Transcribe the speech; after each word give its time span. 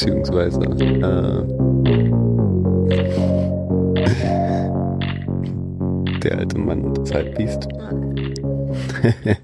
beziehungsweise 0.00 0.62
äh, 0.62 1.44
der 6.20 6.38
alte 6.38 6.58
Mann 6.58 6.84
und 6.84 6.98
das 6.98 7.12
Halbbiest. 7.12 7.68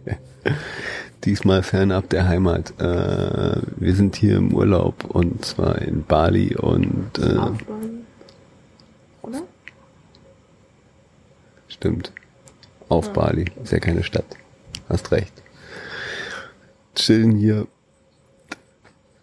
Diesmal 1.24 1.62
fernab 1.62 2.08
der 2.08 2.28
Heimat. 2.28 2.72
Äh, 2.80 3.60
wir 3.76 3.94
sind 3.94 4.16
hier 4.16 4.38
im 4.38 4.54
Urlaub 4.54 5.04
und 5.04 5.44
zwar 5.44 5.82
in 5.82 6.04
Bali 6.04 6.56
und 6.56 7.18
äh, 7.18 7.38
Oder? 9.22 9.42
Stimmt. 11.68 12.12
Auf 12.88 13.12
Bali. 13.12 13.44
Ist 13.62 13.72
ja 13.72 13.78
keine 13.78 14.02
Stadt. 14.04 14.36
Hast 14.88 15.12
recht. 15.12 15.32
Chillen 16.94 17.32
hier 17.32 17.66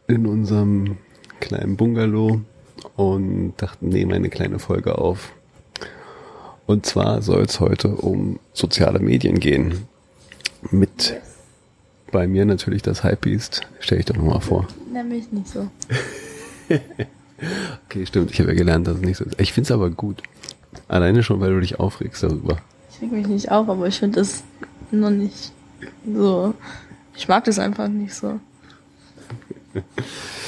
in 0.07 0.27
unserem 0.27 0.97
kleinen 1.43 1.75
Bungalow 1.75 2.41
und 2.95 3.53
dachten, 3.57 3.89
nehmen 3.89 4.13
eine 4.13 4.29
kleine 4.29 4.59
Folge 4.59 4.97
auf. 4.97 5.33
Und 6.65 6.85
zwar 6.85 7.21
soll 7.21 7.43
es 7.43 7.59
heute 7.59 7.89
um 7.89 8.39
soziale 8.53 8.99
Medien 8.99 9.39
gehen. 9.39 9.85
Mit 10.71 11.19
bei 12.11 12.27
mir 12.27 12.45
natürlich 12.45 12.81
das 12.81 13.03
Hypebeast. 13.03 13.61
Stell 13.79 13.99
ich 13.99 14.05
doch 14.05 14.15
nochmal 14.15 14.39
vor. 14.39 14.67
Nämlich 14.91 15.31
nicht 15.31 15.47
so. 15.47 15.69
Okay, 17.89 18.05
stimmt. 18.05 18.31
Ich 18.31 18.39
habe 18.39 18.51
ja 18.51 18.55
gelernt, 18.55 18.87
dass 18.87 18.95
es 18.95 19.01
nicht 19.01 19.17
so 19.17 19.25
ist. 19.25 19.37
Ich 19.41 19.51
finde 19.51 19.67
es 19.67 19.71
aber 19.71 19.89
gut. 19.89 20.23
Alleine 20.87 21.23
schon, 21.23 21.41
weil 21.41 21.49
du 21.51 21.59
dich 21.59 21.77
aufregst 21.77 22.23
darüber. 22.23 22.57
Ich 22.89 23.01
reg 23.01 23.11
mich 23.11 23.27
nicht 23.27 23.51
auf, 23.51 23.67
aber 23.67 23.85
ich 23.87 23.99
finde 23.99 24.19
das 24.21 24.43
noch 24.89 25.09
nicht 25.09 25.51
so. 26.07 26.53
Ich 27.17 27.27
mag 27.27 27.43
das 27.43 27.59
einfach 27.59 27.89
nicht 27.89 28.13
so. 28.13 28.39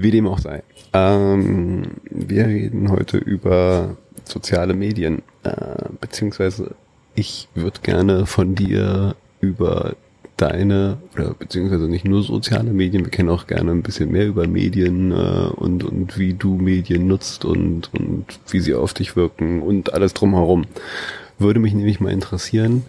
Wie 0.00 0.12
dem 0.12 0.28
auch 0.28 0.38
sei. 0.38 0.62
Ähm, 0.92 1.82
wir 2.08 2.46
reden 2.46 2.88
heute 2.88 3.18
über 3.18 3.96
soziale 4.24 4.74
Medien, 4.74 5.22
äh, 5.42 5.88
beziehungsweise 6.00 6.76
ich 7.16 7.48
würde 7.56 7.80
gerne 7.82 8.24
von 8.24 8.54
dir 8.54 9.16
über 9.40 9.96
deine, 10.36 10.98
oder 11.14 11.34
beziehungsweise 11.34 11.88
nicht 11.88 12.04
nur 12.04 12.22
soziale 12.22 12.72
Medien, 12.72 13.04
wir 13.04 13.10
kennen 13.10 13.28
auch 13.28 13.48
gerne 13.48 13.72
ein 13.72 13.82
bisschen 13.82 14.12
mehr 14.12 14.28
über 14.28 14.46
Medien 14.46 15.10
äh, 15.10 15.48
und, 15.56 15.82
und 15.82 16.16
wie 16.16 16.32
du 16.32 16.54
Medien 16.54 17.08
nutzt 17.08 17.44
und, 17.44 17.92
und 17.92 18.24
wie 18.50 18.60
sie 18.60 18.74
auf 18.74 18.94
dich 18.94 19.16
wirken 19.16 19.62
und 19.62 19.94
alles 19.94 20.14
drumherum. 20.14 20.66
Würde 21.40 21.58
mich 21.58 21.74
nämlich 21.74 21.98
mal 21.98 22.12
interessieren, 22.12 22.84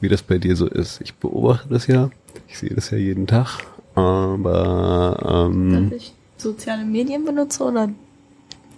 wie 0.00 0.08
das 0.08 0.22
bei 0.22 0.38
dir 0.38 0.56
so 0.56 0.66
ist. 0.66 1.02
Ich 1.02 1.12
beobachte 1.12 1.68
das 1.68 1.88
ja, 1.88 2.08
ich 2.48 2.58
sehe 2.58 2.70
das 2.70 2.90
ja 2.90 2.96
jeden 2.96 3.26
Tag, 3.26 3.58
aber 3.94 5.50
ähm, 5.52 5.90
Dass 5.90 6.00
ich 6.00 6.14
soziale 6.42 6.84
Medien 6.84 7.24
benutze 7.24 7.64
oder 7.64 7.88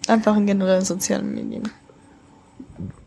einfach 0.06 0.36
in 0.36 0.46
generell 0.46 0.84
soziale 0.84 1.24
Medien? 1.24 1.70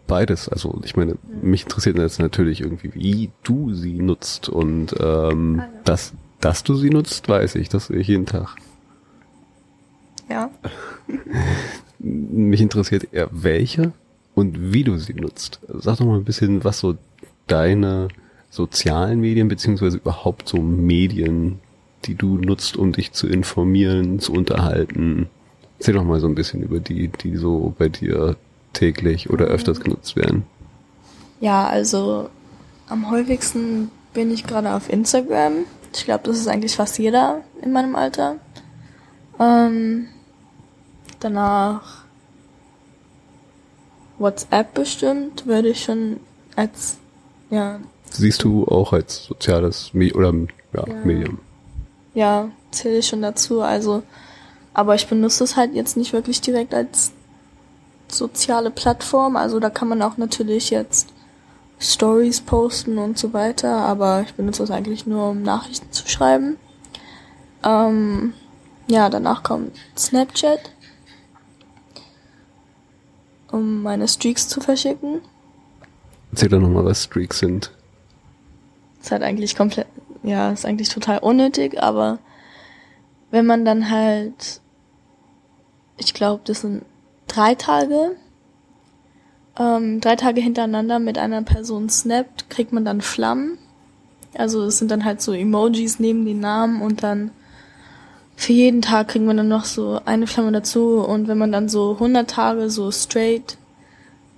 beides. 0.08 0.49
Also 0.49 0.81
ich 0.83 0.95
meine, 0.95 1.16
mich 1.41 1.64
interessiert 1.64 1.97
jetzt 1.97 2.19
natürlich 2.19 2.61
irgendwie, 2.61 2.94
wie 2.95 3.30
du 3.44 3.73
sie 3.73 3.99
nutzt 3.99 4.49
und 4.49 4.95
ähm, 4.99 5.58
ja. 5.58 5.69
dass, 5.83 6.14
dass 6.39 6.64
du 6.64 6.75
sie 6.75 6.89
nutzt, 6.89 7.30
weiß 7.30 7.55
ich, 7.55 7.69
das 7.69 7.88
sehe 7.88 7.97
ich 7.97 8.08
jeden 8.08 8.25
Tag. 8.25 8.55
Ja. 10.30 10.49
Mich 11.99 12.61
interessiert 12.61 13.08
eher 13.11 13.30
welche 13.32 13.92
und 14.36 14.73
wie 14.73 14.83
du 14.83 14.98
sie 14.98 15.14
nutzt. 15.14 15.59
Also 15.67 15.80
sag 15.82 15.98
doch 15.98 16.05
mal 16.05 16.17
ein 16.17 16.26
bisschen, 16.26 16.64
was 16.64 16.80
so 16.80 16.95
deine 17.48 18.09
sozialen 18.49 19.20
Medien 19.20 19.48
beziehungsweise 19.48 19.98
überhaupt 19.98 20.48
so 20.48 20.58
Medien, 20.58 21.59
die 22.08 22.16
du 22.16 22.38
nutzt, 22.38 22.78
um 22.78 22.92
dich 22.92 23.12
zu 23.12 23.28
informieren, 23.28 24.20
zu 24.20 24.34
unterhalten. 24.34 25.30
Erzähl 25.78 25.94
doch 25.94 26.04
mal 26.04 26.20
so 26.20 26.28
ein 26.28 26.36
bisschen 26.36 26.64
über 26.64 26.80
die, 26.80 27.10
die 27.10 27.36
so 27.36 27.73
bei 27.78 27.90
dir 27.90 28.36
täglich 28.73 29.30
oder 29.30 29.45
öfters 29.45 29.80
genutzt 29.80 30.16
werden. 30.16 30.44
Ja, 31.40 31.68
also 31.68 32.30
am 32.88 33.12
häufigsten 33.12 33.92
bin 34.14 34.32
ich 34.32 34.45
gerade 34.45 34.73
auf 34.73 34.90
Instagram. 34.92 35.66
Ich 35.94 36.06
glaube, 36.06 36.23
das 36.26 36.38
ist 36.38 36.48
eigentlich 36.48 36.76
fast 36.76 36.98
jeder 36.98 37.42
in 37.62 37.72
meinem 37.72 37.95
Alter. 37.95 38.38
Ähm, 39.39 40.08
danach 41.20 42.06
WhatsApp 44.18 44.74
bestimmt 44.74 45.45
würde 45.45 45.70
ich 45.70 45.84
schon 45.84 46.18
als 46.56 46.98
ja 47.52 47.80
Siehst 48.10 48.44
du 48.44 48.66
auch 48.66 48.94
als 48.94 49.26
soziales 49.26 49.94
Me 49.94 50.12
oder 50.14 50.34
ja, 50.74 50.88
Ja. 50.88 50.94
Medium? 51.04 51.39
Ja 52.17 52.50
zähle 52.72 52.98
ich 52.98 53.08
schon 53.08 53.22
dazu. 53.22 53.61
Also, 53.61 54.04
aber 54.73 54.95
ich 54.95 55.08
benutze 55.08 55.44
es 55.44 55.55
halt 55.55 55.73
jetzt 55.73 55.95
nicht 55.95 56.14
wirklich 56.14 56.42
direkt 56.42 56.73
als 56.73 57.11
soziale 58.08 58.72
Plattform. 58.72 59.36
Also 59.36 59.60
da 59.60 59.70
kann 59.70 59.88
man 59.88 60.02
auch 60.02 60.17
natürlich 60.17 60.70
jetzt 60.72 61.10
Stories 61.80 62.42
posten 62.42 62.98
und 62.98 63.17
so 63.17 63.33
weiter, 63.33 63.72
aber 63.72 64.23
ich 64.26 64.33
benutze 64.33 64.64
es 64.64 64.72
eigentlich 64.72 65.06
nur, 65.06 65.30
um 65.30 65.44
Nachrichten 65.44 65.92
zu 65.92 66.08
schreiben. 66.08 66.58
Ähm, 67.64 68.33
ja, 68.88 69.10
danach 69.10 69.44
kommt 69.44 69.76
Snapchat, 69.95 70.72
um 73.52 73.83
meine 73.83 74.08
Streaks 74.08 74.48
zu 74.48 74.60
verschicken. 74.60 75.22
Erzähl 76.32 76.50
doch 76.50 76.60
nochmal, 76.60 76.86
was 76.86 77.04
Streaks 77.04 77.39
sind. 77.39 77.72
Ist 79.02 79.11
halt 79.11 79.22
eigentlich 79.22 79.56
komplett, 79.56 79.88
ja, 80.27 80.52
ist 80.52 80.65
eigentlich 80.65 80.89
total 80.89 81.20
unnötig, 81.20 81.82
aber 81.82 82.20
wenn 83.32 83.45
man 83.45 83.65
dann 83.65 83.89
halt, 83.89 84.61
ich 85.98 86.14
glaube, 86.14 86.42
das 86.45 86.61
sind 86.61 86.83
drei 87.27 87.55
Tage, 87.55 88.15
ähm, 89.58 90.02
drei 90.02 90.15
Tage 90.15 90.42
hintereinander 90.42 90.99
mit 90.99 91.17
einer 91.17 91.42
Person 91.42 91.89
snappt, 91.89 92.49
kriegt 92.49 92.73
man 92.73 92.86
dann 92.86 93.02
Flammen. 93.02 93.58
Also 94.36 94.64
es 94.65 94.77
sind 94.77 94.92
dann 94.92 95.05
halt 95.05 95.21
so 95.21 95.33
Emojis 95.33 95.99
neben 95.99 96.26
den 96.26 96.39
Namen 96.39 96.82
und 96.82 97.04
dann 97.04 97.32
für 98.36 98.54
jeden 98.54 98.82
Tag 98.82 99.08
kriegt 99.08 99.26
man 99.26 99.38
dann 99.38 99.48
noch 99.48 99.65
so 99.65 99.99
eine 100.05 100.27
Flamme 100.27 100.52
dazu 100.52 100.99
und 100.99 101.27
wenn 101.27 101.39
man 101.39 101.52
dann 101.52 101.70
so 101.70 101.94
100 101.94 102.30
Tage 102.30 102.70
so 102.70 102.92
straight 102.92 103.58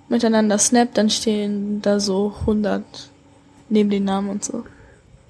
miteinander 0.08 0.56
snappt, 0.56 0.96
dann 0.96 1.10
stehen 1.10 1.82
da 1.82 2.00
so 2.00 2.34
100 2.40 2.82
neben 3.68 3.90
den 3.90 4.04
Namen 4.04 4.30
und 4.30 4.44
so. 4.44 4.64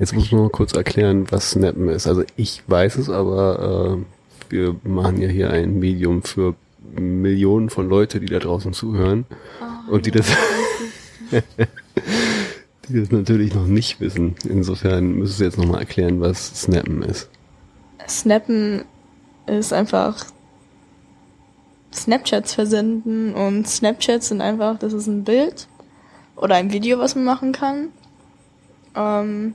Jetzt 0.00 0.14
muss 0.14 0.32
man 0.32 0.40
mal 0.40 0.48
kurz 0.48 0.72
erklären, 0.72 1.26
was 1.30 1.50
Snappen 1.50 1.90
ist. 1.90 2.06
Also 2.06 2.24
ich 2.36 2.62
weiß 2.66 2.96
es, 2.96 3.10
aber 3.10 3.98
äh, 3.98 4.50
wir 4.50 4.74
machen 4.82 5.20
ja 5.20 5.28
hier 5.28 5.50
ein 5.50 5.78
Medium 5.78 6.22
für 6.22 6.54
Millionen 6.98 7.68
von 7.68 7.86
Leute, 7.86 8.18
die 8.18 8.26
da 8.26 8.38
draußen 8.38 8.72
zuhören 8.72 9.26
und 9.90 10.06
die 10.06 10.10
das, 10.10 10.26
die 12.88 12.98
das 12.98 13.10
natürlich 13.10 13.54
noch 13.54 13.66
nicht 13.66 14.00
wissen. 14.00 14.36
Insofern 14.48 15.12
müsstest 15.12 15.40
du 15.40 15.44
jetzt 15.44 15.58
nochmal 15.58 15.80
erklären, 15.80 16.18
was 16.18 16.62
Snappen 16.62 17.02
ist. 17.02 17.28
Snappen 18.08 18.84
ist 19.46 19.74
einfach 19.74 20.24
Snapchats 21.92 22.54
versenden 22.54 23.34
und 23.34 23.68
Snapchats 23.68 24.28
sind 24.28 24.40
einfach, 24.40 24.78
das 24.78 24.94
ist 24.94 25.08
ein 25.08 25.24
Bild 25.24 25.68
oder 26.36 26.54
ein 26.54 26.72
Video, 26.72 26.98
was 26.98 27.14
man 27.16 27.24
machen 27.24 27.52
kann. 27.52 27.88
Ähm, 28.96 29.54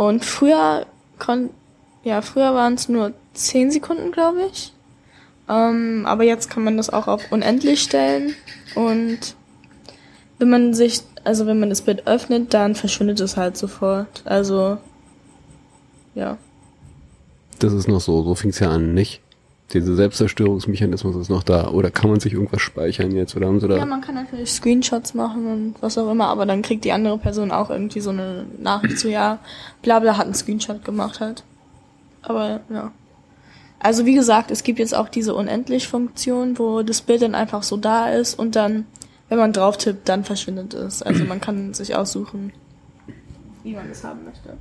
und 0.00 0.24
früher 0.24 0.86
kon 1.18 1.50
ja, 2.04 2.22
früher 2.22 2.54
waren 2.54 2.72
es 2.72 2.88
nur 2.88 3.12
10 3.34 3.70
Sekunden, 3.70 4.12
glaube 4.12 4.48
ich. 4.50 4.72
Ähm, 5.46 6.06
aber 6.06 6.24
jetzt 6.24 6.48
kann 6.48 6.64
man 6.64 6.78
das 6.78 6.88
auch 6.88 7.06
auf 7.06 7.30
unendlich 7.30 7.82
stellen 7.82 8.34
und 8.74 9.18
wenn 10.38 10.48
man 10.48 10.72
sich, 10.72 11.02
also 11.24 11.44
wenn 11.44 11.60
man 11.60 11.68
das 11.68 11.82
Bild 11.82 12.06
öffnet, 12.06 12.54
dann 12.54 12.74
verschwindet 12.74 13.20
es 13.20 13.36
halt 13.36 13.58
sofort. 13.58 14.22
Also, 14.24 14.78
ja. 16.14 16.38
Das 17.58 17.74
ist 17.74 17.86
noch 17.86 18.00
so, 18.00 18.22
so 18.22 18.34
fing 18.34 18.50
es 18.50 18.60
ja 18.60 18.70
an, 18.70 18.94
nicht? 18.94 19.20
Dieser 19.72 19.94
Selbstzerstörungsmechanismus 19.94 21.14
ist 21.14 21.28
noch 21.28 21.44
da. 21.44 21.68
Oder 21.68 21.90
kann 21.90 22.10
man 22.10 22.18
sich 22.18 22.32
irgendwas 22.32 22.60
speichern 22.60 23.12
jetzt? 23.12 23.36
Oder 23.36 23.46
haben 23.46 23.60
sie 23.60 23.68
da... 23.68 23.76
Ja, 23.76 23.86
man 23.86 24.00
kann 24.00 24.16
natürlich 24.16 24.50
Screenshots 24.50 25.14
machen 25.14 25.46
und 25.46 25.74
was 25.80 25.96
auch 25.96 26.10
immer, 26.10 26.26
aber 26.26 26.44
dann 26.44 26.62
kriegt 26.62 26.84
die 26.84 26.92
andere 26.92 27.18
Person 27.18 27.52
auch 27.52 27.70
irgendwie 27.70 28.00
so 28.00 28.10
eine 28.10 28.46
Nachricht 28.58 28.98
zu, 28.98 29.08
ja, 29.08 29.38
bla 29.82 30.00
bla 30.00 30.16
hat 30.16 30.24
einen 30.24 30.34
Screenshot 30.34 30.84
gemacht 30.84 31.20
halt. 31.20 31.44
Aber 32.22 32.60
ja. 32.68 32.92
Also 33.78 34.04
wie 34.06 34.14
gesagt, 34.14 34.50
es 34.50 34.62
gibt 34.62 34.78
jetzt 34.78 34.94
auch 34.94 35.08
diese 35.08 35.34
Unendlich-Funktion, 35.34 36.58
wo 36.58 36.82
das 36.82 37.00
Bild 37.00 37.22
dann 37.22 37.34
einfach 37.34 37.62
so 37.62 37.76
da 37.76 38.10
ist 38.10 38.38
und 38.38 38.56
dann, 38.56 38.86
wenn 39.28 39.38
man 39.38 39.52
drauf 39.52 39.78
tippt, 39.78 40.08
dann 40.08 40.24
verschwindet 40.24 40.74
es. 40.74 41.02
Also 41.02 41.24
man 41.24 41.40
kann 41.40 41.72
sich 41.74 41.94
aussuchen, 41.94 42.52
wie 43.62 43.72
man 43.74 43.88
es 43.90 44.04
haben 44.04 44.24
möchte. 44.24 44.56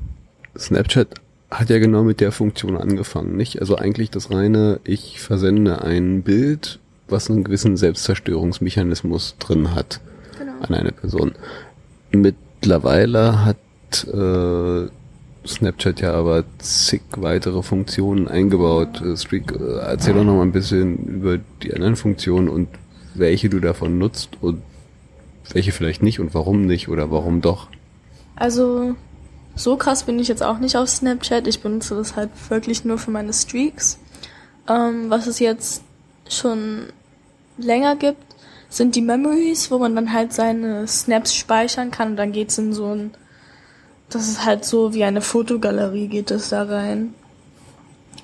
Snapchat 0.57 1.19
hat 1.51 1.69
ja 1.69 1.79
genau 1.79 2.03
mit 2.03 2.21
der 2.21 2.31
Funktion 2.31 2.77
angefangen, 2.77 3.35
nicht? 3.35 3.59
Also 3.59 3.75
eigentlich 3.75 4.11
das 4.11 4.31
reine, 4.31 4.79
ich 4.83 5.19
versende 5.19 5.81
ein 5.83 6.21
Bild, 6.21 6.79
was 7.07 7.29
einen 7.29 7.43
gewissen 7.43 7.75
Selbstzerstörungsmechanismus 7.77 9.35
drin 9.39 9.73
hat 9.73 9.99
Genau. 10.37 10.53
an 10.61 10.73
eine 10.75 10.91
Person. 10.91 11.31
Mittlerweile 12.11 13.45
hat 13.45 13.57
äh, 14.13 14.87
Snapchat 15.47 16.01
ja 16.01 16.13
aber 16.13 16.43
zig 16.59 17.01
weitere 17.15 17.63
Funktionen 17.63 18.27
eingebaut. 18.27 19.01
Äh, 19.01 19.17
Streak, 19.17 19.51
äh, 19.51 19.79
erzähl 19.79 20.13
doch 20.13 20.23
noch 20.23 20.35
mal 20.35 20.43
ein 20.43 20.51
bisschen 20.51 20.97
über 20.97 21.39
die 21.63 21.73
anderen 21.73 21.95
Funktionen 21.95 22.49
und 22.49 22.67
welche 23.15 23.49
du 23.49 23.59
davon 23.59 23.97
nutzt 23.97 24.29
und 24.41 24.61
welche 25.51 25.71
vielleicht 25.71 26.03
nicht 26.03 26.19
und 26.19 26.33
warum 26.35 26.61
nicht 26.67 26.89
oder 26.89 27.09
warum 27.09 27.41
doch. 27.41 27.67
Also 28.35 28.95
so 29.55 29.75
krass 29.75 30.03
bin 30.03 30.19
ich 30.19 30.27
jetzt 30.27 30.43
auch 30.43 30.59
nicht 30.59 30.77
auf 30.77 30.89
Snapchat. 30.89 31.47
Ich 31.47 31.61
benutze 31.61 31.95
das 31.95 32.15
halt 32.15 32.29
wirklich 32.49 32.85
nur 32.85 32.97
für 32.97 33.11
meine 33.11 33.33
Streaks. 33.33 33.99
Ähm, 34.67 35.09
was 35.09 35.27
es 35.27 35.39
jetzt 35.39 35.83
schon 36.29 36.87
länger 37.57 37.95
gibt, 37.95 38.23
sind 38.69 38.95
die 38.95 39.01
Memories, 39.01 39.71
wo 39.71 39.79
man 39.79 39.95
dann 39.95 40.13
halt 40.13 40.31
seine 40.31 40.87
Snaps 40.87 41.33
speichern 41.33 41.91
kann 41.91 42.11
und 42.11 42.15
dann 42.17 42.31
geht's 42.31 42.57
in 42.57 42.71
so 42.71 42.93
ein, 42.93 43.11
das 44.09 44.27
ist 44.27 44.45
halt 44.45 44.63
so 44.63 44.93
wie 44.93 45.03
eine 45.03 45.21
Fotogalerie 45.21 46.07
geht 46.07 46.31
es 46.31 46.49
da 46.49 46.63
rein. 46.63 47.13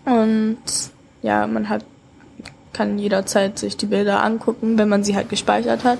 Und 0.05 0.59
ja, 1.23 1.47
man 1.47 1.67
hat, 1.67 1.83
kann 2.73 2.99
jederzeit 2.99 3.57
sich 3.57 3.75
die 3.75 3.87
Bilder 3.87 4.23
angucken, 4.23 4.77
wenn 4.77 4.89
man 4.89 5.03
sie 5.03 5.15
halt 5.15 5.29
gespeichert 5.29 5.83
hat. 5.83 5.99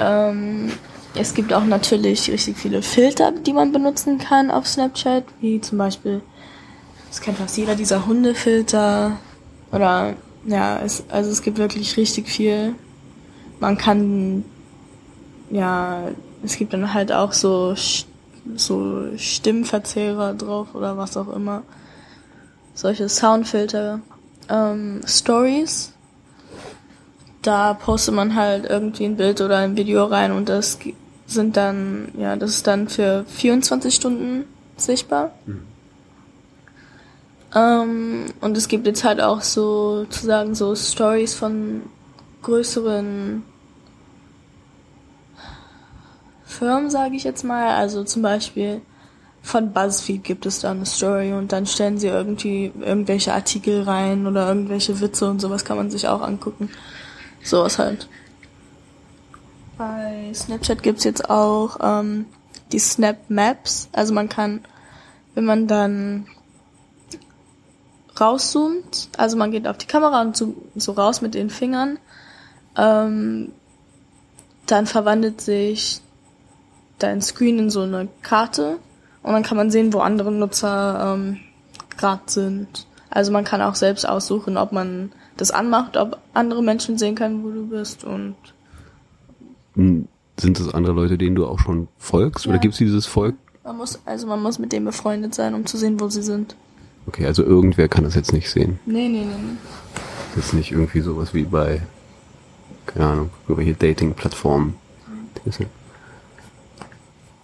Ähm, 0.00 0.72
es 1.18 1.34
gibt 1.34 1.52
auch 1.52 1.64
natürlich 1.64 2.30
richtig 2.30 2.56
viele 2.56 2.82
Filter, 2.82 3.32
die 3.32 3.52
man 3.52 3.72
benutzen 3.72 4.18
kann 4.18 4.50
auf 4.50 4.66
Snapchat, 4.66 5.24
wie 5.40 5.60
zum 5.60 5.78
Beispiel, 5.78 6.20
das 7.08 7.20
kennt 7.20 7.38
fast 7.38 7.56
jeder, 7.56 7.74
dieser 7.74 8.06
Hundefilter 8.06 9.18
oder 9.72 10.14
ja, 10.46 10.78
es, 10.80 11.04
also 11.08 11.30
es 11.30 11.42
gibt 11.42 11.58
wirklich 11.58 11.96
richtig 11.96 12.28
viel. 12.28 12.74
Man 13.60 13.76
kann, 13.76 14.44
ja, 15.50 16.04
es 16.44 16.56
gibt 16.56 16.72
dann 16.72 16.94
halt 16.94 17.12
auch 17.12 17.32
so, 17.32 17.74
so 18.54 19.16
Stimmverzehrer 19.16 20.34
drauf 20.34 20.68
oder 20.74 20.96
was 20.96 21.16
auch 21.16 21.28
immer. 21.28 21.62
Solche 22.74 23.08
Soundfilter. 23.08 24.00
Ähm, 24.48 25.00
Stories. 25.06 25.92
Da 27.42 27.74
postet 27.74 28.14
man 28.14 28.34
halt 28.34 28.66
irgendwie 28.66 29.04
ein 29.04 29.16
Bild 29.16 29.40
oder 29.40 29.58
ein 29.58 29.76
Video 29.76 30.04
rein 30.04 30.32
und 30.32 30.48
das 30.48 30.78
sind 31.28 31.56
dann, 31.56 32.08
ja, 32.18 32.34
das 32.36 32.50
ist 32.50 32.66
dann 32.66 32.88
für 32.88 33.24
24 33.28 33.94
Stunden 33.94 34.44
sichtbar. 34.76 35.32
Mhm. 35.46 35.62
Ähm, 37.54 38.26
und 38.40 38.56
es 38.56 38.68
gibt 38.68 38.86
jetzt 38.86 39.04
halt 39.04 39.20
auch 39.20 39.42
so, 39.42 40.00
sozusagen 40.00 40.54
so 40.54 40.74
Stories 40.74 41.34
von 41.34 41.82
größeren 42.42 43.42
Firmen, 46.44 46.90
sage 46.90 47.16
ich 47.16 47.24
jetzt 47.24 47.44
mal. 47.44 47.74
Also 47.74 48.04
zum 48.04 48.22
Beispiel 48.22 48.80
von 49.42 49.72
BuzzFeed 49.72 50.24
gibt 50.24 50.46
es 50.46 50.60
da 50.60 50.72
eine 50.72 50.86
Story 50.86 51.32
und 51.32 51.52
dann 51.52 51.66
stellen 51.66 51.98
sie 51.98 52.08
irgendwie 52.08 52.72
irgendwelche 52.80 53.32
Artikel 53.32 53.82
rein 53.82 54.26
oder 54.26 54.48
irgendwelche 54.48 55.00
Witze 55.00 55.28
und 55.30 55.40
sowas 55.40 55.64
kann 55.64 55.76
man 55.76 55.90
sich 55.90 56.08
auch 56.08 56.20
angucken. 56.20 56.70
Sowas 57.42 57.78
halt. 57.78 58.08
Bei 59.78 60.32
Snapchat 60.34 60.82
gibt's 60.82 61.04
jetzt 61.04 61.30
auch 61.30 61.78
ähm, 61.80 62.26
die 62.72 62.80
Snap 62.80 63.16
Maps. 63.28 63.88
Also 63.92 64.12
man 64.12 64.28
kann, 64.28 64.64
wenn 65.36 65.44
man 65.44 65.68
dann 65.68 66.26
rauszoomt, 68.20 69.10
also 69.16 69.36
man 69.36 69.52
geht 69.52 69.68
auf 69.68 69.78
die 69.78 69.86
Kamera 69.86 70.20
und 70.20 70.36
so, 70.36 70.56
so 70.74 70.92
raus 70.92 71.20
mit 71.20 71.34
den 71.34 71.48
Fingern, 71.48 72.00
ähm, 72.76 73.52
dann 74.66 74.86
verwandelt 74.86 75.40
sich 75.40 76.00
dein 76.98 77.22
Screen 77.22 77.60
in 77.60 77.70
so 77.70 77.82
eine 77.82 78.08
Karte 78.22 78.80
und 79.22 79.32
dann 79.32 79.44
kann 79.44 79.56
man 79.56 79.70
sehen, 79.70 79.92
wo 79.92 80.00
andere 80.00 80.32
Nutzer 80.32 81.14
ähm, 81.14 81.38
gerade 81.96 82.22
sind. 82.26 82.86
Also 83.10 83.30
man 83.30 83.44
kann 83.44 83.62
auch 83.62 83.76
selbst 83.76 84.08
aussuchen, 84.08 84.56
ob 84.56 84.72
man 84.72 85.12
das 85.36 85.52
anmacht, 85.52 85.96
ob 85.96 86.18
andere 86.34 86.64
Menschen 86.64 86.98
sehen 86.98 87.14
können, 87.14 87.44
wo 87.44 87.50
du 87.50 87.68
bist 87.68 88.02
und 88.02 88.34
sind 89.78 90.60
das 90.60 90.72
andere 90.74 90.94
Leute, 90.94 91.18
denen 91.18 91.36
du 91.36 91.46
auch 91.46 91.58
schon 91.58 91.88
folgst? 91.98 92.44
Ja. 92.44 92.50
Oder 92.50 92.58
gibt 92.58 92.74
es 92.74 92.78
dieses 92.78 93.06
Volk? 93.06 93.34
Man 93.64 93.76
muss, 93.76 93.98
also 94.04 94.26
man 94.26 94.42
muss 94.42 94.58
mit 94.58 94.72
denen 94.72 94.86
befreundet 94.86 95.34
sein, 95.34 95.54
um 95.54 95.66
zu 95.66 95.76
sehen, 95.76 96.00
wo 96.00 96.08
sie 96.08 96.22
sind. 96.22 96.56
Okay, 97.06 97.26
also 97.26 97.42
irgendwer 97.42 97.88
kann 97.88 98.04
das 98.04 98.14
jetzt 98.14 98.32
nicht 98.32 98.50
sehen. 98.50 98.78
Nee, 98.86 99.08
nee, 99.08 99.20
nee. 99.20 99.24
nee. 99.24 99.56
Das 100.34 100.46
ist 100.46 100.52
nicht 100.52 100.72
irgendwie 100.72 101.00
sowas 101.00 101.34
wie 101.34 101.44
bei, 101.44 101.82
keine 102.86 103.06
Ahnung, 103.06 103.30
irgendwelche 103.48 103.74
Dating-Plattformen. 103.74 104.74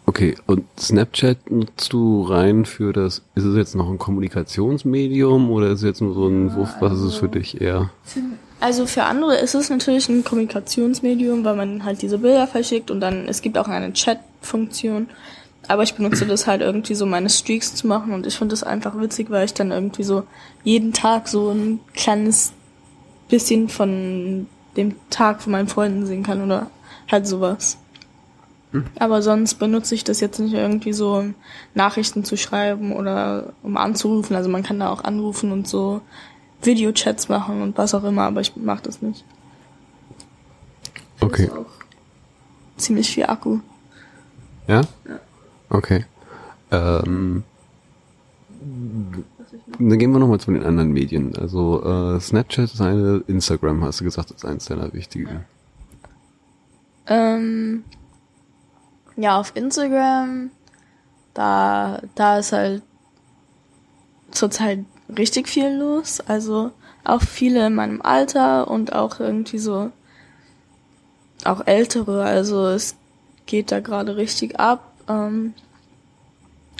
Okay, 0.07 0.37
und 0.47 0.65
Snapchat 0.79 1.51
nutzt 1.51 1.93
du 1.93 2.23
rein 2.23 2.67
für 2.67 2.93
das, 2.93 3.23
ist 3.35 3.45
es 3.45 3.57
jetzt 3.57 3.75
noch 3.75 3.89
ein 3.89 3.99
Kommunikationsmedium 3.99 5.51
oder 5.51 5.69
ist 5.69 5.81
es 5.81 5.85
jetzt 5.85 6.03
nur 6.03 6.15
so 6.15 6.29
ein, 6.29 6.49
ja, 6.49 6.59
was 6.59 6.83
also 6.83 7.07
ist 7.07 7.15
es 7.15 7.19
für 7.19 7.27
also 7.27 7.39
dich 7.39 7.61
eher? 7.61 7.91
Für, 8.05 8.21
also 8.65 8.87
für 8.87 9.05
andere 9.05 9.37
ist 9.37 9.55
es 9.55 9.69
natürlich 9.69 10.09
ein 10.09 10.25
Kommunikationsmedium, 10.25 11.45
weil 11.45 11.55
man 11.55 11.85
halt 11.85 12.01
diese 12.01 12.17
Bilder 12.17 12.47
verschickt 12.47 12.91
und 12.91 12.99
dann, 12.99 13.29
es 13.29 13.43
gibt 13.43 13.59
auch 13.59 13.69
eine 13.69 13.93
Chat-Funktion. 13.93 15.11
Aber 15.69 15.83
ich 15.83 15.93
benutze 15.93 16.25
das 16.25 16.47
halt 16.47 16.63
irgendwie 16.63 16.95
so 16.95 17.05
meine 17.05 17.29
Streaks 17.29 17.75
zu 17.75 17.87
machen 17.87 18.15
und 18.15 18.27
ich 18.27 18.39
finde 18.39 18.55
das 18.55 18.63
einfach 18.63 18.99
witzig, 18.99 19.29
weil 19.29 19.45
ich 19.45 19.53
dann 19.53 19.71
irgendwie 19.71 20.03
so 20.03 20.23
jeden 20.63 20.95
Tag 20.95 21.29
so 21.29 21.51
ein 21.51 21.81
kleines 21.93 22.55
bisschen 23.29 23.69
von 23.69 24.47
dem 24.79 24.95
Tag 25.11 25.43
von 25.43 25.53
meinen 25.53 25.69
Freunden 25.69 26.07
sehen 26.07 26.23
kann 26.23 26.43
oder 26.43 26.71
halt 27.13 27.27
sowas. 27.27 27.77
Hm. 28.73 28.87
Aber 28.99 29.21
sonst 29.21 29.57
benutze 29.57 29.95
ich 29.95 30.05
das 30.05 30.21
jetzt 30.21 30.39
nicht 30.39 30.55
irgendwie 30.55 30.95
so, 30.95 31.17
um 31.17 31.35
Nachrichten 31.75 32.25
zu 32.25 32.39
schreiben 32.39 32.93
oder 32.93 33.53
um 33.63 33.77
anzurufen. 33.77 34.35
Also 34.35 34.49
man 34.49 34.63
kann 34.63 34.81
da 34.81 34.89
auch 34.89 35.05
anrufen 35.05 35.53
und 35.53 35.69
so 35.69 36.01
Videochats 36.67 37.29
machen 37.29 37.63
und 37.63 37.79
was 37.79 37.95
auch 37.95 38.05
immer, 38.05 38.23
aber 38.23 38.41
ich 38.41 38.55
mache 38.57 38.83
das 38.83 39.03
nicht. 39.03 39.25
Okay. 41.21 41.49
ziemlich 42.77 43.11
viel 43.11 43.27
Akku. 43.27 43.61
Ja? 44.67 44.81
Ja. 44.81 45.21
Okay. 45.71 46.05
Ähm, 46.71 47.44
dann 49.79 49.99
gehen 49.99 50.13
wir 50.13 50.19
nochmal 50.19 50.41
zu 50.41 50.53
den 50.53 50.65
anderen 50.65 50.93
Medien. 50.93 51.37
Also 51.37 51.83
äh, 51.85 52.21
Snapchat 52.21 52.73
ist 52.73 52.81
eine, 52.81 53.23
Instagram 53.27 53.85
hast 53.85 54.01
du 54.01 54.05
gesagt, 54.05 54.31
ist 54.31 54.44
eins 54.44 54.67
deiner 54.67 54.93
wichtigen. 54.93 55.44
Ähm, 57.06 57.85
ja, 59.17 59.39
auf 59.39 59.53
Instagram, 59.55 60.51
da, 61.35 62.01
da 62.15 62.39
ist 62.39 62.53
halt 62.53 62.83
zurzeit 64.31 64.85
richtig 65.08 65.49
viel 65.49 65.69
los. 65.69 66.20
Also 66.20 66.73
auch 67.05 67.23
viele 67.23 67.67
in 67.67 67.75
meinem 67.75 68.03
Alter 68.03 68.69
und 68.69 68.93
auch 68.93 69.20
irgendwie 69.20 69.58
so 69.58 69.91
auch 71.44 71.67
ältere. 71.67 72.25
Also 72.25 72.67
es 72.69 72.96
geht 73.46 73.73
da 73.73 73.81
gerade 73.81 74.17
richtig 74.17 74.58
ab. 74.58 74.93
Ähm, 75.08 75.55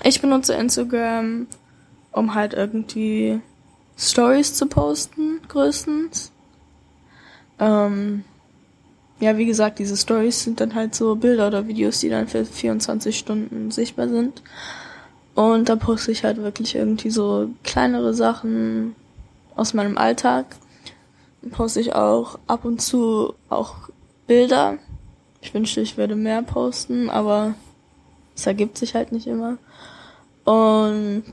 ich 0.03 0.21
benutze 0.21 0.55
Instagram, 0.55 1.47
um 2.13 2.35
halt 2.35 2.55
irgendwie 2.55 3.41
Stories 3.97 4.55
zu 4.55 4.67
posten, 4.67 5.41
größtens. 5.49 6.33
Ähm, 7.59 8.25
ja, 9.21 9.37
wie 9.37 9.47
gesagt, 9.47 9.79
diese 9.79 9.97
Stories 9.97 10.43
sind 10.43 10.61
dann 10.61 10.75
halt 10.75 10.95
so 10.95 11.15
Bilder 11.15 11.47
oder 11.47 11.69
Videos, 11.69 12.01
die 12.01 12.09
dann 12.09 12.27
für 12.27 12.45
24 12.45 13.17
Stunden 13.17 13.71
sichtbar 13.71 14.09
sind. 14.09 14.43
Und 15.35 15.69
da 15.69 15.77
poste 15.77 16.13
ich 16.13 16.25
halt 16.25 16.37
wirklich 16.39 16.75
irgendwie 16.75 17.11
so 17.11 17.51
kleinere 17.65 18.15
Sachen 18.15 18.95
aus 19.57 19.75
meinem 19.75 19.99
Alltag. 19.99 20.47
Dann 21.43 21.51
poste 21.51 21.81
ich 21.81 21.95
auch 21.95 22.39
ab 22.47 22.65
und 22.65 22.81
zu 22.81 23.35
auch 23.49 23.75
Bilder. 24.27 24.79
Ich 25.41 25.53
wünschte, 25.53 25.81
ich 25.81 25.97
würde 25.97 26.17
mehr 26.17 26.43
posten, 26.43 27.11
aber 27.11 27.55
es 28.37 28.47
ergibt 28.47 28.79
sich 28.79 28.95
halt 28.95 29.13
nicht 29.13 29.27
immer. 29.27 29.59
Und 30.45 31.25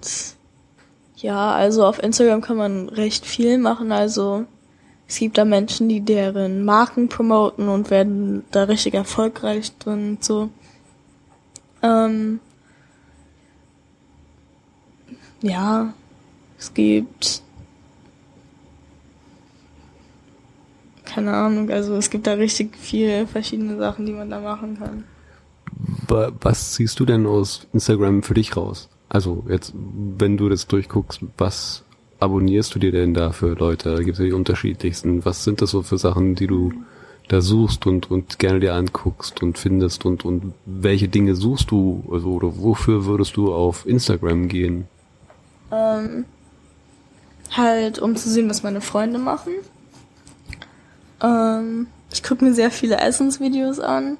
ja, 1.17 1.51
also 1.51 1.85
auf 1.85 2.01
Instagram 2.01 2.41
kann 2.41 2.57
man 2.57 2.89
recht 2.89 3.25
viel 3.25 3.57
machen. 3.57 3.91
Also 3.91 4.45
es 5.07 5.19
gibt 5.19 5.37
da 5.37 5.45
Menschen, 5.45 5.89
die 5.89 6.01
deren 6.01 6.65
Marken 6.65 7.09
promoten 7.09 7.67
und 7.67 7.89
werden 7.89 8.43
da 8.51 8.63
richtig 8.63 8.93
erfolgreich 8.93 9.77
drin 9.77 10.11
und 10.11 10.23
so. 10.23 10.49
Ähm, 11.83 12.39
ja, 15.41 15.93
es 16.57 16.73
gibt 16.73 17.41
keine 21.13 21.33
Ahnung, 21.33 21.69
also 21.69 21.95
es 21.95 22.09
gibt 22.09 22.25
da 22.25 22.33
richtig 22.33 22.77
viele 22.77 23.27
verschiedene 23.27 23.77
Sachen, 23.77 24.05
die 24.05 24.13
man 24.13 24.29
da 24.29 24.39
machen 24.39 24.77
kann. 24.79 25.03
Was 26.07 26.73
ziehst 26.73 26.99
du 26.99 27.05
denn 27.05 27.25
aus 27.25 27.67
Instagram 27.73 28.23
für 28.23 28.33
dich 28.33 28.55
raus? 28.55 28.89
Also 29.09 29.43
jetzt, 29.49 29.73
wenn 29.75 30.37
du 30.37 30.47
das 30.47 30.67
durchguckst, 30.67 31.21
was 31.37 31.83
abonnierst 32.19 32.73
du 32.75 32.79
dir 32.79 32.91
denn 32.91 33.13
da 33.13 33.31
für 33.31 33.55
Leute? 33.55 33.93
Da 33.95 34.03
gibt 34.03 34.13
es 34.13 34.19
ja 34.19 34.25
die 34.25 34.33
unterschiedlichsten. 34.33 35.25
Was 35.25 35.43
sind 35.43 35.61
das 35.61 35.71
so 35.71 35.81
für 35.81 35.97
Sachen, 35.97 36.35
die 36.35 36.47
du 36.47 36.71
da 37.27 37.41
suchst 37.41 37.87
und, 37.87 38.09
und 38.09 38.39
gerne 38.39 38.59
dir 38.59 38.73
anguckst 38.73 39.41
und 39.43 39.57
findest 39.57 40.05
und, 40.05 40.23
und 40.23 40.53
welche 40.65 41.07
Dinge 41.07 41.35
suchst 41.35 41.71
du, 41.71 42.03
also 42.11 42.29
oder 42.31 42.57
wofür 42.57 43.05
würdest 43.05 43.35
du 43.37 43.53
auf 43.53 43.85
Instagram 43.85 44.47
gehen? 44.47 44.87
Ähm, 45.71 46.25
halt, 47.55 47.99
um 47.99 48.15
zu 48.15 48.29
sehen, 48.29 48.49
was 48.49 48.63
meine 48.63 48.81
Freunde 48.81 49.19
machen. 49.19 49.53
Ähm, 51.21 51.87
ich 52.11 52.23
gucke 52.23 52.43
mir 52.43 52.53
sehr 52.53 52.71
viele 52.71 52.97
Essensvideos 52.97 53.79
an. 53.79 54.17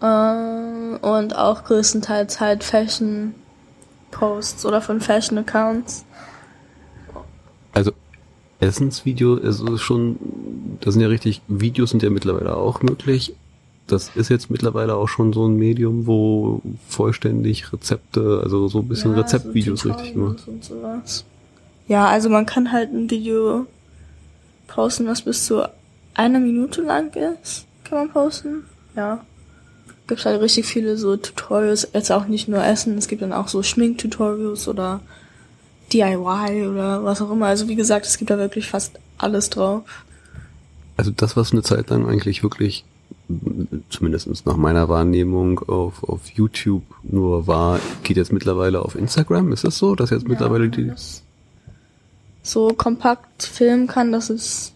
Ähm, 0.00 0.98
und 1.00 1.36
auch 1.36 1.64
größtenteils 1.64 2.40
halt 2.40 2.64
Fashion-Posts 2.64 4.66
oder 4.66 4.80
von 4.80 5.00
Fashion-Accounts. 5.00 6.04
Also 7.72 7.92
Essensvideo 8.60 9.36
ist 9.36 9.62
schon, 9.80 10.78
das 10.80 10.94
sind 10.94 11.02
ja 11.02 11.08
richtig, 11.08 11.42
Videos 11.48 11.90
sind 11.90 12.02
ja 12.02 12.10
mittlerweile 12.10 12.56
auch 12.56 12.82
möglich. 12.82 13.34
Das 13.86 14.10
ist 14.14 14.28
jetzt 14.30 14.50
mittlerweile 14.50 14.94
auch 14.94 15.08
schon 15.08 15.32
so 15.32 15.46
ein 15.46 15.56
Medium, 15.56 16.06
wo 16.06 16.62
vollständig 16.88 17.72
Rezepte, 17.72 18.40
also 18.42 18.68
so 18.68 18.78
ein 18.78 18.88
bisschen 18.88 19.12
Ja, 19.12 19.20
Rezeptvideos 19.20 19.80
so 19.80 19.90
richtig 19.90 20.14
gemacht. 20.14 20.44
Sowas. 20.60 21.24
Ja, 21.88 22.06
also 22.06 22.28
man 22.28 22.46
kann 22.46 22.72
halt 22.72 22.92
ein 22.92 23.10
Video 23.10 23.66
posten, 24.66 25.06
was 25.06 25.22
bis 25.22 25.44
zu 25.44 25.68
einer 26.14 26.38
Minute 26.38 26.82
lang 26.82 27.12
ist. 27.14 27.66
Kann 27.84 27.98
man 27.98 28.10
posten. 28.10 28.64
Ja. 28.96 29.24
Gibt 30.06 30.24
halt 30.24 30.40
richtig 30.40 30.66
viele 30.66 30.96
so 30.96 31.16
Tutorials. 31.16 31.88
Jetzt 31.92 32.10
auch 32.10 32.26
nicht 32.26 32.48
nur 32.48 32.64
Essen, 32.64 32.96
es 32.98 33.08
gibt 33.08 33.22
dann 33.22 33.32
auch 33.32 33.48
so 33.48 33.62
Schminktutorials 33.62 34.68
oder 34.68 35.00
DIY 35.92 36.66
oder 36.68 37.04
was 37.04 37.20
auch 37.20 37.30
immer. 37.30 37.46
Also 37.46 37.68
wie 37.68 37.76
gesagt, 37.76 38.06
es 38.06 38.18
gibt 38.18 38.30
da 38.30 38.38
wirklich 38.38 38.68
fast 38.68 38.98
alles 39.18 39.50
drauf. 39.50 39.82
Also 40.96 41.10
das, 41.10 41.36
was 41.36 41.52
eine 41.52 41.62
Zeit 41.62 41.90
lang 41.90 42.06
eigentlich 42.06 42.42
wirklich, 42.42 42.84
zumindest 43.88 44.46
nach 44.46 44.56
meiner 44.56 44.88
Wahrnehmung, 44.88 45.60
auf, 45.60 46.02
auf 46.04 46.30
YouTube 46.30 46.82
nur 47.02 47.46
war, 47.46 47.80
geht 48.02 48.16
jetzt 48.16 48.32
mittlerweile 48.32 48.82
auf 48.82 48.94
Instagram. 48.94 49.52
Ist 49.52 49.64
das 49.64 49.78
so, 49.78 49.94
dass 49.94 50.10
jetzt 50.10 50.28
mittlerweile 50.28 50.68
die... 50.68 50.92
so 52.42 52.68
kompakt 52.68 53.42
filmen 53.42 53.86
kann, 53.86 54.12
dass 54.12 54.30
es 54.30 54.72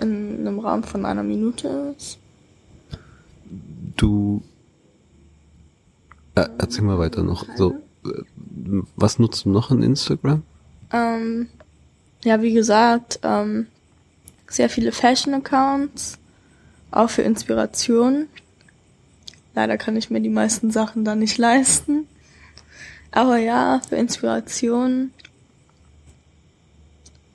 in 0.00 0.46
einem 0.46 0.58
Rahmen 0.58 0.84
von 0.84 1.04
einer 1.04 1.22
Minute 1.22 1.94
ist. 1.96 2.18
Du... 3.96 4.42
Äh, 6.34 6.48
erzähl 6.58 6.84
mal 6.84 6.98
weiter 6.98 7.22
noch. 7.22 7.44
So, 7.56 7.74
äh, 8.04 8.22
was 8.96 9.18
nutzt 9.18 9.44
du 9.44 9.50
noch 9.50 9.70
in 9.70 9.82
Instagram? 9.82 10.42
Ähm, 10.92 11.48
ja, 12.24 12.40
wie 12.42 12.54
gesagt, 12.54 13.20
ähm, 13.22 13.66
sehr 14.48 14.70
viele 14.70 14.92
Fashion-Accounts, 14.92 16.18
auch 16.90 17.10
für 17.10 17.22
Inspiration. 17.22 18.26
Leider 19.54 19.76
kann 19.76 19.96
ich 19.96 20.10
mir 20.10 20.20
die 20.20 20.28
meisten 20.28 20.70
Sachen 20.70 21.04
da 21.04 21.14
nicht 21.14 21.38
leisten. 21.38 22.06
Aber 23.10 23.38
ja, 23.38 23.80
für 23.88 23.96
Inspiration. 23.96 25.10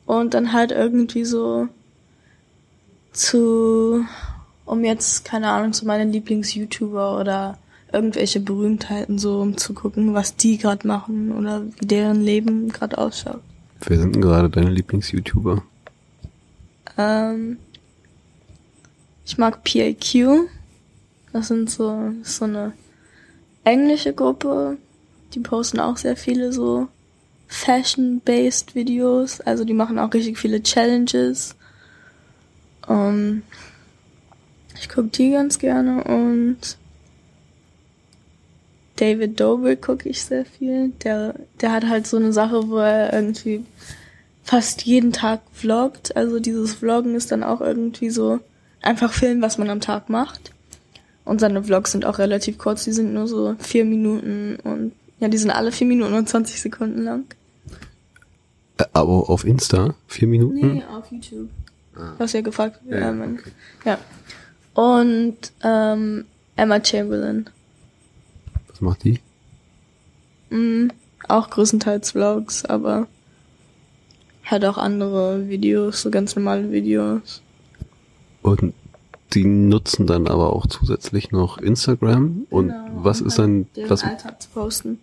Und 0.06 0.34
dann 0.34 0.54
halt 0.54 0.72
irgendwie 0.72 1.26
so 1.26 1.68
zu, 3.14 4.06
um 4.66 4.84
jetzt, 4.84 5.26
keine 5.26 5.50
Ahnung, 5.50 5.74
zu 5.74 5.86
meinen 5.86 6.12
Lieblings-YouTuber 6.12 7.20
oder 7.20 7.58
irgendwelche 7.92 8.40
Berühmtheiten 8.40 9.20
so, 9.20 9.40
um 9.40 9.58
zu 9.58 9.74
gucken, 9.74 10.14
was 10.14 10.36
die 10.36 10.58
gerade 10.58 10.88
machen 10.88 11.32
oder 11.32 11.64
wie 11.80 11.86
deren 11.86 12.22
Leben 12.22 12.70
gerade 12.70 12.98
ausschaut. 12.98 13.42
Wer 13.82 14.00
sind 14.00 14.16
denn 14.16 14.22
gerade 14.22 14.50
deine 14.50 14.72
Lieblings-YouTuber? 14.72 15.62
Ähm, 16.98 17.58
ich 19.26 19.38
mag 19.38 19.64
PAQ. 19.64 20.48
Das 21.32 21.48
sind 21.48 21.70
so, 21.70 22.12
so 22.24 22.46
eine 22.46 22.74
englische 23.64 24.14
Gruppe. 24.14 24.78
Die 25.34 25.40
posten 25.40 25.80
auch 25.80 25.98
sehr 25.98 26.16
viele 26.16 26.52
so 26.54 26.88
Fashion-based 27.48 28.76
Videos. 28.76 29.42
Also 29.42 29.64
die 29.64 29.74
machen 29.74 30.00
auch 30.00 30.14
richtig 30.14 30.38
viele 30.38 30.62
Challenges. 30.62 31.56
Ähm, 32.88 33.44
ich 34.76 34.90
gucke 34.90 35.10
die 35.10 35.32
ganz 35.32 35.60
gerne 35.60 36.04
und 36.04 36.78
David 38.98 39.40
Dobrik 39.40 39.82
gucke 39.82 40.10
ich 40.10 40.24
sehr 40.24 40.46
viel. 40.46 40.90
Der, 41.04 41.36
der 41.62 41.72
hat 41.72 41.88
halt 41.88 42.06
so 42.06 42.18
eine 42.18 42.34
Sache, 42.34 42.70
wo 42.70 42.78
er 42.78 43.14
irgendwie 43.14 43.66
fast 44.44 44.84
jeden 44.84 45.12
Tag 45.12 45.42
vloggt. 45.52 46.16
Also 46.16 46.40
dieses 46.40 46.76
Vloggen 46.76 47.16
ist 47.16 47.32
dann 47.32 47.44
auch 47.44 47.62
irgendwie 47.62 48.10
so 48.10 48.40
einfach 48.84 49.14
filmen, 49.14 49.42
was 49.42 49.58
man 49.58 49.70
am 49.70 49.82
Tag 49.82 50.10
macht. 50.10 50.52
Und 51.26 51.40
seine 51.40 51.64
Vlogs 51.64 51.92
sind 51.92 52.06
auch 52.06 52.20
relativ 52.20 52.58
kurz. 52.58 52.84
Die 52.84 52.92
sind 52.92 53.14
nur 53.14 53.28
so 53.28 53.56
vier 53.60 53.86
Minuten 53.86 54.58
und 54.64 54.92
ja, 55.20 55.30
die 55.30 55.38
sind 55.38 55.52
alle 55.52 55.72
vier 55.72 55.88
Minuten 55.88 56.14
und 56.14 56.28
20 56.28 56.62
Sekunden 56.62 57.04
lang. 57.04 57.26
Äh, 58.78 58.86
aber 58.92 59.30
auf 59.30 59.46
Insta? 59.46 59.96
Vier 60.08 60.28
Minuten? 60.28 60.76
Nee, 60.76 60.84
auf 60.84 61.10
YouTube. 61.12 61.50
Du 61.96 62.20
hast 62.20 62.34
ja 62.34 62.42
gefragt. 62.42 62.82
Ja, 62.90 63.00
ja, 63.00 63.12
mein, 63.12 63.40
ja. 63.86 64.00
Und 64.74 65.38
ähm, 65.64 66.26
Emma 66.56 66.84
Chamberlain. 66.84 67.50
Was 68.68 68.82
macht 68.82 69.04
die? 69.04 69.20
Mm, 70.50 70.88
auch 71.28 71.52
größtenteils 71.52 72.12
Vlogs, 72.12 72.66
aber 72.66 73.08
halt 74.44 74.66
auch 74.66 74.80
andere 74.80 75.48
Videos, 75.48 76.02
so 76.02 76.10
ganz 76.10 76.36
normale 76.36 76.72
Videos. 76.72 77.43
Und 78.44 78.74
die 79.34 79.46
nutzen 79.46 80.06
dann 80.06 80.28
aber 80.28 80.54
auch 80.54 80.68
zusätzlich 80.68 81.32
noch 81.32 81.58
Instagram. 81.58 82.46
Und 82.50 82.68
Genau, 82.68 82.86
was 82.94 83.22
ist 83.22 83.40
halt 83.40 83.66
dann, 83.74 83.90
was, 83.90 84.04
Alltag 84.04 84.42
zu 84.42 84.50
posten. 84.50 85.00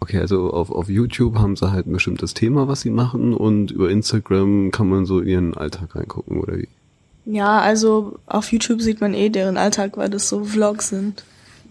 okay, 0.00 0.18
also 0.18 0.50
auf, 0.52 0.70
auf 0.70 0.88
YouTube 0.88 1.36
haben 1.36 1.56
sie 1.56 1.70
halt 1.70 1.86
ein 1.86 1.92
bestimmtes 1.92 2.32
Thema, 2.32 2.68
was 2.68 2.80
sie 2.80 2.90
machen 2.90 3.34
und 3.34 3.70
über 3.70 3.90
Instagram 3.90 4.70
kann 4.70 4.88
man 4.88 5.04
so 5.04 5.20
ihren 5.20 5.54
Alltag 5.54 5.94
reingucken, 5.94 6.40
oder 6.40 6.56
wie? 6.56 6.68
Ja, 7.26 7.60
also 7.60 8.18
auf 8.26 8.50
YouTube 8.52 8.80
sieht 8.80 9.02
man 9.02 9.12
eh 9.12 9.28
deren 9.28 9.58
Alltag, 9.58 9.98
weil 9.98 10.08
das 10.08 10.30
so 10.30 10.44
Vlogs 10.44 10.88
sind. 10.88 11.24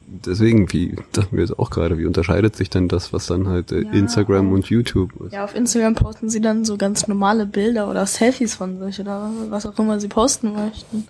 Deswegen, 0.09 0.71
wie, 0.71 0.95
dachten 1.11 1.35
wir 1.35 1.43
jetzt 1.43 1.59
auch 1.59 1.69
gerade, 1.69 1.97
wie 1.97 2.05
unterscheidet 2.05 2.55
sich 2.55 2.69
denn 2.69 2.87
das, 2.87 3.11
was 3.11 3.27
dann 3.27 3.47
halt 3.49 3.73
äh, 3.73 3.81
Ja, 3.83 3.91
Instagram 3.91 4.53
und 4.53 4.67
YouTube 4.67 5.11
ist? 5.21 5.33
Ja, 5.33 5.43
auf 5.43 5.53
Instagram 5.53 5.95
posten 5.95 6.29
sie 6.29 6.39
dann 6.39 6.63
so 6.63 6.77
ganz 6.77 7.07
normale 7.09 7.45
Bilder 7.45 7.89
oder 7.89 8.05
Selfies 8.05 8.55
von 8.55 8.79
sich 8.79 9.01
oder 9.01 9.29
was 9.49 9.65
auch 9.65 9.77
immer 9.77 9.99
sie 9.99 10.07
posten 10.07 10.53
möchten. 10.53 11.07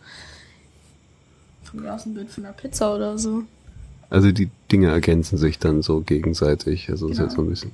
Von 1.63 1.81
mir 1.81 1.93
aus 1.93 2.07
ein 2.07 2.15
Bild 2.15 2.31
von 2.31 2.45
einer 2.45 2.53
Pizza 2.53 2.95
oder 2.95 3.19
so. 3.19 3.43
Also 4.09 4.31
die 4.31 4.49
Dinge 4.71 4.87
ergänzen 4.89 5.37
sich 5.37 5.59
dann 5.59 5.83
so 5.83 6.01
gegenseitig. 6.01 6.89
Also 6.89 7.07
ist 7.07 7.17
Genau. 7.17 7.23
jetzt 7.27 7.35
so 7.35 7.41
ein 7.43 7.49
bisschen. 7.49 7.71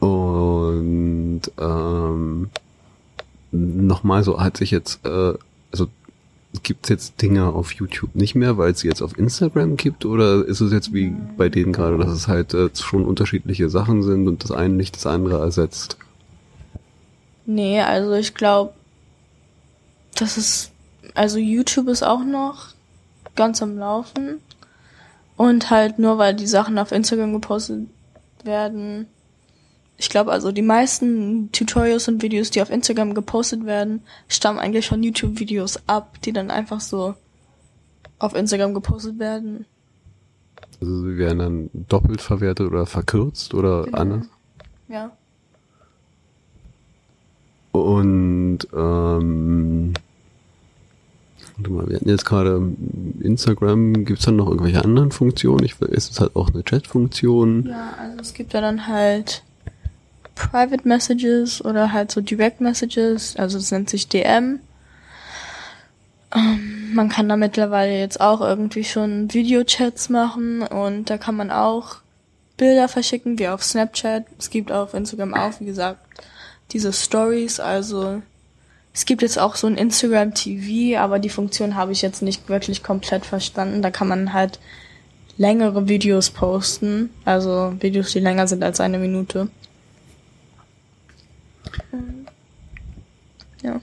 Und 0.00 1.42
ähm, 1.58 2.50
nochmal 3.50 4.22
so 4.22 4.40
hat 4.40 4.56
sich 4.58 4.70
jetzt, 4.70 5.04
äh, 5.04 5.34
also 5.72 5.88
gibt's 6.62 6.88
jetzt 6.88 7.22
Dinge 7.22 7.46
auf 7.46 7.72
YouTube 7.72 8.14
nicht 8.14 8.34
mehr, 8.34 8.58
weil 8.58 8.72
es 8.72 8.82
jetzt 8.82 9.02
auf 9.02 9.16
Instagram 9.16 9.76
gibt? 9.76 10.04
Oder 10.04 10.44
ist 10.44 10.60
es 10.60 10.72
jetzt 10.72 10.92
wie 10.92 11.14
bei 11.36 11.48
denen 11.48 11.72
gerade, 11.72 11.98
dass 11.98 12.10
es 12.10 12.28
halt 12.28 12.54
äh, 12.54 12.70
schon 12.74 13.04
unterschiedliche 13.04 13.70
Sachen 13.70 14.02
sind 14.02 14.26
und 14.26 14.42
das 14.42 14.50
eine 14.50 14.74
nicht 14.74 14.96
das 14.96 15.06
andere 15.06 15.40
ersetzt? 15.40 15.96
Nee, 17.46 17.80
also 17.80 18.12
ich 18.14 18.34
glaube, 18.34 18.72
das 20.16 20.36
ist, 20.36 20.72
also 21.14 21.38
YouTube 21.38 21.88
ist 21.88 22.02
auch 22.02 22.24
noch 22.24 22.68
ganz 23.36 23.62
am 23.62 23.78
Laufen. 23.78 24.40
Und 25.36 25.70
halt 25.70 25.98
nur 25.98 26.18
weil 26.18 26.34
die 26.34 26.46
Sachen 26.46 26.78
auf 26.78 26.92
Instagram 26.92 27.32
gepostet 27.32 27.88
werden. 28.44 29.06
Ich 30.00 30.08
glaube 30.08 30.32
also, 30.32 30.50
die 30.50 30.62
meisten 30.62 31.52
Tutorials 31.52 32.08
und 32.08 32.22
Videos, 32.22 32.48
die 32.50 32.62
auf 32.62 32.70
Instagram 32.70 33.12
gepostet 33.12 33.66
werden, 33.66 34.00
stammen 34.28 34.58
eigentlich 34.58 34.88
von 34.88 35.02
YouTube-Videos 35.02 35.80
ab, 35.86 36.16
die 36.22 36.32
dann 36.32 36.50
einfach 36.50 36.80
so 36.80 37.14
auf 38.18 38.34
Instagram 38.34 38.72
gepostet 38.72 39.18
werden. 39.18 39.66
Also 40.80 41.02
sie 41.02 41.18
werden 41.18 41.38
dann 41.38 41.70
doppelt 41.74 42.22
verwertet 42.22 42.66
oder 42.66 42.86
verkürzt 42.86 43.52
oder 43.52 43.82
Genau. 43.84 43.98
anders? 43.98 44.26
Ja. 44.88 45.10
Und 47.72 48.60
ähm, 48.72 49.92
warte 51.58 51.70
mal, 51.72 51.88
wir 51.90 51.96
hatten 51.96 52.08
jetzt 52.08 52.24
gerade 52.24 52.72
Instagram, 53.20 54.06
gibt's 54.06 54.24
dann 54.24 54.36
noch 54.36 54.48
irgendwelche 54.48 54.82
anderen 54.82 55.12
Funktionen? 55.12 55.62
Ich 55.66 55.78
ist 55.78 56.10
es 56.10 56.20
halt 56.20 56.34
auch 56.36 56.48
eine 56.48 56.64
Chat-Funktion? 56.64 57.66
Ja, 57.68 57.92
also 58.00 58.18
es 58.22 58.32
gibt 58.32 58.54
ja 58.54 58.62
dann 58.62 58.86
halt 58.86 59.44
Private 60.48 60.88
Messages 60.88 61.62
oder 61.62 61.92
halt 61.92 62.10
so 62.10 62.20
Direct 62.20 62.60
Messages, 62.60 63.36
also 63.36 63.58
das 63.58 63.70
nennt 63.70 63.90
sich 63.90 64.08
DM. 64.08 64.60
Ähm, 66.34 66.94
man 66.94 67.08
kann 67.08 67.28
da 67.28 67.36
mittlerweile 67.36 67.98
jetzt 67.98 68.20
auch 68.20 68.40
irgendwie 68.40 68.84
schon 68.84 69.32
Videochats 69.32 70.08
machen 70.08 70.62
und 70.62 71.10
da 71.10 71.18
kann 71.18 71.36
man 71.36 71.50
auch 71.50 71.96
Bilder 72.56 72.88
verschicken, 72.88 73.38
wie 73.38 73.48
auf 73.48 73.62
Snapchat. 73.62 74.24
Es 74.38 74.50
gibt 74.50 74.72
auf 74.72 74.94
Instagram 74.94 75.34
auch, 75.34 75.60
wie 75.60 75.66
gesagt, 75.66 76.00
diese 76.72 76.92
Stories, 76.92 77.60
also 77.60 78.22
Es 78.92 79.04
gibt 79.06 79.22
jetzt 79.22 79.38
auch 79.38 79.54
so 79.54 79.68
ein 79.68 79.76
Instagram 79.76 80.34
TV, 80.34 80.98
aber 80.98 81.20
die 81.20 81.28
Funktion 81.28 81.76
habe 81.76 81.92
ich 81.92 82.02
jetzt 82.02 82.22
nicht 82.22 82.48
wirklich 82.48 82.82
komplett 82.82 83.24
verstanden. 83.24 83.82
Da 83.82 83.90
kann 83.92 84.08
man 84.08 84.32
halt 84.32 84.58
längere 85.36 85.88
Videos 85.88 86.30
posten, 86.30 87.10
also 87.24 87.72
Videos, 87.78 88.12
die 88.12 88.18
länger 88.18 88.48
sind 88.48 88.64
als 88.64 88.80
eine 88.80 88.98
Minute. 88.98 89.48
Ja. 93.62 93.80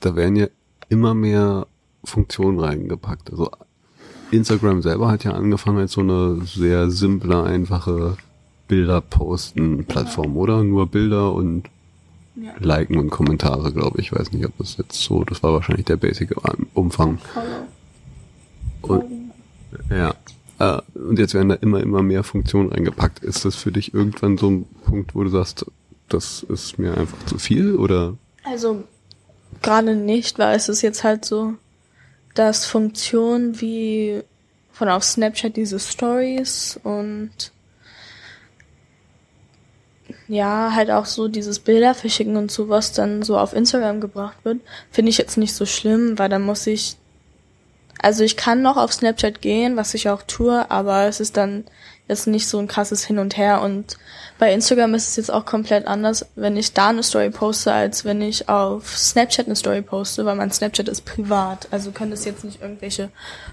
Da 0.00 0.16
werden 0.16 0.36
ja 0.36 0.46
immer 0.88 1.14
mehr 1.14 1.66
Funktionen 2.04 2.60
reingepackt. 2.60 3.30
Also 3.30 3.50
Instagram 4.30 4.82
selber 4.82 5.08
hat 5.10 5.24
ja 5.24 5.32
angefangen 5.32 5.78
als 5.78 5.92
so 5.92 6.00
eine 6.00 6.44
sehr 6.44 6.90
simple, 6.90 7.42
einfache 7.44 8.16
Bilder 8.68 9.00
posten 9.00 9.84
Plattform, 9.84 10.34
ja. 10.34 10.40
oder? 10.40 10.64
Nur 10.64 10.86
Bilder 10.86 11.32
und 11.32 11.64
ja. 12.36 12.52
Liken 12.58 12.98
und 12.98 13.10
Kommentare, 13.10 13.72
glaube 13.72 14.00
ich. 14.00 14.06
Ich 14.06 14.12
weiß 14.12 14.32
nicht, 14.32 14.44
ob 14.44 14.56
das 14.58 14.76
jetzt 14.76 15.00
so, 15.00 15.24
das 15.24 15.42
war 15.42 15.52
wahrscheinlich 15.52 15.86
der 15.86 15.96
basic 15.96 16.34
Umfang. 16.74 17.18
Und, 18.82 19.04
ja. 19.90 20.14
Äh, 20.58 20.80
und 20.94 21.18
jetzt 21.18 21.34
werden 21.34 21.48
da 21.48 21.54
immer, 21.56 21.80
immer 21.80 22.02
mehr 22.02 22.24
Funktionen 22.24 22.70
reingepackt. 22.70 23.20
Ist 23.20 23.44
das 23.44 23.56
für 23.56 23.72
dich 23.72 23.94
irgendwann 23.94 24.38
so 24.38 24.50
ein 24.50 24.66
Punkt, 24.84 25.14
wo 25.14 25.22
du 25.22 25.30
sagst, 25.30 25.66
das 26.08 26.42
ist 26.44 26.78
mir 26.78 26.96
einfach 26.96 27.24
zu 27.26 27.38
viel, 27.38 27.76
oder? 27.76 28.16
Also, 28.44 28.84
gerade 29.62 29.94
nicht, 29.94 30.38
weil 30.38 30.56
es 30.56 30.68
ist 30.68 30.82
jetzt 30.82 31.04
halt 31.04 31.24
so, 31.24 31.54
dass 32.34 32.66
Funktionen 32.66 33.60
wie 33.60 34.22
von 34.72 34.88
auf 34.88 35.04
Snapchat 35.04 35.56
diese 35.56 35.80
Stories 35.80 36.78
und 36.82 37.52
ja, 40.28 40.72
halt 40.74 40.90
auch 40.90 41.06
so 41.06 41.28
dieses 41.28 41.58
Bilder 41.60 41.94
verschicken 41.94 42.36
und 42.36 42.50
so, 42.50 42.68
was 42.68 42.92
dann 42.92 43.22
so 43.22 43.38
auf 43.38 43.52
Instagram 43.54 44.00
gebracht 44.00 44.36
wird, 44.44 44.60
finde 44.90 45.10
ich 45.10 45.18
jetzt 45.18 45.36
nicht 45.36 45.54
so 45.54 45.66
schlimm, 45.66 46.18
weil 46.18 46.28
dann 46.28 46.42
muss 46.42 46.66
ich, 46.66 46.96
also 48.00 48.22
ich 48.22 48.36
kann 48.36 48.62
noch 48.62 48.76
auf 48.76 48.92
Snapchat 48.92 49.40
gehen, 49.40 49.76
was 49.76 49.94
ich 49.94 50.08
auch 50.08 50.22
tue, 50.22 50.70
aber 50.70 51.04
es 51.06 51.20
ist 51.20 51.36
dann 51.36 51.64
jetzt 52.08 52.26
nicht 52.26 52.46
so 52.48 52.58
ein 52.58 52.68
krasses 52.68 53.04
Hin 53.04 53.18
und 53.18 53.36
Her. 53.36 53.62
Und 53.62 53.96
bei 54.38 54.52
Instagram 54.52 54.94
ist 54.94 55.08
es 55.08 55.16
jetzt 55.16 55.32
auch 55.32 55.44
komplett 55.44 55.86
anders, 55.86 56.26
wenn 56.36 56.56
ich 56.56 56.72
da 56.72 56.88
eine 56.88 57.02
Story 57.02 57.30
poste, 57.30 57.72
als 57.72 58.04
wenn 58.04 58.22
ich 58.22 58.48
auf 58.48 58.96
Snapchat 58.96 59.46
eine 59.46 59.56
Story 59.56 59.82
poste, 59.82 60.24
weil 60.24 60.36
mein 60.36 60.52
Snapchat 60.52 60.88
ist 60.88 61.04
privat, 61.04 61.68
also 61.70 61.90
können 61.90 62.10
das 62.10 62.24
jetzt 62.24 62.44
nicht 62.44 62.62
irgendwelche 62.62 63.10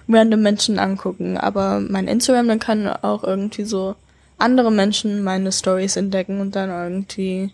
random 0.07 0.41
Menschen 0.41 0.79
angucken, 0.79 1.37
aber 1.37 1.79
mein 1.79 2.07
Instagram, 2.07 2.47
dann 2.47 2.59
kann 2.59 2.87
auch 2.87 3.23
irgendwie 3.23 3.65
so 3.65 3.95
andere 4.37 4.71
Menschen 4.71 5.23
meine 5.23 5.51
Stories 5.51 5.95
entdecken 5.95 6.41
und 6.41 6.55
dann 6.55 6.69
irgendwie, 6.69 7.51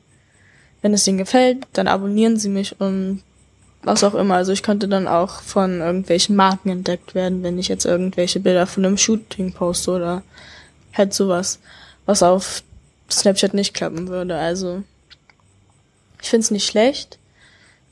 wenn 0.82 0.94
es 0.94 1.08
ihnen 1.08 1.18
gefällt, 1.18 1.68
dann 1.74 1.88
abonnieren 1.88 2.38
sie 2.38 2.50
mich 2.50 2.79
und 2.79 3.22
was 3.84 4.03
auch 4.03 4.15
immer. 4.15 4.36
Also 4.36 4.51
ich 4.51 4.63
könnte 4.63 4.88
dann 4.88 5.08
auch 5.08 5.41
von 5.41 5.79
irgendwelchen 5.79 6.36
Marken 6.36 6.70
entdeckt 6.70 7.15
werden, 7.15 7.44
wenn 7.44 7.60
ich 7.60 7.68
jetzt 7.68 7.86
irgendwelche 7.86 8.39
Bilder 8.39 8.68
von 8.68 8.86
einem 8.86 8.98
Shooting 8.98 9.53
poste 9.53 9.91
oder 9.91 10.24
halt 10.93 11.13
sowas, 11.13 11.60
was 12.05 12.24
auf 12.24 12.63
Snapchat 13.10 13.53
nicht 13.53 13.74
klappen 13.74 14.08
würde. 14.08 14.38
Also 14.38 14.84
ich 16.22 16.29
finde 16.29 16.43
es 16.43 16.51
nicht 16.51 16.67
schlecht, 16.67 17.17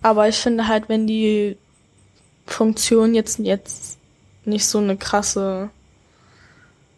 aber 0.02 0.28
ich 0.28 0.38
finde 0.38 0.68
halt, 0.68 0.90
wenn 0.90 1.08
die 1.08 1.58
Funktion 2.46 3.14
jetzt 3.14 3.40
jetzt 3.40 3.98
nicht 4.46 4.66
so 4.66 4.78
eine 4.80 4.98
krasse 4.98 5.70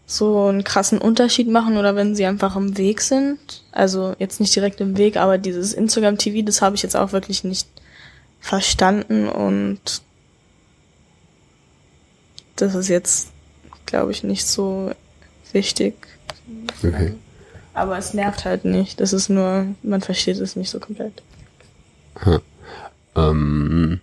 so 0.10 0.48
einen 0.48 0.64
krassen 0.64 0.98
Unterschied 0.98 1.48
machen 1.48 1.78
oder 1.78 1.96
wenn 1.96 2.16
sie 2.16 2.26
einfach 2.26 2.56
im 2.56 2.78
Weg 2.80 3.02
sind. 3.02 3.64
Also 3.72 4.16
jetzt 4.18 4.40
nicht 4.40 4.56
direkt 4.56 4.82
im 4.82 4.98
Weg, 4.98 5.18
aber 5.18 5.38
dieses 5.38 5.74
Instagram 5.74 6.18
TV, 6.18 6.44
das 6.44 6.64
habe 6.64 6.76
ich 6.76 6.82
jetzt 6.82 6.96
auch 6.96 7.12
wirklich 7.12 7.44
nicht 7.44 7.68
verstanden 8.40 9.30
und 9.30 9.80
das 12.56 12.74
ist 12.74 12.88
jetzt, 12.88 13.30
glaube 13.86 14.12
ich, 14.12 14.24
nicht 14.24 14.48
so 14.48 14.92
wichtig. 15.54 15.96
Okay. 16.84 17.14
Aber 17.74 17.98
es 17.98 18.14
nervt 18.14 18.46
halt 18.46 18.66
nicht. 18.66 19.00
Das 19.00 19.14
ist 19.14 19.30
nur, 19.30 19.68
man 19.84 20.02
versteht 20.02 20.38
es 20.38 20.56
nicht 20.56 20.70
so 20.70 20.80
komplett. 20.80 21.22
Ha. 22.26 22.42
Ähm, 23.16 24.00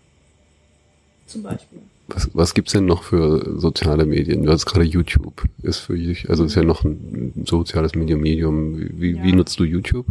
Zum 1.26 1.42
Beispiel. 1.42 1.80
Was, 2.09 2.30
was 2.35 2.54
gibt's 2.54 2.72
denn 2.72 2.87
noch 2.87 3.02
für 3.02 3.59
soziale 3.61 4.06
Medien? 4.06 4.44
Du 4.44 4.52
hast 4.52 4.64
gerade 4.64 4.85
YouTube. 4.85 5.42
Ist 5.62 5.78
für 5.78 5.98
dich, 5.98 6.30
also 6.30 6.44
ist 6.44 6.54
ja 6.54 6.62
noch 6.62 6.85
ein 6.85 7.32
soziales 7.44 7.94
Medium. 7.94 8.20
Medium. 8.20 9.00
Wie, 9.00 9.16
ja. 9.16 9.22
wie 9.24 9.32
nutzt 9.32 9.59
du 9.59 9.64
YouTube? 9.64 10.06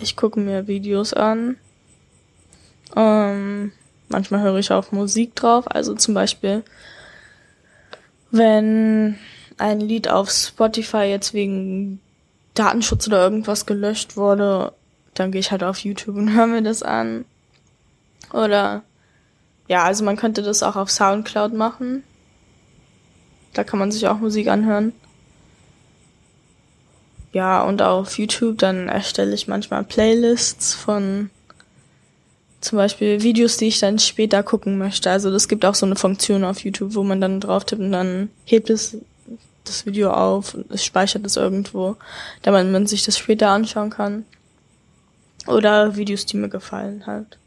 Ich 0.00 0.16
gucke 0.16 0.40
mir 0.40 0.66
Videos 0.66 1.14
an. 1.14 1.56
Ähm, 2.96 3.72
manchmal 4.08 4.42
höre 4.42 4.58
ich 4.58 4.72
auch 4.72 4.90
Musik 4.90 5.36
drauf. 5.36 5.64
Also 5.70 5.94
zum 5.94 6.14
Beispiel, 6.14 6.64
wenn 8.32 9.16
ein 9.60 9.80
Lied 9.80 10.08
auf 10.08 10.30
Spotify 10.30 11.04
jetzt 11.04 11.34
wegen 11.34 12.00
Datenschutz 12.54 13.06
oder 13.06 13.22
irgendwas 13.22 13.66
gelöscht 13.66 14.16
wurde, 14.16 14.72
dann 15.14 15.32
gehe 15.32 15.40
ich 15.40 15.50
halt 15.50 15.62
auf 15.62 15.78
YouTube 15.78 16.16
und 16.16 16.32
höre 16.34 16.46
mir 16.46 16.62
das 16.62 16.82
an. 16.82 17.24
Oder 18.32 18.82
ja, 19.68 19.84
also 19.84 20.04
man 20.04 20.16
könnte 20.16 20.42
das 20.42 20.62
auch 20.62 20.76
auf 20.76 20.90
Soundcloud 20.90 21.52
machen. 21.52 22.02
Da 23.52 23.64
kann 23.64 23.78
man 23.78 23.92
sich 23.92 24.06
auch 24.08 24.18
Musik 24.18 24.48
anhören. 24.48 24.92
Ja, 27.32 27.62
und 27.62 27.80
auf 27.82 28.18
YouTube 28.18 28.58
dann 28.58 28.88
erstelle 28.88 29.34
ich 29.34 29.46
manchmal 29.46 29.84
Playlists 29.84 30.74
von 30.74 31.30
zum 32.60 32.76
Beispiel 32.76 33.22
Videos, 33.22 33.56
die 33.56 33.68
ich 33.68 33.78
dann 33.78 33.98
später 33.98 34.42
gucken 34.42 34.76
möchte. 34.76 35.10
Also 35.10 35.30
das 35.30 35.48
gibt 35.48 35.64
auch 35.64 35.74
so 35.74 35.86
eine 35.86 35.96
Funktion 35.96 36.44
auf 36.44 36.64
YouTube, 36.64 36.94
wo 36.94 37.02
man 37.04 37.20
dann 37.20 37.40
drauf 37.40 37.64
tippt 37.64 37.80
und 37.80 37.92
dann 37.92 38.28
hebt 38.44 38.68
es 38.70 38.98
das 39.64 39.86
Video 39.86 40.10
auf 40.10 40.54
und 40.54 40.70
es 40.70 40.84
speichert 40.84 41.24
es 41.26 41.36
irgendwo, 41.36 41.96
damit 42.42 42.70
man 42.70 42.86
sich 42.86 43.04
das 43.04 43.18
später 43.18 43.50
anschauen 43.50 43.90
kann. 43.90 44.24
Oder 45.46 45.96
Videos, 45.96 46.26
die 46.26 46.36
mir 46.36 46.48
gefallen 46.48 47.06
halt. 47.06 47.38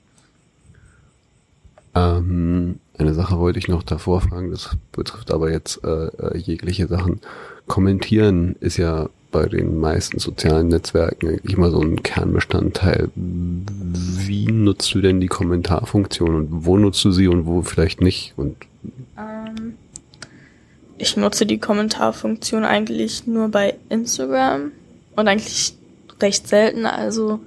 Ähm, 1.96 2.80
eine 2.98 3.14
Sache 3.14 3.40
wollte 3.40 3.60
ich 3.60 3.68
noch 3.68 3.84
davor 3.84 4.22
fragen, 4.22 4.52
das 4.52 4.76
betrifft 4.92 5.32
aber 5.32 5.52
jetzt 5.52 5.84
äh, 5.84 6.08
äh, 6.08 6.38
jegliche 6.38 6.88
Sachen. 6.88 7.22
Kommentieren 7.68 8.56
ist 8.60 8.78
ja 8.78 9.10
bei 9.32 9.48
den 9.48 9.80
meisten 9.80 10.20
sozialen 10.20 10.68
Netzwerken 10.68 11.28
eigentlich 11.28 11.56
immer 11.56 11.72
so 11.72 11.82
ein 11.82 12.04
Kernbestandteil. 12.04 13.10
Wie 13.16 14.46
nutzt 14.46 14.94
du 14.94 15.02
denn 15.02 15.20
die 15.20 15.28
Kommentarfunktion 15.28 16.36
und 16.36 16.66
wo 16.66 16.78
nutzt 16.78 17.04
du 17.04 17.12
sie 17.12 17.28
und 17.28 17.46
wo 17.46 17.62
vielleicht 17.64 18.02
nicht? 18.02 18.34
Und 18.38 18.56
ähm, 19.18 19.74
ich 20.98 21.18
nutze 21.18 21.46
die 21.46 21.60
Kommentarfunktion 21.60 22.64
eigentlich 22.64 23.28
nur 23.28 23.50
bei 23.50 23.76
Instagram 23.90 24.72
und 25.16 25.28
eigentlich 25.28 25.76
recht 26.22 26.48
selten. 26.48 26.86
Also 26.86 27.40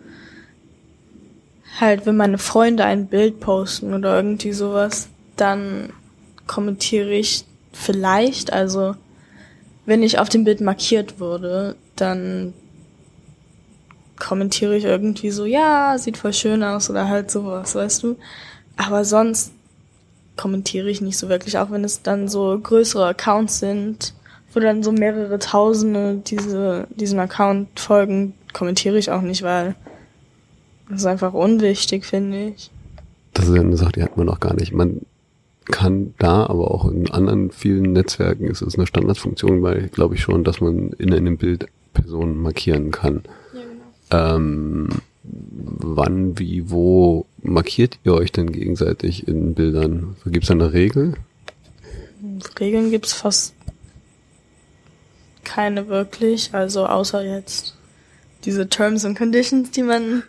halt, 1.81 2.07
wenn 2.07 2.17
meine 2.17 2.39
Freunde 2.39 2.85
ein 2.85 3.07
Bild 3.07 3.41
posten 3.41 3.95
oder 3.95 4.17
irgendwie 4.17 4.53
sowas, 4.53 5.09
dann 5.37 5.93
kommentiere 6.47 7.11
ich 7.13 7.45
vielleicht, 7.73 8.53
also 8.53 8.95
wenn 9.85 10.03
ich 10.03 10.19
auf 10.19 10.29
dem 10.29 10.45
Bild 10.45 10.61
markiert 10.61 11.21
wurde, 11.21 11.77
dann 11.95 12.55
kommentiere 14.19 14.77
ich 14.77 14.85
irgendwie 14.85 15.31
so, 15.31 15.45
ja, 15.45 15.97
sieht 15.99 16.17
voll 16.17 16.33
schön 16.33 16.63
aus 16.65 16.91
oder 16.91 17.09
halt 17.09 17.31
sowas, 17.31 17.75
weißt 17.75 18.03
du. 18.03 18.17
Aber 18.77 19.05
sonst 19.05 19.53
kommentiere 20.37 20.89
ich 20.89 21.01
nicht 21.01 21.19
so 21.19 21.29
wirklich, 21.29 21.59
auch 21.59 21.71
wenn 21.71 21.85
es 21.85 22.03
dann 22.03 22.29
so 22.29 22.59
größere 22.59 23.07
Accounts 23.07 23.59
sind, 23.59 24.15
wo 24.53 24.61
dann 24.61 24.83
so 24.83 24.93
mehrere 24.93 25.39
Tausende 25.39 26.23
diese, 26.27 26.87
diesem 26.91 27.19
Account 27.19 27.79
folgen, 27.79 28.35
kommentiere 28.53 28.99
ich 28.99 29.11
auch 29.11 29.23
nicht, 29.23 29.43
weil 29.43 29.75
das 30.89 31.01
ist 31.01 31.07
einfach 31.07 31.35
unwichtig, 31.35 32.05
finde 32.05 32.49
ich. 32.49 32.71
Das 33.35 33.49
ist 33.49 33.59
eine 33.59 33.77
Sache, 33.77 33.93
die 33.93 34.03
hat 34.03 34.17
man 34.17 34.29
auch 34.29 34.41
gar 34.41 34.55
nicht. 34.55 34.73
Man 34.73 35.03
kann 35.67 36.15
da, 36.19 36.47
aber 36.47 36.71
auch 36.71 36.91
in 36.91 37.11
anderen 37.11 37.51
vielen 37.51 37.93
Netzwerken 37.93 38.47
ist 38.47 38.63
es 38.63 38.77
eine 38.77 38.87
Standardfunktion, 38.87 39.63
weil 39.63 39.89
glaube 39.89 40.15
ich 40.15 40.23
schon, 40.23 40.45
dass 40.45 40.61
man 40.61 40.93
in 40.93 41.13
einem 41.13 41.37
Bild 41.37 41.67
Personen 41.93 42.41
markieren 42.41 42.91
kann. 42.93 43.23
Ja, 43.53 43.61
genau. 43.61 44.37
Ähm, 44.37 44.89
wann, 45.39 46.39
wie, 46.39 46.71
wo 46.71 47.27
markiert 47.43 47.99
ihr 48.05 48.15
euch 48.15 48.33
denn 48.33 48.53
gegenseitig 48.53 49.29
in 49.29 49.55
Bildern? 49.55 50.17
Gibt 50.25 50.45
es 50.45 50.49
da 50.49 50.55
eine 50.55 50.73
Regel? 50.73 51.15
Regeln 52.59 52.91
gibt's 52.91 53.13
fast 53.13 53.55
keine 55.45 55.89
wirklich, 55.89 56.53
also 56.53 56.87
außer 56.87 57.25
jetzt 57.25 57.75
diese 58.45 58.69
Terms 58.69 59.05
and 59.05 59.17
Conditions, 59.17 59.71
die 59.71 59.83
man 59.83 60.23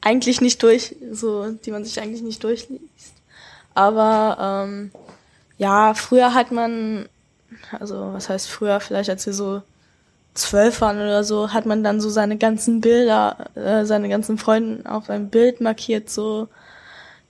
eigentlich 0.00 0.40
nicht 0.40 0.62
durch, 0.62 0.94
so, 1.12 1.50
die 1.50 1.70
man 1.70 1.84
sich 1.84 2.00
eigentlich 2.00 2.22
nicht 2.22 2.44
durchliest. 2.44 3.14
Aber 3.74 4.66
ähm, 4.68 4.90
ja, 5.56 5.94
früher 5.94 6.34
hat 6.34 6.52
man, 6.52 7.08
also 7.78 8.12
was 8.12 8.28
heißt 8.28 8.48
früher, 8.48 8.80
vielleicht 8.80 9.10
als 9.10 9.26
wir 9.26 9.32
so 9.32 9.62
zwölf 10.38 10.80
waren 10.80 10.96
oder 10.96 11.24
so, 11.24 11.52
hat 11.52 11.66
man 11.66 11.84
dann 11.84 12.00
so 12.00 12.08
seine 12.10 12.36
ganzen 12.36 12.80
Bilder, 12.80 13.36
äh, 13.54 13.84
seine 13.84 14.08
ganzen 14.08 14.38
Freunde 14.38 14.90
auf 14.90 15.10
einem 15.10 15.28
Bild 15.28 15.60
markiert, 15.60 16.10
so 16.10 16.48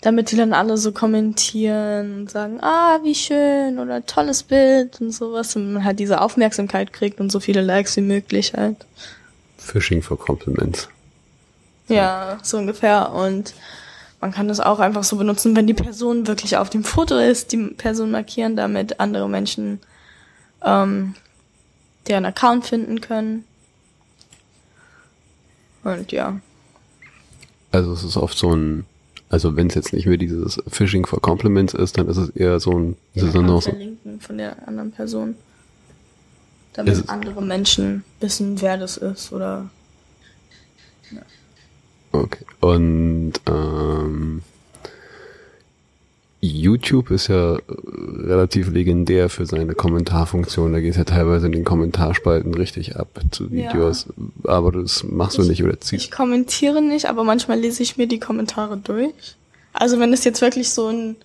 damit 0.01 0.31
die 0.31 0.37
dann 0.37 0.53
alle 0.53 0.77
so 0.77 0.93
kommentieren 0.93 2.21
und 2.21 2.31
sagen, 2.31 2.61
ah, 2.61 3.01
wie 3.03 3.15
schön 3.15 3.79
oder 3.79 4.07
tolles 4.07 4.45
Bild 4.45 5.01
und 5.01 5.11
sowas 5.11 5.57
und 5.57 5.73
man 5.73 5.85
halt 5.85 5.99
diese 5.99 6.21
Aufmerksamkeit 6.21 6.93
kriegt 6.93 7.21
und 7.21 7.33
so 7.33 7.41
viele 7.41 7.63
Likes 7.63 7.97
wie 7.97 8.03
möglich 8.03 8.53
halt. 8.57 8.77
Fishing 9.57 10.03
for 10.03 10.19
Compliments. 10.19 10.89
Ja, 11.89 12.39
so 12.43 12.59
ungefähr 12.59 13.13
und 13.13 13.55
man 14.21 14.33
kann 14.33 14.49
das 14.49 14.61
auch 14.61 14.79
einfach 14.79 15.05
so 15.05 15.17
benutzen, 15.17 15.57
wenn 15.57 15.67
die 15.67 15.75
Person 15.75 16.27
wirklich 16.27 16.57
auf 16.57 16.71
dem 16.71 16.85
Foto 16.85 17.17
ist, 17.17 17.53
die 17.53 17.69
Person 17.69 18.11
markieren, 18.11 18.57
damit 18.57 19.01
andere 19.01 19.29
Menschen 19.29 19.81
ähm, 20.65 21.15
deren 22.09 22.25
Account 22.25 22.67
finden 22.67 23.01
können. 23.01 23.45
Und 25.85 26.13
ja. 26.13 26.41
Also 27.71 27.93
es 27.93 28.03
ist 28.03 28.17
oft 28.17 28.37
so 28.37 28.55
ein, 28.55 28.85
also 29.29 29.57
wenn 29.57 29.69
es 29.69 29.75
jetzt 29.75 29.93
nicht 29.93 30.07
mehr 30.07 30.17
dieses 30.17 30.61
Phishing 30.69 31.07
for 31.07 31.21
Compliments 31.21 31.75
ist, 31.75 31.99
dann 31.99 32.09
ist 32.09 32.17
es 32.17 32.31
eher 32.31 32.61
so 32.61 32.79
ein, 32.79 32.97
ist 33.15 33.23
ja, 33.23 33.29
es 33.29 33.35
dann 33.35 33.49
so, 33.49 33.61
verlinken 33.61 34.21
von 34.21 34.39
der 34.39 34.67
anderen 34.67 34.91
Person. 34.91 35.35
Damit 36.73 36.93
Ist 36.93 37.09
andere 37.09 37.43
Menschen 37.43 38.05
wissen, 38.21 38.61
wer 38.61 38.77
das 38.77 38.97
ist 38.97 39.33
oder 39.33 39.69
okay. 42.13 42.45
Und 42.61 43.33
ähm, 43.47 44.43
YouTube 46.41 47.11
ist 47.11 47.27
ja 47.29 47.57
äh, 47.57 47.61
relativ 48.27 48.71
legendär 48.71 49.29
für 49.29 49.45
seine 49.47 49.75
Kommentarfunktion. 49.75 50.73
Da 50.73 50.81
geht 50.81 50.93
es 50.93 50.97
ja 50.97 51.05
teilweise 51.05 51.47
in 51.47 51.53
den 51.53 51.65
Kommentarspalten 51.65 52.55
richtig 52.55 52.97
ab 52.97 53.09
zu 53.31 53.45
Ja. 53.45 53.73
Videos. 53.73 54.07
Aber 54.45 54.71
das 54.73 55.03
machst 55.05 55.39
du 55.39 55.43
Ich- 55.43 55.49
nicht 55.49 55.65
oder 55.65 55.81
ziehst. 55.81 56.05
Ich 56.05 56.11
kommentiere 56.11 56.81
nicht, 56.81 57.07
aber 57.07 57.25
manchmal 57.25 57.59
lese 57.59 57.83
ich 57.83 57.97
mir 57.97 58.07
die 58.07 58.21
Kommentare 58.21 58.77
durch. 58.77 59.13
Also 59.73 59.99
wenn 59.99 60.13
es 60.13 60.25
jetzt 60.25 60.41
wirklich 60.41 60.71
so 60.71 60.89
ein 60.89 61.17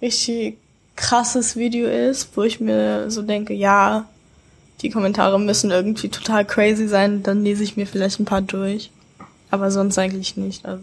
richtig 0.00 0.56
krasses 0.94 1.56
Video 1.56 1.88
ist, 1.88 2.30
wo 2.36 2.42
ich 2.42 2.60
mir 2.60 3.10
so 3.10 3.22
denke, 3.22 3.52
ja, 3.52 4.08
die 4.82 4.90
Kommentare 4.90 5.40
müssen 5.40 5.70
irgendwie 5.70 6.08
total 6.08 6.44
crazy 6.44 6.86
sein, 6.88 7.22
dann 7.22 7.42
lese 7.42 7.62
ich 7.64 7.76
mir 7.76 7.86
vielleicht 7.86 8.20
ein 8.20 8.24
paar 8.26 8.42
durch. 8.42 8.90
Aber 9.50 9.70
sonst 9.70 9.98
eigentlich 9.98 10.36
nicht. 10.36 10.64
Also 10.66 10.82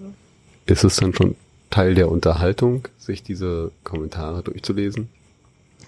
Ist 0.65 0.83
es 0.83 0.95
dann 0.97 1.13
schon 1.13 1.35
Teil 1.73 1.95
der 1.95 2.11
Unterhaltung, 2.11 2.87
sich 2.99 3.23
diese 3.23 3.71
Kommentare 3.83 4.43
durchzulesen? 4.43 5.09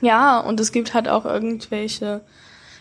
Ja, 0.02 0.40
und 0.40 0.60
es 0.60 0.72
gibt 0.72 0.96
halt 0.96 1.08
auch 1.08 1.26
irgendwelche, 1.26 2.22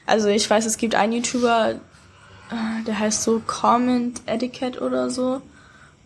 also 0.07 0.29
ich 0.29 0.49
weiß, 0.49 0.65
es 0.65 0.79
gibt 0.79 0.95
einen 0.95 1.13
YouTuber, 1.13 1.73
äh, 1.73 2.85
der 2.87 2.99
heißt 2.99 3.23
so 3.23 3.43
Comment 3.47 4.23
Etiquette 4.25 4.81
oder 4.81 5.11
so. 5.11 5.43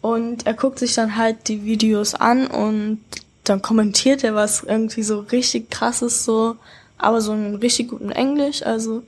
Und 0.01 0.45
er 0.45 0.55
guckt 0.55 0.81
sich 0.81 0.95
dann 0.95 1.17
halt 1.17 1.47
die 1.47 1.65
Videos 1.65 2.17
an 2.17 2.49
und 2.49 2.99
dann 3.45 3.63
kommentiert 3.63 4.25
er 4.25 4.35
was 4.35 4.65
irgendwie 4.65 5.05
so 5.05 5.21
richtig 5.21 5.71
krasses 5.71 6.25
so, 6.25 6.57
aber 6.99 7.21
so 7.21 7.33
in 7.33 7.55
richtig 7.55 7.91
guten 7.91 8.11
Englisch, 8.11 8.65
also, 8.65 9.05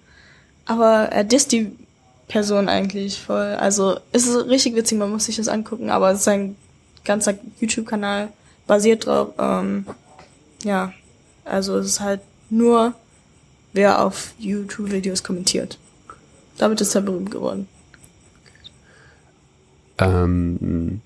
aber 0.64 1.08
er 1.10 1.24
disst 1.24 1.50
die 1.50 1.76
Person 2.28 2.68
eigentlich 2.68 3.20
voll. 3.20 3.56
Also, 3.58 3.98
es 4.12 4.28
ist 4.28 4.46
richtig 4.46 4.76
witzig, 4.76 4.96
man 4.96 5.10
muss 5.10 5.24
sich 5.24 5.36
das 5.36 5.48
angucken, 5.48 5.90
aber 5.90 6.14
sein 6.14 6.54
ganzer 7.04 7.38
YouTube-Kanal 7.60 8.28
basiert 8.66 9.06
drauf, 9.06 9.34
ähm, 9.38 9.86
ja, 10.62 10.92
also 11.44 11.78
es 11.78 11.86
ist 11.86 12.00
halt 12.00 12.20
nur, 12.50 12.94
wer 13.72 14.04
auf 14.04 14.34
YouTube-Videos 14.38 15.22
kommentiert. 15.22 15.78
Damit 16.58 16.80
ist 16.80 16.94
er 16.94 17.00
berühmt 17.00 17.30
geworden. 17.30 17.68
Ähm, 19.98 21.00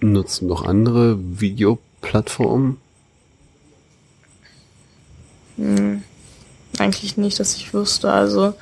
nutzen 0.00 0.48
noch 0.48 0.64
andere 0.64 1.18
Videoplattformen? 1.40 2.78
Hm, 5.56 6.02
eigentlich 6.78 7.16
nicht, 7.16 7.38
dass 7.38 7.56
ich 7.56 7.74
wusste. 7.74 8.10
Also 8.10 8.54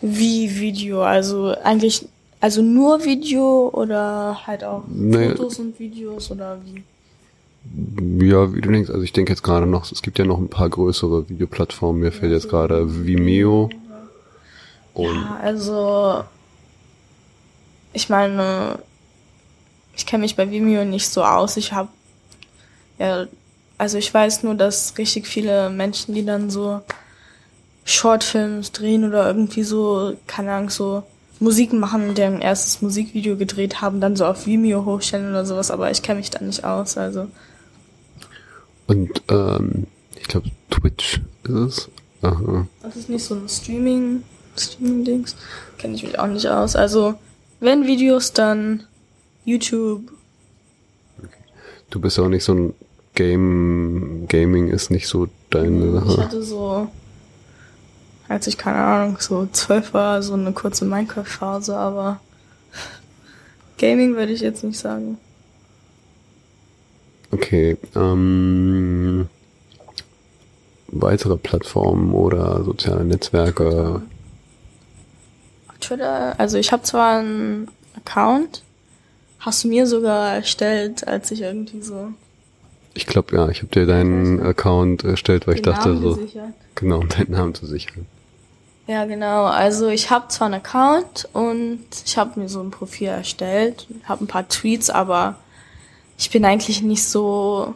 wie 0.00 0.58
Video, 0.60 1.02
also 1.02 1.54
eigentlich, 1.62 2.06
also 2.40 2.62
nur 2.62 3.04
Video 3.04 3.70
oder 3.72 4.46
halt 4.46 4.64
auch 4.64 4.84
Nee. 4.88 5.30
Fotos 5.30 5.58
und 5.58 5.78
Videos 5.78 6.30
oder 6.30 6.58
wie? 6.64 6.82
Ja, 8.26 8.54
wie 8.54 8.60
du 8.60 8.70
denkst, 8.70 8.90
also 8.90 9.02
ich 9.02 9.12
denke 9.12 9.32
jetzt 9.32 9.42
gerade 9.42 9.66
noch, 9.66 9.90
es 9.90 10.02
gibt 10.02 10.18
ja 10.18 10.24
noch 10.24 10.38
ein 10.38 10.48
paar 10.48 10.68
größere 10.68 11.28
Videoplattformen. 11.28 12.00
Mir 12.00 12.12
fällt 12.12 12.32
jetzt 12.32 12.48
gerade 12.48 13.04
Vimeo 13.06 13.68
und 14.94 15.14
Ja, 15.14 15.38
also 15.42 16.24
ich 17.92 18.08
meine, 18.08 18.78
ich 19.96 20.06
kenne 20.06 20.22
mich 20.22 20.36
bei 20.36 20.50
Vimeo 20.50 20.84
nicht 20.84 21.08
so 21.08 21.24
aus. 21.24 21.56
Ich 21.56 21.72
habe 21.72 21.88
ja, 22.98 23.26
also 23.76 23.98
ich 23.98 24.12
weiß 24.12 24.42
nur, 24.42 24.54
dass 24.54 24.96
richtig 24.98 25.26
viele 25.26 25.70
Menschen, 25.70 26.14
die 26.14 26.24
dann 26.24 26.50
so 26.50 26.80
Shortfilms 27.84 28.72
drehen 28.72 29.04
oder 29.04 29.26
irgendwie 29.26 29.62
so, 29.62 30.14
keine 30.26 30.52
Ahnung, 30.52 30.70
so 30.70 31.04
Musik 31.40 31.72
machen, 31.72 32.14
deren 32.14 32.40
erstes 32.40 32.82
Musikvideo 32.82 33.36
gedreht 33.36 33.80
haben, 33.80 34.00
dann 34.00 34.16
so 34.16 34.24
auf 34.26 34.46
Vimeo 34.46 34.84
hochstellen 34.84 35.30
oder 35.30 35.44
sowas, 35.46 35.70
aber 35.70 35.90
ich 35.90 36.02
kenne 36.02 36.18
mich 36.18 36.30
da 36.30 36.42
nicht 36.44 36.64
aus, 36.64 36.96
also 36.98 37.28
und 38.86 39.22
ähm, 39.28 39.86
ich 40.18 40.26
glaube 40.28 40.50
Twitch 40.70 41.20
ist 41.44 41.50
es. 41.50 41.88
Aha. 42.22 42.66
das 42.82 42.96
ist 42.96 43.08
nicht 43.08 43.24
so 43.24 43.34
ein 43.36 43.48
Streaming, 43.48 44.22
Streaming-Dings, 44.56 45.36
kenne 45.78 45.94
ich 45.94 46.02
mich 46.02 46.18
auch 46.18 46.26
nicht 46.26 46.48
aus. 46.48 46.74
Also 46.74 47.14
wenn 47.60 47.86
Videos, 47.86 48.32
dann 48.32 48.84
YouTube, 49.44 50.10
Du 51.90 52.00
bist 52.00 52.18
auch 52.18 52.28
nicht 52.28 52.44
so 52.44 52.52
ein 52.54 52.74
Game, 53.14 54.26
Gaming 54.28 54.68
ist 54.68 54.90
nicht 54.90 55.06
so 55.08 55.28
deine 55.50 56.02
Ich 56.04 56.04
Sache. 56.10 56.24
hatte 56.24 56.42
so, 56.42 56.88
als 58.28 58.46
ich 58.46 58.58
keine 58.58 58.78
Ahnung, 58.78 59.16
so 59.20 59.46
zwölf 59.52 59.94
war, 59.94 60.22
so 60.22 60.34
eine 60.34 60.52
kurze 60.52 60.84
Minecraft-Phase, 60.84 61.76
aber 61.76 62.20
Gaming 63.78 64.16
würde 64.16 64.32
ich 64.32 64.40
jetzt 64.40 64.64
nicht 64.64 64.78
sagen. 64.78 65.18
Okay, 67.30 67.76
ähm, 67.94 69.28
weitere 70.88 71.36
Plattformen 71.36 72.12
oder 72.12 72.64
soziale 72.64 73.04
Netzwerke. 73.04 74.02
Twitter, 75.80 76.34
also 76.38 76.58
ich 76.58 76.72
habe 76.72 76.82
zwar 76.82 77.18
einen 77.18 77.68
Account, 77.96 78.62
hast 79.38 79.64
du 79.64 79.68
mir 79.68 79.86
sogar 79.86 80.34
erstellt, 80.34 81.06
als 81.06 81.30
ich 81.30 81.42
irgendwie 81.42 81.82
so 81.82 82.12
Ich 82.94 83.06
glaube 83.06 83.36
ja, 83.36 83.48
ich 83.48 83.58
habe 83.58 83.68
dir 83.68 83.86
deinen 83.86 84.40
Account 84.40 85.04
erstellt, 85.04 85.46
weil 85.46 85.54
ich 85.54 85.62
dachte 85.62 85.90
Namen 85.90 86.02
so, 86.02 86.16
gesichert. 86.16 86.52
genau, 86.74 86.98
um 87.00 87.08
deinen 87.08 87.30
Namen 87.30 87.54
zu 87.54 87.66
sichern. 87.66 88.06
Ja, 88.88 89.04
genau. 89.04 89.44
Also 89.44 89.88
ich 89.88 90.10
habe 90.10 90.28
zwar 90.28 90.46
einen 90.46 90.54
Account 90.54 91.28
und 91.34 91.84
ich 92.06 92.16
habe 92.16 92.40
mir 92.40 92.48
so 92.48 92.62
ein 92.62 92.70
Profil 92.70 93.08
erstellt, 93.08 93.86
habe 94.04 94.24
ein 94.24 94.28
paar 94.28 94.48
Tweets, 94.48 94.88
aber 94.88 95.36
ich 96.16 96.30
bin 96.30 96.42
eigentlich 96.46 96.80
nicht 96.82 97.04
so 97.04 97.74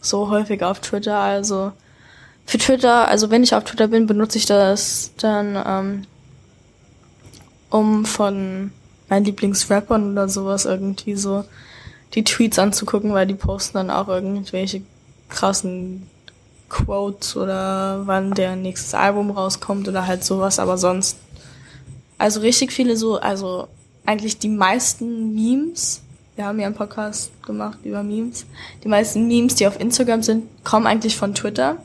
so 0.00 0.30
häufig 0.30 0.62
auf 0.62 0.78
Twitter. 0.80 1.18
Also 1.18 1.72
für 2.46 2.58
Twitter, 2.58 3.08
also 3.08 3.30
wenn 3.30 3.42
ich 3.42 3.54
auf 3.54 3.64
Twitter 3.64 3.88
bin, 3.88 4.06
benutze 4.06 4.38
ich 4.38 4.46
das 4.46 5.10
dann, 5.18 5.60
ähm, 5.66 6.06
um 7.70 8.04
von 8.04 8.72
meinen 9.08 9.24
Lieblingsrappern 9.24 10.12
oder 10.12 10.28
sowas 10.28 10.66
irgendwie 10.66 11.16
so 11.16 11.44
die 12.14 12.22
Tweets 12.22 12.60
anzugucken, 12.60 13.12
weil 13.12 13.26
die 13.26 13.34
posten 13.34 13.74
dann 13.74 13.90
auch 13.90 14.06
irgendwelche 14.06 14.82
krassen 15.28 16.08
Quotes 16.72 17.36
oder 17.36 18.02
wann 18.06 18.32
der 18.32 18.56
nächstes 18.56 18.94
Album 18.94 19.30
rauskommt 19.30 19.88
oder 19.88 20.06
halt 20.06 20.24
sowas, 20.24 20.58
aber 20.58 20.78
sonst. 20.78 21.18
Also 22.16 22.40
richtig 22.40 22.72
viele 22.72 22.96
so, 22.96 23.18
also 23.18 23.68
eigentlich 24.06 24.38
die 24.38 24.48
meisten 24.48 25.34
Memes, 25.34 26.00
wir 26.34 26.46
haben 26.46 26.58
ja 26.58 26.66
einen 26.66 26.74
Podcast 26.74 27.30
gemacht 27.42 27.78
über 27.84 28.02
Memes, 28.02 28.46
die 28.82 28.88
meisten 28.88 29.28
Memes, 29.28 29.54
die 29.56 29.66
auf 29.66 29.78
Instagram 29.78 30.22
sind, 30.22 30.44
kommen 30.64 30.86
eigentlich 30.86 31.16
von 31.16 31.34
Twitter, 31.34 31.76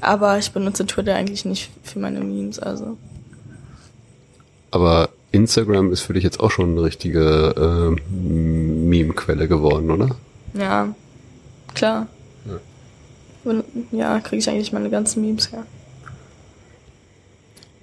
aber 0.00 0.38
ich 0.38 0.52
benutze 0.52 0.86
Twitter 0.86 1.16
eigentlich 1.16 1.44
nicht 1.44 1.70
für 1.82 1.98
meine 1.98 2.20
Memes, 2.20 2.58
also. 2.58 2.96
Aber 4.70 5.08
Instagram 5.32 5.92
ist 5.92 6.02
für 6.02 6.12
dich 6.12 6.22
jetzt 6.22 6.38
auch 6.38 6.50
schon 6.50 6.72
eine 6.72 6.82
richtige 6.82 7.96
äh, 7.96 8.12
Meme-Quelle 8.12 9.48
geworden, 9.48 9.90
oder? 9.90 10.10
Ja, 10.54 10.94
klar. 11.74 12.06
Und, 13.44 13.64
ja, 13.90 14.20
kriege 14.20 14.38
ich 14.38 14.48
eigentlich 14.48 14.72
meine 14.72 14.90
ganzen 14.90 15.22
Memes 15.22 15.50
her. 15.52 15.64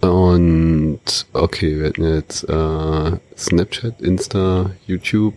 Und 0.01 0.99
okay, 1.33 1.79
wir 1.79 1.87
hatten 1.87 2.03
jetzt 2.03 2.43
äh, 2.43 3.17
Snapchat, 3.35 3.99
Insta, 3.99 4.71
YouTube, 4.85 5.33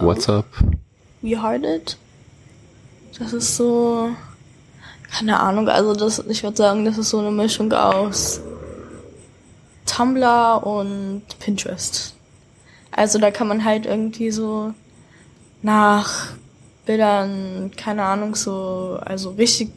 WhatsApp. 0.00 0.44
We 1.22 1.42
Heart 1.42 1.64
It. 1.64 1.96
Das 3.18 3.32
ist 3.32 3.56
so, 3.56 4.10
keine 5.10 5.40
Ahnung, 5.40 5.68
also 5.68 5.94
das, 5.94 6.24
ich 6.28 6.42
würde 6.42 6.56
sagen, 6.56 6.84
das 6.84 6.98
ist 6.98 7.10
so 7.10 7.18
eine 7.18 7.30
Mischung 7.30 7.72
aus 7.72 8.40
Tumblr 9.86 10.64
und 10.64 11.22
Pinterest. 11.40 12.14
Also 12.90 13.18
da 13.18 13.30
kann 13.30 13.48
man 13.48 13.64
halt 13.64 13.86
irgendwie 13.86 14.30
so 14.30 14.72
nach 15.62 16.28
Bildern, 16.86 17.70
keine 17.76 18.04
Ahnung, 18.04 18.34
so, 18.34 18.98
also 19.04 19.30
richtig, 19.30 19.70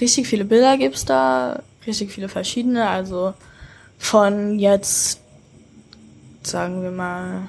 richtig 0.00 0.26
viele 0.26 0.44
Bilder 0.44 0.76
gibt's 0.76 1.04
da, 1.04 1.62
richtig 1.86 2.10
viele 2.12 2.28
verschiedene, 2.28 2.88
also 2.88 3.34
von 3.98 4.58
jetzt, 4.58 5.20
sagen 6.42 6.82
wir 6.82 6.90
mal, 6.90 7.48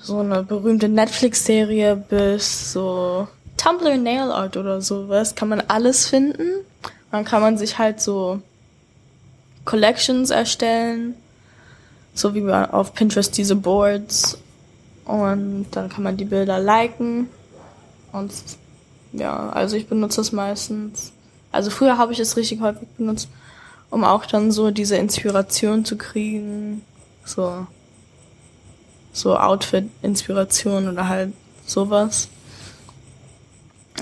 so 0.00 0.18
eine 0.18 0.42
berühmte 0.42 0.88
Netflix-Serie 0.88 1.96
bis 1.96 2.72
so 2.72 3.26
Tumblr 3.56 3.96
Nail 3.96 4.30
Art 4.30 4.56
oder 4.56 4.82
sowas, 4.82 5.34
kann 5.34 5.48
man 5.48 5.62
alles 5.68 6.06
finden. 6.06 6.64
Dann 7.10 7.24
kann 7.24 7.40
man 7.40 7.56
sich 7.56 7.78
halt 7.78 8.00
so 8.00 8.42
Collections 9.64 10.30
erstellen, 10.30 11.14
so 12.12 12.34
wie 12.34 12.42
man 12.42 12.70
auf 12.70 12.92
Pinterest 12.94 13.36
diese 13.36 13.56
Boards 13.56 14.38
und 15.04 15.66
dann 15.72 15.88
kann 15.88 16.02
man 16.02 16.16
die 16.16 16.24
Bilder 16.24 16.58
liken 16.58 17.28
und 18.12 18.32
ja, 19.12 19.50
also 19.50 19.76
ich 19.76 19.86
benutze 19.86 20.20
es 20.20 20.32
meistens. 20.32 21.12
Also 21.52 21.70
früher 21.70 21.98
habe 21.98 22.12
ich 22.12 22.18
es 22.18 22.36
richtig 22.36 22.60
häufig 22.60 22.88
benutzt, 22.96 23.28
um 23.90 24.02
auch 24.04 24.26
dann 24.26 24.50
so 24.50 24.70
diese 24.70 24.96
Inspiration 24.96 25.84
zu 25.84 25.96
kriegen, 25.96 26.82
so 27.24 27.66
so 29.14 29.38
Outfit-Inspiration 29.38 30.88
oder 30.88 31.08
halt 31.08 31.32
sowas. 31.64 32.28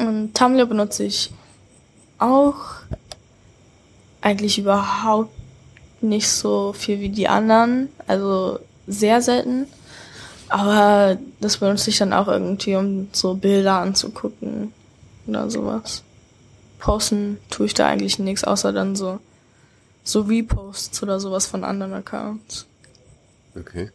Und 0.00 0.34
Tumblr 0.34 0.66
benutze 0.66 1.04
ich 1.04 1.30
auch 2.18 2.56
eigentlich 4.22 4.58
überhaupt 4.58 5.34
nicht 6.00 6.28
so 6.28 6.72
viel 6.72 7.00
wie 7.00 7.10
die 7.10 7.28
anderen, 7.28 7.88
also 8.06 8.58
sehr 8.86 9.20
selten. 9.20 9.66
Aber 10.52 11.16
das 11.40 11.56
benutze 11.56 11.88
ich 11.88 11.96
dann 11.96 12.12
auch 12.12 12.28
irgendwie, 12.28 12.76
um 12.76 13.08
so 13.12 13.32
Bilder 13.32 13.78
anzugucken 13.78 14.74
oder 15.26 15.50
sowas. 15.50 16.02
Posten 16.78 17.38
tue 17.48 17.64
ich 17.64 17.72
da 17.72 17.86
eigentlich 17.86 18.18
nichts, 18.18 18.44
außer 18.44 18.70
dann 18.70 18.94
so, 18.94 19.18
so 20.04 20.20
Reposts 20.20 21.02
oder 21.02 21.20
sowas 21.20 21.46
von 21.46 21.64
anderen 21.64 21.94
Accounts. 21.94 22.66
Okay. 23.58 23.90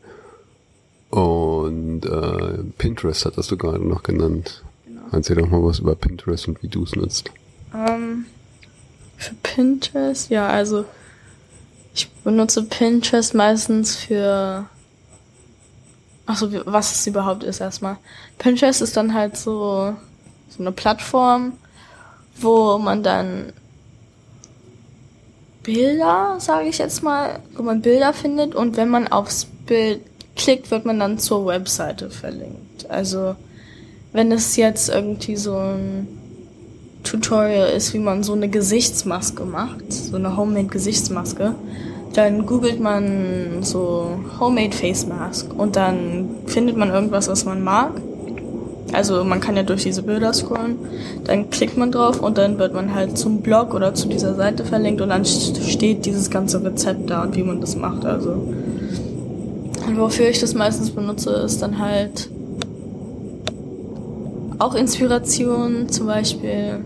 Und 1.12 2.08
äh, 2.08 2.63
Pinterest 2.80 3.26
hattest 3.26 3.52
du 3.52 3.58
gerade 3.58 3.88
noch 3.88 4.02
genannt. 4.02 4.63
Genau. 4.88 5.02
Erzähl 5.12 5.36
doch 5.36 5.50
mal 5.50 5.63
was 5.63 5.78
über 5.78 5.96
Pinterest 5.96 6.48
und 6.48 6.63
wie 6.63 6.70
du 6.70 6.86
es 6.86 6.96
nutzt. 6.96 7.30
Ähm, 7.72 8.26
für 9.15 9.36
Pinterest, 9.43 10.32
ja, 10.32 10.48
also 10.48 10.86
ich 11.93 12.10
benutze 12.24 12.63
Pinterest 12.63 13.36
meistens 13.36 13.96
für 13.96 14.65
Achso, 16.28 16.50
was 16.66 16.94
es 16.94 17.08
überhaupt 17.08 17.44
ist 17.44 17.62
erstmal. 17.62 17.98
Pinterest 18.38 18.82
ist 18.82 18.98
dann 18.98 19.13
halt 19.13 19.38
so, 19.38 19.96
so 20.50 20.60
eine 20.60 20.74
Plattform, 20.74 21.54
wo 22.40 22.78
man 22.78 23.02
dann 23.02 23.54
Bilder, 25.63 26.36
sage 26.40 26.68
ich 26.68 26.78
jetzt 26.78 27.02
mal, 27.02 27.40
wo 27.56 27.63
man 27.63 27.82
Bilder 27.82 28.13
findet 28.13 28.56
und 28.56 28.78
wenn 28.78 28.90
man 28.90 29.08
aufs 29.08 29.46
Bild 29.66 30.02
klickt, 30.36 30.70
wird 30.70 30.86
man 30.86 31.00
dann 31.00 31.18
zur 31.18 31.46
Webseite 31.46 32.10
verlinkt. 32.10 32.90
Also 32.90 33.36
wenn 34.12 34.32
es 34.32 34.56
jetzt 34.58 34.90
irgendwie 34.90 35.36
so 35.36 35.58
ein 35.58 36.08
Tutorial 37.04 37.70
ist, 37.70 37.94
wie 37.94 38.00
man 38.00 38.24
so 38.24 38.34
eine 38.34 38.50
Gesichtsmaske 38.50 39.46
macht, 39.46 39.94
so 39.94 40.18
eine 40.18 40.36
Homemade 40.36 40.68
Gesichtsmaske, 40.68 41.56
dann 42.18 42.48
googelt 42.48 42.80
man 42.80 43.62
so 43.62 44.10
Homemade 44.40 44.76
Face 44.76 45.06
Mask 45.06 45.54
und 45.56 45.76
dann 45.76 46.30
findet 46.48 46.76
man 46.76 46.90
irgendwas, 46.90 47.28
was 47.28 47.46
man 47.46 47.64
mag. 47.64 47.92
Also 48.92 49.24
man 49.24 49.40
kann 49.40 49.56
ja 49.56 49.64
durch 49.64 49.84
diese 49.84 50.02
Bilder 50.02 50.34
scrollen, 50.34 50.78
dann 51.26 51.52
klickt 51.52 51.78
man 51.78 51.92
drauf 51.92 52.20
und 52.22 52.38
dann 52.40 52.58
wird 52.58 52.74
man 52.74 52.96
halt 52.96 53.18
zum 53.18 53.42
Blog 53.42 53.76
oder 53.76 53.94
zu 53.94 54.08
dieser 54.08 54.34
Seite 54.34 54.66
verlinkt 54.66 55.02
und 55.02 55.10
dann 55.10 55.26
steht 55.26 56.06
dieses 56.06 56.32
ganze 56.32 56.64
Rezept 56.64 57.10
da 57.10 57.22
und 57.22 57.36
wie 57.36 57.44
man 57.44 57.62
das 57.62 57.76
macht. 57.76 58.06
Also 58.06 58.32
und 59.88 59.98
wofür 59.98 60.30
ich 60.30 60.40
das 60.40 60.56
meistens 60.56 60.90
benutze, 60.90 61.32
ist 61.32 61.62
dann 61.62 61.78
halt 61.78 62.30
auch 64.58 64.74
Inspiration, 64.74 65.88
zum 65.90 66.08
Beispiel, 66.08 66.80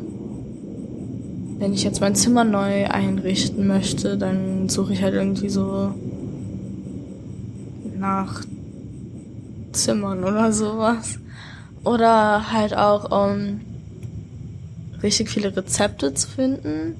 wenn 1.61 1.73
ich 1.75 1.83
jetzt 1.83 2.01
mein 2.01 2.15
Zimmer 2.15 2.43
neu 2.43 2.87
einrichten 2.87 3.67
möchte, 3.67 4.17
dann 4.17 4.67
suche 4.67 4.93
ich 4.93 5.03
halt 5.03 5.13
irgendwie 5.13 5.47
so 5.47 5.93
nach 7.99 8.41
Zimmern 9.71 10.23
oder 10.23 10.51
sowas. 10.53 11.19
Oder 11.83 12.51
halt 12.51 12.75
auch, 12.75 13.11
um 13.11 13.61
richtig 15.03 15.29
viele 15.29 15.55
Rezepte 15.55 16.15
zu 16.15 16.29
finden, 16.29 16.95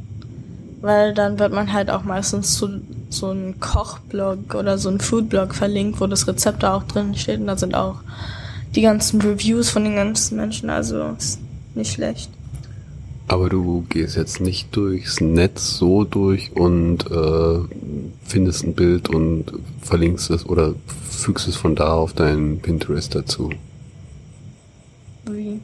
weil 0.81 1.15
dann 1.15 1.39
wird 1.39 1.53
man 1.53 1.73
halt 1.73 1.89
auch 1.89 2.03
meistens 2.03 2.53
zu 2.53 2.81
so 3.09 3.31
ein 3.31 3.59
Kochblog 3.59 4.53
oder 4.53 4.77
so 4.77 4.89
ein 4.89 4.99
Foodblog 4.99 5.55
verlinkt, 5.55 5.99
wo 5.99 6.05
das 6.05 6.27
Rezept 6.27 6.61
da 6.61 6.75
auch 6.75 6.83
drin 6.83 7.15
steht 7.15 7.39
und 7.39 7.47
da 7.47 7.57
sind 7.57 7.73
auch 7.73 8.01
die 8.75 8.81
ganzen 8.81 9.21
Reviews 9.21 9.71
von 9.71 9.83
den 9.83 9.95
ganzen 9.95 10.37
Menschen, 10.37 10.69
also 10.69 11.15
ist 11.17 11.39
nicht 11.73 11.93
schlecht. 11.93 12.29
Aber 13.31 13.47
du 13.47 13.85
gehst 13.87 14.17
jetzt 14.17 14.41
nicht 14.41 14.75
durchs 14.75 15.21
Netz 15.21 15.77
so 15.77 16.03
durch 16.03 16.51
und 16.53 17.09
äh, 17.09 17.59
findest 18.25 18.65
ein 18.65 18.73
Bild 18.73 19.07
und 19.07 19.45
verlinkst 19.81 20.29
es 20.31 20.45
oder 20.45 20.73
fügst 21.09 21.47
es 21.47 21.55
von 21.55 21.73
da 21.73 21.93
auf 21.93 22.11
deinen 22.11 22.59
Pinterest 22.59 23.15
dazu. 23.15 23.49
Wie? 25.27 25.61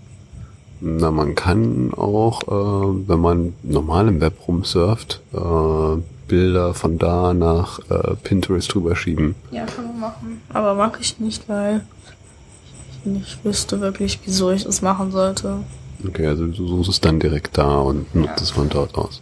Na, 0.80 1.12
man 1.12 1.36
kann 1.36 1.94
auch, 1.94 2.44
äh, 2.44 3.10
wenn 3.10 3.20
man 3.20 3.54
normal 3.64 4.08
im 4.08 4.22
Web 4.22 4.48
rumsurft, 4.48 5.20
äh, 5.34 6.02
Bilder 6.30 6.74
von 6.74 6.98
da 6.98 7.34
nach 7.34 7.80
äh, 7.90 8.16
Pinterest 8.24 8.74
drüber 8.74 8.96
schieben. 8.96 9.36
Ja, 9.52 9.66
kann 9.66 9.88
man 9.88 10.00
machen. 10.00 10.42
Aber 10.54 10.74
mache 10.74 11.02
ich 11.02 11.20
nicht, 11.20 11.50
weil 11.50 11.86
ich 12.92 13.12
nicht 13.12 13.44
wüsste 13.44 13.82
wirklich, 13.82 14.22
wieso 14.24 14.52
ich 14.52 14.64
das 14.64 14.82
machen 14.82 15.12
sollte. 15.12 15.58
Okay, 16.08 16.28
also 16.28 16.48
du 16.48 16.68
suchst 16.68 16.90
es 16.90 17.02
dann 17.02 17.20
direkt 17.20 17.58
da 17.58 17.78
und 17.78 18.14
nutzt 18.16 18.38
ja. 18.38 18.44
es 18.44 18.50
von 18.52 18.70
dort 18.70 18.96
aus. 18.96 19.22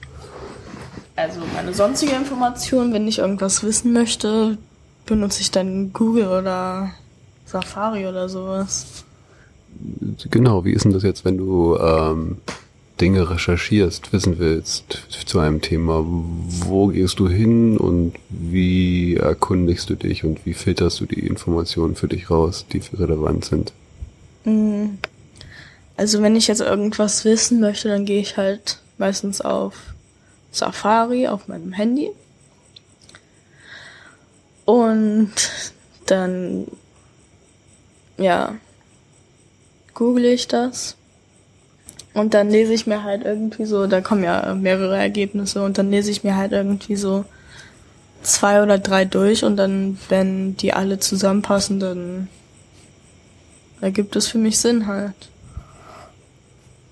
Also 1.16 1.40
meine 1.54 1.74
sonstige 1.74 2.14
Information, 2.14 2.94
wenn 2.94 3.08
ich 3.08 3.20
irgendwas 3.20 3.64
wissen 3.64 3.94
möchte, 3.94 4.58
benutze 5.06 5.42
ich 5.42 5.52
dann 5.52 5.94
Google 5.94 6.28
oder 6.28 6.92
Safari 7.46 8.06
oder 8.06 8.28
sowas. 8.28 9.06
Genau, 10.30 10.66
wie 10.66 10.72
ist 10.72 10.86
denn 10.86 10.94
das 10.94 11.04
jetzt, 11.04 11.26
wenn 11.26 11.38
du 11.38 11.78
ähm, 11.78 12.38
Dinge 13.00 13.30
recherchierst, 13.30 14.14
wissen 14.14 14.40
willst 14.40 15.06
zu 15.26 15.40
einem 15.40 15.62
Thema, 15.62 16.04
wo 16.06 16.88
gehst 16.88 17.20
du 17.20 17.28
hin 17.28 17.78
und 17.78 18.14
wie 18.30 19.16
erkundigst 19.16 19.90
du 19.90 19.96
dich 19.96 20.24
und 20.24 20.46
wie 20.46 20.54
filterst 20.54 21.02
du 21.02 21.06
die 21.06 21.28
Informationen 21.28 21.96
für 21.96 22.08
dich 22.08 22.30
raus, 22.30 22.66
die 22.72 22.82
relevant 22.94 23.46
sind? 23.46 23.74
Mhm. 24.46 24.98
Also 25.98 26.22
wenn 26.22 26.36
ich 26.36 26.48
jetzt 26.48 26.62
irgendwas 26.62 27.24
wissen 27.26 27.60
möchte, 27.60 27.88
dann 27.88 28.06
gehe 28.06 28.20
ich 28.20 28.38
halt 28.38 28.80
meistens 28.98 29.42
auf 29.42 29.76
Safari 30.52 31.28
auf 31.28 31.48
meinem 31.48 31.74
Handy. 31.74 32.12
Und 34.66 35.32
dann, 36.08 36.68
ja, 38.18 38.56
google 39.94 40.26
ich 40.26 40.48
das 40.48 40.96
und 42.16 42.34
dann 42.34 42.50
lese 42.50 42.74
ich 42.74 42.88
mir 42.88 43.04
halt 43.04 43.26
irgendwie 43.26 43.66
so, 43.66 43.88
da 43.88 44.02
kommen 44.02 44.24
ja 44.24 44.56
mehrere 44.56 44.98
Ergebnisse 44.98 45.62
und 45.64 45.78
dann 45.78 45.92
lese 45.92 46.12
ich 46.12 46.24
mir 46.24 46.36
halt 46.36 46.54
irgendwie 46.54 46.96
so 46.96 47.26
zwei 48.22 48.64
oder 48.64 48.80
drei 48.80 49.06
durch 49.06 49.44
und 49.44 49.58
dann, 49.58 50.00
wenn 50.10 50.56
die 50.58 50.74
alle 50.74 51.00
zusammenpassen, 51.00 51.80
dann 51.80 52.28
ergibt 53.82 54.16
es 54.16 54.28
für 54.28 54.38
mich 54.38 54.58
Sinn 54.58 54.88
halt. 54.88 55.14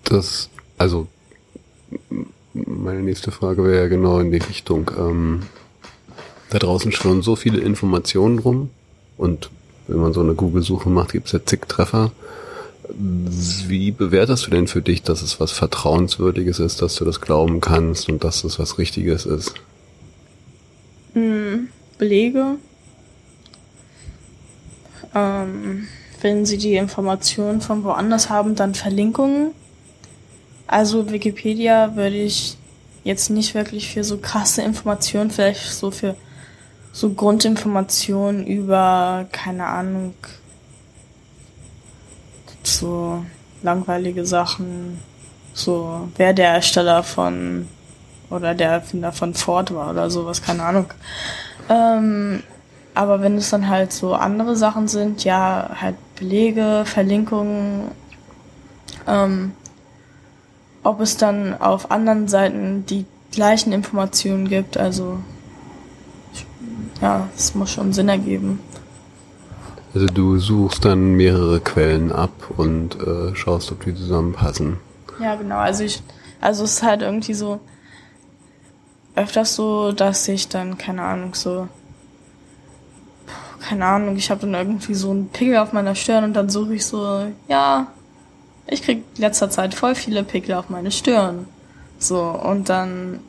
Das, 0.04 0.50
also, 0.78 1.08
meine 2.54 3.02
nächste 3.02 3.32
Frage 3.32 3.64
wäre 3.64 3.84
ja 3.84 3.88
genau 3.88 4.20
in 4.20 4.32
die 4.32 4.38
Richtung. 4.38 4.92
Ähm, 4.98 5.42
da 6.50 6.60
draußen 6.60 6.92
schon 6.92 7.24
so 7.24 7.36
viele 7.36 7.60
Informationen 7.60 8.40
rum 8.40 8.70
und 9.18 9.50
wenn 9.88 9.98
man 9.98 10.14
so 10.14 10.22
eine 10.22 10.36
Google-Suche 10.36 10.90
macht, 10.90 11.12
gibt 11.12 11.28
es 11.28 11.34
ja 11.34 11.40
zig 11.44 11.68
Treffer. 11.68 12.12
Wie 12.90 13.92
bewertest 13.92 14.46
du 14.46 14.52
denn 14.52 14.68
für 14.68 14.82
dich, 14.82 15.04
dass 15.04 15.22
es 15.22 15.40
was 15.40 15.52
Vertrauenswürdiges 15.52 16.60
ist, 16.60 16.82
dass 16.82 16.96
du 16.96 17.06
das 17.06 17.22
glauben 17.22 17.60
kannst 17.60 18.10
und 18.10 18.24
dass 18.24 18.44
es 18.44 18.60
was 18.60 18.78
Richtiges 18.78 19.26
ist? 19.26 19.54
Hm, 21.14 21.70
Belege. 21.98 22.58
Ähm, 25.16 25.88
wenn 26.22 26.46
sie 26.46 26.58
die 26.58 26.76
Informationen 26.76 27.62
von 27.62 27.84
woanders 27.84 28.30
haben, 28.30 28.56
dann 28.56 28.76
Verlinkungen. 28.76 29.52
Also 30.68 31.12
Wikipedia 31.12 31.96
würde 31.96 32.16
ich 32.16 32.58
jetzt 33.04 33.30
nicht 33.30 33.54
wirklich 33.54 33.90
für 33.90 34.04
so 34.04 34.18
krasse 34.18 34.62
Informationen, 34.62 35.30
vielleicht 35.30 35.72
so 35.72 35.92
für 35.92 36.16
so 36.92 37.12
Grundinformationen 37.12 38.46
über, 38.46 39.26
keine 39.32 39.66
Ahnung, 39.66 40.14
so 42.64 43.26
langweilige 43.62 44.26
Sachen, 44.26 45.00
so 45.54 46.08
wer 46.16 46.34
der 46.34 46.50
Ersteller 46.50 47.04
von 47.04 47.68
oder 48.30 48.56
der 48.56 48.72
Erfinder 48.72 49.12
von 49.12 49.34
Ford 49.34 49.74
war 49.74 49.92
oder 49.92 50.10
sowas, 50.10 50.42
keine 50.42 50.64
Ahnung. 50.64 50.88
Ähm, 51.70 52.44
aber 52.96 53.22
wenn 53.22 53.38
es 53.38 53.50
dann 53.50 53.70
halt 53.70 53.92
so 53.92 54.14
andere 54.14 54.56
Sachen 54.56 54.88
sind, 54.88 55.24
ja, 55.24 55.70
halt 55.80 55.96
Belege, 56.16 56.84
Verlinkungen, 56.86 57.92
ähm, 59.08 59.54
ob 60.84 61.02
es 61.02 61.18
dann 61.18 61.60
auf 61.60 61.92
anderen 61.92 62.28
Seiten 62.28 62.86
die 62.86 63.06
gleichen 63.32 63.74
Informationen 63.74 64.48
gibt, 64.48 64.78
also 64.78 65.20
ja, 67.02 67.28
es 67.36 67.56
muss 67.56 67.72
schon 67.72 67.94
Sinn 67.94 68.10
ergeben. 68.10 68.60
Also 69.94 70.08
du 70.08 70.38
suchst 70.40 70.86
dann 70.86 71.14
mehrere 71.14 71.60
Quellen 71.60 72.12
ab 72.12 72.32
und 72.58 73.00
äh, 73.00 73.36
schaust, 73.36 73.72
ob 73.72 73.84
die 73.84 73.94
zusammenpassen. 73.94 74.78
Ja, 75.20 75.36
genau. 75.36 75.58
Also 75.58 75.84
ich, 75.84 76.02
also 76.42 76.64
es 76.64 76.76
ist 76.76 76.84
halt 76.84 77.02
irgendwie 77.02 77.34
so 77.34 77.60
öfters 79.16 79.56
so, 79.56 79.92
dass 79.92 80.28
ich 80.28 80.48
dann 80.48 80.78
keine 80.78 81.04
Ahnung 81.04 81.36
so 81.36 81.68
keine 83.64 83.86
Ahnung, 83.86 84.18
ich 84.18 84.30
habe 84.30 84.42
dann 84.42 84.54
irgendwie 84.54 84.94
so 84.94 85.12
einen 85.12 85.30
Pickel 85.30 85.58
auf 85.58 85.72
meiner 85.74 85.96
Stirn 85.96 86.26
und 86.26 86.34
dann 86.34 86.50
suche 86.50 86.76
ich 86.76 86.86
so, 86.86 87.28
ja, 87.48 87.88
ich 88.68 88.84
krieg 88.84 89.04
letzter 89.18 89.50
Zeit 89.50 89.74
voll 89.74 89.96
viele 89.96 90.24
Pickel 90.24 90.56
auf 90.56 90.70
meine 90.70 90.92
Stirn. 90.92 91.48
So, 92.00 92.22
und 92.22 92.70
dann 92.70 93.20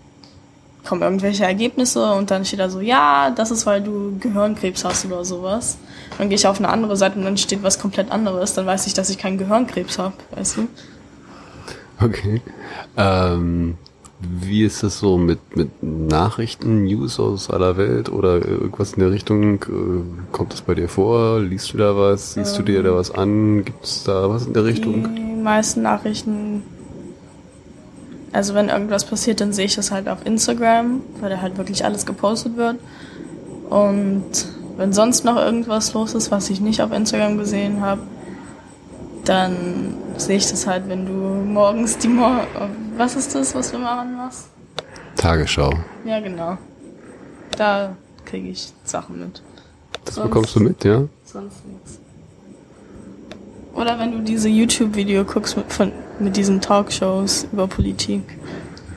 kommen 0.85 1.03
irgendwelche 1.03 1.44
Ergebnisse 1.44 2.12
und 2.12 2.31
dann 2.31 2.44
steht 2.44 2.61
da 2.61 2.68
so, 2.68 2.81
ja, 2.81 3.31
das 3.31 3.51
ist, 3.51 3.66
weil 3.66 3.83
du 3.83 4.18
Gehirnkrebs 4.18 4.85
hast 4.85 5.07
oder 5.07 5.25
sowas. 5.25 5.79
Dann 6.18 6.29
gehe 6.29 6.37
ich 6.37 6.47
auf 6.47 6.59
eine 6.59 6.68
andere 6.68 6.97
Seite 6.97 7.18
und 7.18 7.25
dann 7.25 7.38
steht 7.38 7.62
was 7.62 7.79
komplett 7.79 8.11
anderes. 8.11 8.55
Dann 8.55 8.66
weiß 8.66 8.87
ich, 8.87 8.94
dass 8.94 9.11
ich 9.11 9.18
keinen 9.18 9.38
Gehirnkrebs 9.38 9.99
habe, 9.99 10.14
weißt 10.33 10.59
du? 10.59 10.68
Okay. 12.01 12.42
Ähm, 12.97 13.79
wie 14.41 14.65
ist 14.65 14.83
das 14.83 14.99
so 14.99 15.19
mit, 15.19 15.57
mit 15.57 15.83
Nachrichten, 15.83 16.85
News 16.85 17.19
aus 17.19 17.51
aller 17.51 17.77
Welt 17.77 18.11
oder 18.11 18.45
irgendwas 18.45 18.95
in 18.95 19.01
der 19.01 19.11
Richtung? 19.11 19.63
Äh, 19.63 20.33
kommt 20.33 20.53
das 20.53 20.63
bei 20.63 20.75
dir 20.75 20.89
vor? 20.89 21.41
Liest 21.41 21.73
du 21.73 21.79
da 21.79 21.97
was? 21.97 22.35
Siehst 22.35 22.59
ähm, 22.59 22.65
du 22.65 22.73
dir 22.73 22.83
da 22.83 22.95
was 22.95 23.11
an? 23.11 23.65
Gibt 23.65 23.85
es 23.85 24.05
da 24.05 24.29
was 24.29 24.47
in 24.47 24.53
der 24.53 24.65
Richtung? 24.65 25.15
Die 25.15 25.43
meisten 25.43 25.83
Nachrichten, 25.83 26.63
also 28.33 28.55
wenn 28.55 28.69
irgendwas 28.69 29.05
passiert, 29.05 29.41
dann 29.41 29.53
sehe 29.53 29.67
ich 29.67 29.77
das 29.77 29.91
halt 29.91 30.09
auf 30.09 30.25
Instagram, 30.25 31.01
weil 31.21 31.31
da 31.31 31.41
halt 31.41 31.57
wirklich 31.57 31.85
alles 31.85 32.07
gepostet 32.07 32.57
wird. 32.57 32.77
Und 33.71 34.25
wenn 34.77 34.93
sonst 34.93 35.25
noch 35.25 35.37
irgendwas 35.37 35.95
los 35.95 36.15
ist, 36.15 36.31
was 36.31 36.51
ich 36.51 36.61
nicht 36.61 36.81
auf 36.83 36.93
Instagram 36.93 37.39
gesehen 37.39 37.81
habe, 37.81 38.03
dann 39.25 39.95
sehe 40.17 40.37
ich 40.37 40.49
das 40.51 40.67
halt, 40.67 40.89
wenn 40.89 41.07
du 41.07 41.13
morgens 41.13 41.99
die 41.99 42.09
Mor 42.09 42.47
Was 42.96 43.16
ist 43.16 43.35
das, 43.35 43.54
was 43.54 43.70
du 43.70 43.76
immer 43.76 43.98
anmachst? 43.98 44.48
Tagesschau. 45.16 45.72
Ja, 46.04 46.20
genau. 46.20 46.59
Da 47.57 47.96
kriege 48.24 48.48
ich 48.48 48.72
Sachen 48.85 49.20
mit. 49.20 49.42
Das 50.04 50.16
sonst, 50.16 50.28
bekommst 50.28 50.57
du 50.57 50.61
mit, 50.61 50.85
ja? 50.85 51.04
Sonst 51.24 51.66
nichts. 51.66 51.98
Oder 53.74 53.98
wenn 53.98 54.12
du 54.12 54.20
diese 54.20 54.48
YouTube-Video 54.48 55.24
guckst 55.24 55.57
mit, 55.57 55.72
von, 55.72 55.92
mit 56.20 56.37
diesen 56.37 56.61
Talkshows 56.61 57.46
über 57.52 57.66
Politik. 57.66 58.22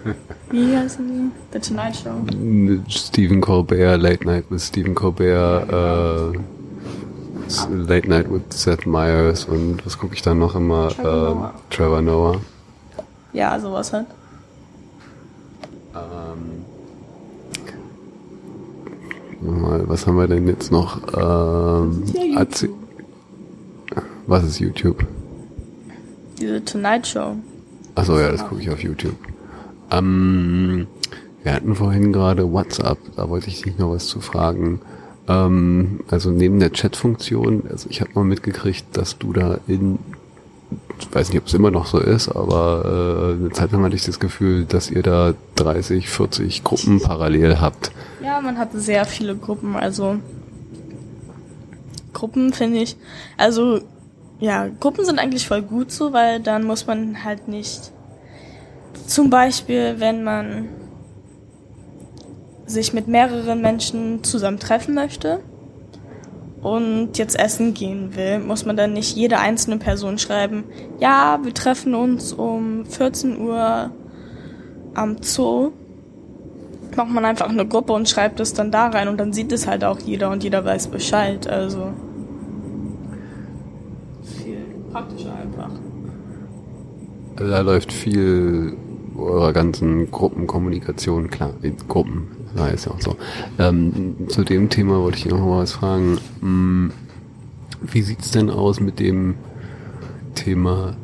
Wie 0.52 0.76
heißen 0.76 1.08
die? 1.08 1.32
The 1.54 1.60
Tonight 1.60 1.96
Show? 1.96 2.12
Stephen 2.88 3.42
Colbert, 3.42 4.00
Late 4.00 4.26
Night 4.26 4.46
with 4.50 4.68
Stephen 4.68 4.94
Colbert, 4.96 5.68
äh, 5.70 6.38
Late 7.70 8.08
Night 8.08 8.30
with 8.32 8.44
Seth 8.50 8.86
Meyers 8.86 9.46
und 9.46 9.86
was 9.86 9.98
gucke 9.98 10.14
ich 10.14 10.22
dann 10.22 10.40
noch 10.40 10.56
immer? 10.56 10.90
Trevor, 10.90 11.08
äh, 11.08 11.34
Noah. 11.34 11.54
Trevor 11.70 12.02
Noah. 12.02 12.42
Ja, 13.38 13.60
sowas 13.60 13.94
halt. 13.94 14.08
Ähm, 15.94 16.66
mal, 19.62 19.88
was 19.88 20.08
haben 20.08 20.18
wir 20.18 20.28
denn 20.28 20.48
jetzt 20.48 20.72
noch? 20.72 20.98
Ähm, 21.16 22.04
ja 22.16 22.44
was 24.26 24.44
ist 24.44 24.60
YouTube? 24.60 25.06
Diese 26.40 26.66
Tonight 26.66 27.06
Show. 27.06 27.36
Achso, 27.94 28.20
ja, 28.20 28.32
das 28.32 28.44
gucke 28.44 28.60
ich 28.60 28.72
auf 28.72 28.82
YouTube. 28.82 29.16
Ähm, 29.92 30.88
wir 31.44 31.54
hatten 31.54 31.76
vorhin 31.76 32.12
gerade 32.12 32.52
WhatsApp, 32.52 32.98
da 33.16 33.30
wollte 33.30 33.50
ich 33.50 33.62
dich 33.62 33.78
noch 33.78 33.92
was 33.92 34.08
zu 34.08 34.20
fragen. 34.20 34.82
Ähm, 35.28 36.00
also 36.10 36.32
neben 36.32 36.60
der 36.60 36.72
Chat-Funktion, 36.72 37.66
also 37.70 37.88
ich 37.92 38.02
habe 38.02 38.10
mal 38.16 38.24
mitgekriegt, 38.24 38.98
dass 38.98 39.20
du 39.20 39.32
da 39.32 39.60
in, 39.68 40.00
weiß 41.12 41.30
nicht, 41.30 41.40
ob 41.40 41.48
es 41.48 41.54
immer 41.54 41.72
noch 41.72 41.86
so 41.86 42.00
ist, 42.00 42.30
aber 42.30 42.84
äh, 42.86 43.34
eine 43.34 43.52
Zeit 43.52 43.72
lang 43.72 43.84
hatte 43.84 43.96
ich 43.96 44.06
das 44.06 44.20
Gefühl, 44.20 44.66
dass 44.66 44.90
ihr 44.90 45.04
da 45.04 45.34
30, 45.56 46.10
40 46.10 46.64
Gruppen 46.64 47.02
parallel 47.02 47.60
habt. 47.60 47.92
Ja, 48.24 48.42
man 48.42 48.58
hat 48.58 48.70
sehr 48.74 49.06
viele 49.06 49.36
Gruppen, 49.36 49.76
also 49.76 50.18
Gruppen 52.14 52.54
finde 52.54 52.80
ich, 52.80 52.98
also 53.38 53.82
ja, 54.40 54.68
Gruppen 54.80 55.06
sind 55.06 55.20
eigentlich 55.20 55.48
voll 55.48 55.62
gut 55.62 55.92
so, 55.92 56.14
weil 56.14 56.40
dann 56.40 56.64
muss 56.64 56.88
man 56.88 57.24
halt 57.24 57.48
nicht, 57.48 57.92
zum 59.06 59.30
Beispiel, 59.30 59.96
wenn 60.00 60.24
man 60.24 60.70
sich 62.66 62.94
mit 62.94 63.08
mehreren 63.08 63.62
Menschen 63.62 64.24
zusammen 64.24 64.60
treffen 64.60 64.94
möchte 64.94 65.40
und 66.62 67.18
jetzt 67.18 67.40
essen 67.40 67.74
gehen 67.74 68.16
will, 68.16 68.40
muss 68.40 68.66
man 68.66 68.76
dann 68.76 68.94
nicht 68.94 69.16
jede 69.16 69.40
einzelne 69.40 69.78
Person 69.78 70.18
schreiben, 70.18 70.64
ja, 71.00 71.40
wir 71.44 71.54
treffen 71.54 71.94
uns 71.94 72.34
um 72.34 72.86
14 72.86 73.40
Uhr 73.40 73.92
am 74.94 75.18
Zoo. 75.22 75.72
Macht 76.96 77.10
man 77.12 77.26
einfach 77.26 77.50
eine 77.50 77.68
Gruppe 77.68 77.94
und 77.94 78.10
schreibt 78.10 78.40
es 78.40 78.54
dann 78.54 78.72
da 78.72 78.88
rein 78.88 79.08
und 79.08 79.20
dann 79.20 79.32
sieht 79.32 79.52
es 79.52 79.68
halt 79.68 79.84
auch 79.84 80.00
jeder 80.00 80.32
und 80.32 80.44
jeder 80.44 80.66
weiß 80.66 80.88
Bescheid. 80.88 81.48
Also 81.48 81.94
viel 84.24 84.58
praktischer 84.92 85.36
einfach. 85.36 85.70
Da 87.36 87.62
läuft 87.62 87.94
viel 87.94 88.76
eurer 89.16 89.54
ganzen 89.54 90.10
Gruppenkommunikation, 90.10 91.30
klar, 91.30 91.54
in 91.62 91.78
Gruppen 91.88 92.37
ja, 92.58 92.68
ist 92.68 92.86
ja 92.86 92.92
auch 92.92 93.02
so. 93.02 93.16
Ähm, 93.60 94.28
zu 94.30 94.44
dem 94.44 94.70
Thema 94.70 95.00
wollte 95.00 95.18
ich 95.18 95.26
noch 95.26 95.40
mal 95.40 95.60
was 95.60 95.74
fragen. 95.74 96.18
Hm, 96.42 96.92
wie 97.82 98.02
sieht's 98.02 98.32
denn 98.32 98.50
aus 98.50 98.80
mit 98.80 99.00
dem 99.00 99.36
Thema 100.36 100.96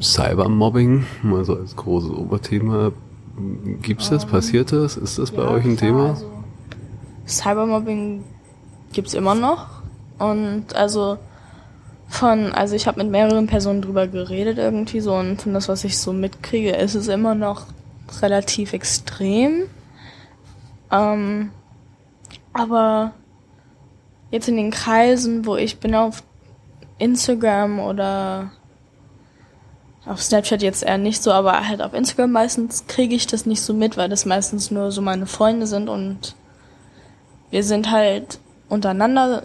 Cybermobbing? 0.00 1.04
Mal 1.22 1.44
so 1.44 1.56
als 1.56 1.76
großes 1.76 2.10
Oberthema. 2.10 2.92
Gibt's 3.82 4.10
das? 4.10 4.24
Ähm, 4.24 4.30
Passiert 4.30 4.72
das? 4.72 4.96
Ist 4.96 5.18
das 5.18 5.30
ja, 5.30 5.36
bei 5.36 5.48
euch 5.48 5.64
ein 5.64 5.76
klar, 5.76 5.90
Thema? 5.90 6.08
Also 6.10 6.30
Cybermobbing 7.26 8.24
gibt's 8.92 9.14
immer 9.14 9.34
noch. 9.34 9.66
Und 10.18 10.74
also 10.74 11.18
von, 12.08 12.52
also 12.52 12.76
ich 12.76 12.86
habe 12.86 13.02
mit 13.02 13.10
mehreren 13.10 13.46
Personen 13.46 13.82
drüber 13.82 14.06
geredet 14.06 14.58
irgendwie 14.58 15.00
so 15.00 15.14
und 15.14 15.42
von 15.42 15.54
das, 15.54 15.68
was 15.68 15.84
ich 15.84 15.98
so 15.98 16.12
mitkriege, 16.12 16.70
ist 16.70 16.94
es 16.94 17.08
immer 17.08 17.34
noch 17.34 17.66
relativ 18.20 18.72
extrem. 18.72 19.64
Ähm, 20.90 21.50
aber 22.52 23.12
jetzt 24.30 24.48
in 24.48 24.56
den 24.56 24.70
Kreisen, 24.70 25.46
wo 25.46 25.56
ich 25.56 25.78
bin 25.78 25.94
auf 25.94 26.22
Instagram 26.98 27.80
oder 27.80 28.50
auf 30.06 30.22
Snapchat 30.22 30.62
jetzt 30.62 30.82
eher 30.82 30.98
nicht 30.98 31.22
so, 31.22 31.32
aber 31.32 31.66
halt 31.66 31.80
auf 31.80 31.94
Instagram 31.94 32.32
meistens 32.32 32.86
kriege 32.86 33.14
ich 33.14 33.26
das 33.26 33.46
nicht 33.46 33.62
so 33.62 33.72
mit, 33.72 33.96
weil 33.96 34.08
das 34.08 34.26
meistens 34.26 34.70
nur 34.70 34.92
so 34.92 35.00
meine 35.00 35.26
Freunde 35.26 35.66
sind 35.66 35.88
und 35.88 36.34
wir 37.50 37.64
sind 37.64 37.90
halt 37.90 38.38
untereinander, 38.68 39.44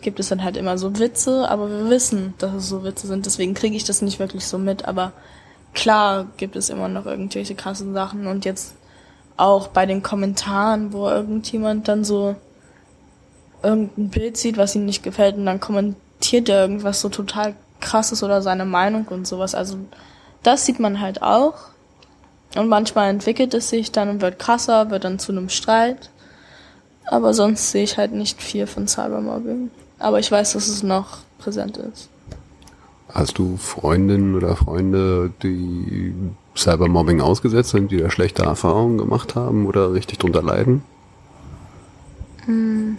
gibt 0.00 0.18
es 0.18 0.28
dann 0.28 0.42
halt 0.42 0.56
immer 0.56 0.78
so 0.78 0.98
Witze, 0.98 1.48
aber 1.48 1.68
wir 1.68 1.90
wissen, 1.90 2.34
dass 2.38 2.52
es 2.54 2.68
so 2.68 2.82
Witze 2.82 3.06
sind, 3.06 3.26
deswegen 3.26 3.54
kriege 3.54 3.76
ich 3.76 3.84
das 3.84 4.02
nicht 4.02 4.18
wirklich 4.18 4.46
so 4.46 4.58
mit, 4.58 4.84
aber 4.86 5.12
klar 5.74 6.26
gibt 6.36 6.56
es 6.56 6.70
immer 6.70 6.88
noch 6.88 7.06
irgendwelche 7.06 7.54
krassen 7.54 7.94
Sachen 7.94 8.26
und 8.26 8.44
jetzt 8.44 8.74
auch 9.36 9.68
bei 9.68 9.86
den 9.86 10.02
Kommentaren, 10.02 10.92
wo 10.92 11.08
irgendjemand 11.08 11.88
dann 11.88 12.04
so 12.04 12.36
irgendein 13.62 14.10
Bild 14.10 14.36
sieht, 14.36 14.56
was 14.56 14.74
ihm 14.74 14.84
nicht 14.84 15.02
gefällt 15.02 15.36
und 15.36 15.46
dann 15.46 15.60
kommentiert 15.60 16.48
er 16.48 16.60
irgendwas 16.60 17.00
so 17.00 17.08
total 17.08 17.54
krasses 17.80 18.22
oder 18.22 18.42
seine 18.42 18.64
Meinung 18.64 19.06
und 19.08 19.26
sowas. 19.26 19.54
Also 19.54 19.78
das 20.42 20.66
sieht 20.66 20.80
man 20.80 21.00
halt 21.00 21.22
auch. 21.22 21.54
Und 22.56 22.68
manchmal 22.68 23.10
entwickelt 23.10 23.52
es 23.54 23.68
sich 23.68 23.90
dann 23.90 24.08
und 24.08 24.20
wird 24.20 24.38
krasser, 24.38 24.90
wird 24.90 25.04
dann 25.04 25.18
zu 25.18 25.32
einem 25.32 25.48
Streit. 25.48 26.10
Aber 27.06 27.34
sonst 27.34 27.72
sehe 27.72 27.82
ich 27.82 27.98
halt 27.98 28.12
nicht 28.12 28.40
viel 28.40 28.66
von 28.66 28.86
Cybermobbing. 28.86 29.70
Aber 29.98 30.20
ich 30.20 30.30
weiß, 30.30 30.52
dass 30.52 30.68
es 30.68 30.82
noch 30.82 31.18
präsent 31.38 31.76
ist. 31.76 32.08
Hast 33.08 33.38
du 33.38 33.56
Freundinnen 33.56 34.34
oder 34.34 34.56
Freunde, 34.56 35.32
die 35.42 36.14
Cybermobbing 36.56 37.20
ausgesetzt 37.20 37.70
sind, 37.70 37.90
die 37.90 37.98
da 37.98 38.10
schlechte 38.10 38.42
Erfahrungen 38.42 38.98
gemacht 38.98 39.34
haben 39.34 39.66
oder 39.66 39.92
richtig 39.92 40.18
drunter 40.18 40.42
leiden? 40.42 40.82
Hm. 42.44 42.96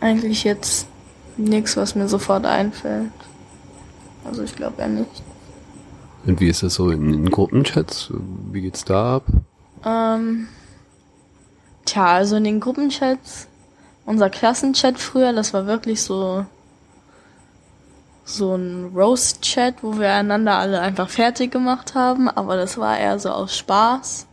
Eigentlich 0.00 0.44
jetzt 0.44 0.86
Nix, 1.36 1.76
was 1.76 1.94
mir 1.94 2.08
sofort 2.08 2.46
einfällt. 2.46 3.10
Also 4.24 4.42
ich 4.42 4.54
glaube 4.54 4.80
eher 4.82 4.88
nicht. 4.88 5.22
Und 6.26 6.40
wie 6.40 6.48
ist 6.48 6.62
das 6.62 6.74
so 6.74 6.90
in, 6.90 7.12
in 7.14 7.30
Gruppenchats? 7.30 8.12
Wie 8.52 8.60
geht's 8.60 8.84
da 8.84 9.16
ab? 9.16 9.24
Ähm, 9.84 10.48
tja, 11.86 12.06
also 12.06 12.36
in 12.36 12.44
den 12.44 12.60
Gruppenchats, 12.60 13.48
unser 14.04 14.28
Klassenchat 14.28 14.98
früher, 14.98 15.32
das 15.32 15.54
war 15.54 15.66
wirklich 15.66 16.02
so 16.02 16.44
so 18.30 18.54
ein 18.54 18.92
Roast-Chat, 18.94 19.82
wo 19.82 19.98
wir 19.98 20.12
einander 20.12 20.56
alle 20.56 20.80
einfach 20.80 21.08
fertig 21.08 21.50
gemacht 21.50 21.94
haben, 21.94 22.28
aber 22.28 22.56
das 22.56 22.78
war 22.78 22.98
eher 22.98 23.18
so 23.18 23.30
aus 23.30 23.56
Spaß. 23.56 24.26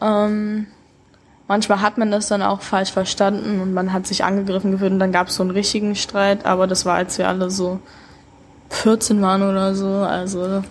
Ähm, 0.00 0.66
manchmal 1.48 1.80
hat 1.80 1.98
man 1.98 2.10
das 2.10 2.28
dann 2.28 2.42
auch 2.42 2.60
falsch 2.60 2.92
verstanden 2.92 3.60
und 3.60 3.74
man 3.74 3.92
hat 3.92 4.06
sich 4.06 4.24
angegriffen 4.24 4.72
gefühlt 4.72 4.92
und 4.92 4.98
dann 4.98 5.12
gab 5.12 5.28
es 5.28 5.36
so 5.36 5.42
einen 5.42 5.50
richtigen 5.50 5.96
Streit, 5.96 6.46
aber 6.46 6.66
das 6.66 6.84
war, 6.84 6.94
als 6.94 7.18
wir 7.18 7.28
alle 7.28 7.50
so 7.50 7.80
14 8.70 9.20
waren 9.22 9.42
oder 9.42 9.74
so, 9.74 9.88
also 9.88 10.62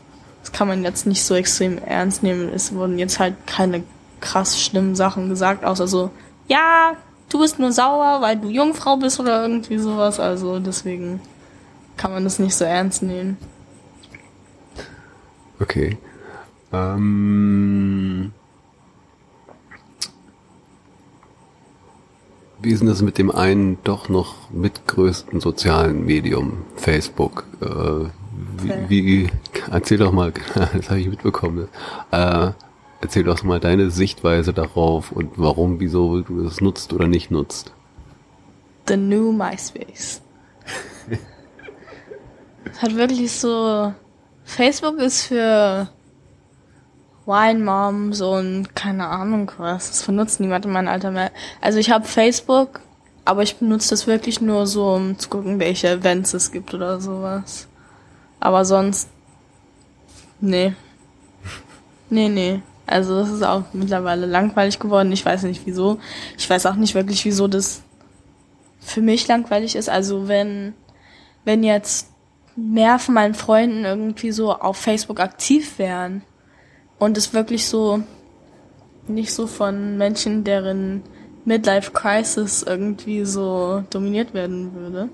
das 0.42 0.52
kann 0.52 0.68
man 0.68 0.84
jetzt 0.84 1.08
nicht 1.08 1.24
so 1.24 1.36
extrem 1.36 1.78
ernst 1.78 2.22
nehmen. 2.22 2.50
Es 2.54 2.74
wurden 2.74 3.00
jetzt 3.00 3.18
halt 3.18 3.36
keine 3.48 3.84
krass 4.20 4.62
schlimmen 4.62 4.96
Sachen 4.96 5.30
gesagt, 5.30 5.64
außer 5.64 5.88
so, 5.88 6.12
ja, 6.48 6.94
du 7.30 7.40
bist 7.40 7.60
nur 7.60 7.72
sauer, 7.72 8.22
weil 8.22 8.38
du 8.38 8.50
Jungfrau 8.50 8.98
bist 8.98 9.20
oder 9.20 9.42
irgendwie 9.42 9.78
sowas, 9.78 10.20
also 10.20 10.60
deswegen 10.60 11.22
kann 11.98 12.12
man 12.12 12.24
das 12.24 12.40
nicht 12.40 12.56
so 12.56 12.66
ernst 12.66 13.04
nehmen. 13.04 13.38
Okay. 15.60 15.98
Ähm, 16.72 18.32
wie 22.62 22.72
ist 22.72 22.80
denn 22.80 22.88
das 22.88 23.02
mit 23.02 23.18
dem 23.18 23.30
einen 23.32 23.78
doch 23.84 24.10
noch 24.10 24.50
mitgrößten 24.50 25.40
sozialen 25.40 26.06
Medium, 26.06 26.64
Facebook? 26.76 27.46
Äh, 27.62 27.66
wie, 27.66 28.72
Okay. 28.72 28.86
wie, 28.88 29.30
erzähl 29.72 29.98
doch 29.98 30.12
mal, 30.12 30.34
das 30.56 30.90
habe 30.90 31.00
ich 31.00 31.08
mitbekommen. 31.10 31.68
Äh, 32.12 32.52
erzähl 33.02 33.24
doch 33.24 33.44
mal 33.44 33.60
deine 33.60 33.92
Sichtweise 33.92 34.54
darauf 34.54 35.12
und 35.12 35.32
warum, 35.36 35.80
wieso 35.80 36.22
du 36.22 36.44
das 36.44 36.62
nutzt 36.62 36.94
oder 36.94 37.08
nicht 37.08 37.32
nutzt. 37.32 37.74
The 38.88 38.98
New 38.98 39.32
MySpace. 39.32 40.22
Hat 42.80 42.96
wirklich 42.96 43.32
so. 43.32 43.94
Facebook 44.46 44.98
ist 45.00 45.28
für 45.28 45.88
Wine 47.26 47.64
Moms 47.64 48.22
und 48.22 48.76
keine 48.76 49.08
Ahnung 49.08 49.52
was. 49.58 49.90
Das 49.90 50.04
benutzt 50.04 50.40
niemand 50.40 50.66
in 50.66 50.72
meinem 50.72 50.90
Alter 50.90 51.12
mehr. 51.12 51.32
Also 51.62 51.80
ich 51.80 51.90
habe 51.92 52.06
Facebook, 52.06 52.82
aber 53.26 53.44
ich 53.44 53.56
benutze 53.56 53.92
das 53.92 54.08
wirklich 54.08 54.42
nur 54.42 54.68
so, 54.68 54.94
um 54.94 55.18
zu 55.18 55.30
gucken, 55.30 55.60
welche 55.60 55.90
Events 55.90 56.34
es 56.34 56.52
gibt 56.52 56.74
oder 56.74 57.00
sowas. 57.00 57.68
Aber 58.40 58.66
sonst. 58.66 59.10
Nee. 60.42 60.74
Nee, 62.10 62.28
nee. 62.28 62.62
Also 62.86 63.18
das 63.20 63.30
ist 63.30 63.44
auch 63.44 63.64
mittlerweile 63.72 64.26
langweilig 64.26 64.78
geworden. 64.78 65.12
Ich 65.14 65.26
weiß 65.26 65.44
nicht 65.44 65.62
wieso. 65.66 66.00
Ich 66.38 66.50
weiß 66.50 66.66
auch 66.66 66.76
nicht 66.76 66.96
wirklich, 66.96 67.24
wieso 67.24 67.48
das 67.48 67.82
für 68.82 69.02
mich 69.02 69.26
langweilig 69.28 69.78
ist. 69.78 69.90
Also 69.90 70.28
wenn, 70.28 70.74
wenn 71.46 71.64
jetzt 71.64 72.10
mehr 72.56 73.00
von 73.00 73.16
meinen 73.16 73.34
Freunden 73.34 73.86
irgendwie 73.86 74.32
so 74.32 74.54
auf 74.54 74.78
Facebook 74.78 75.20
aktiv 75.20 75.80
wären 75.80 76.24
und 77.00 77.18
es 77.18 77.34
wirklich 77.34 77.68
so 77.68 78.04
nicht 79.08 79.34
so 79.34 79.48
von 79.48 79.98
Menschen, 79.98 80.44
deren 80.44 81.02
Midlife 81.46 81.92
Crisis 81.92 82.64
irgendwie 82.64 83.26
so 83.26 83.84
dominiert 83.90 84.34
werden 84.34 84.74
würde, 84.74 85.10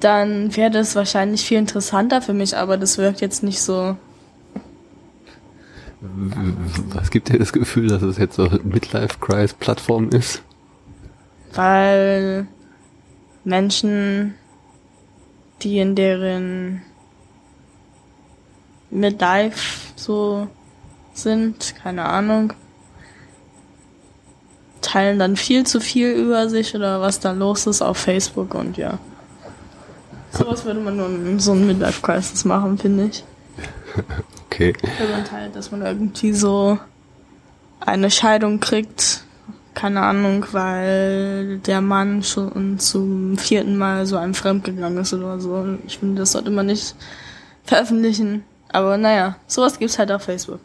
dann 0.00 0.56
wäre 0.56 0.70
das 0.70 0.96
wahrscheinlich 0.96 1.44
viel 1.44 1.58
interessanter 1.58 2.22
für 2.22 2.32
mich, 2.32 2.56
aber 2.56 2.76
das 2.76 2.96
wirkt 2.96 3.20
jetzt 3.20 3.42
nicht 3.42 3.60
so. 3.60 3.96
Was 6.94 7.10
gibt 7.10 7.28
dir 7.28 7.38
das 7.38 7.52
Gefühl, 7.52 7.88
dass 7.88 8.02
es 8.02 8.16
jetzt 8.16 8.36
so 8.36 8.44
eine 8.44 8.60
Midlife-Crisis-Plattform 8.60 10.10
ist? 10.10 10.42
weil 11.56 12.46
Menschen, 13.44 14.34
die 15.62 15.78
in 15.78 15.94
deren 15.94 16.82
Midlife 18.90 19.92
so 19.96 20.48
sind, 21.12 21.74
keine 21.82 22.04
Ahnung, 22.04 22.52
teilen 24.82 25.18
dann 25.18 25.36
viel 25.36 25.66
zu 25.66 25.80
viel 25.80 26.12
über 26.12 26.48
sich 26.48 26.74
oder 26.74 27.00
was 27.00 27.20
da 27.20 27.32
los 27.32 27.66
ist 27.66 27.82
auf 27.82 27.98
Facebook 27.98 28.54
und 28.54 28.76
ja. 28.76 28.98
Sowas 30.30 30.64
würde 30.64 30.80
man 30.80 30.96
nur 30.96 31.08
in 31.08 31.40
so 31.40 31.52
einem 31.52 31.66
Midlife-Crisis 31.66 32.44
machen, 32.44 32.78
finde 32.78 33.06
ich. 33.06 33.24
Okay. 34.48 34.72
Wenn 34.98 35.10
man 35.10 35.24
teilt, 35.26 35.54
dass 35.54 35.70
man 35.70 35.82
irgendwie 35.82 36.32
so 36.32 36.78
eine 37.78 38.10
Scheidung 38.10 38.58
kriegt, 38.58 39.22
keine 39.76 40.00
Ahnung, 40.00 40.46
weil 40.52 41.58
der 41.58 41.82
Mann 41.82 42.22
schon 42.22 42.78
zum 42.78 43.36
vierten 43.36 43.76
Mal 43.76 44.06
so 44.06 44.16
einem 44.16 44.32
fremdgegangen 44.32 44.98
ist 44.98 45.12
oder 45.12 45.38
so. 45.38 45.64
Ich 45.86 45.98
finde, 45.98 46.20
das 46.20 46.32
sollte 46.32 46.50
man 46.50 46.64
nicht 46.64 46.96
veröffentlichen. 47.62 48.42
Aber 48.70 48.96
naja, 48.96 49.36
sowas 49.46 49.78
gibt's 49.78 49.98
halt 49.98 50.10
auf 50.10 50.22
Facebook. 50.22 50.60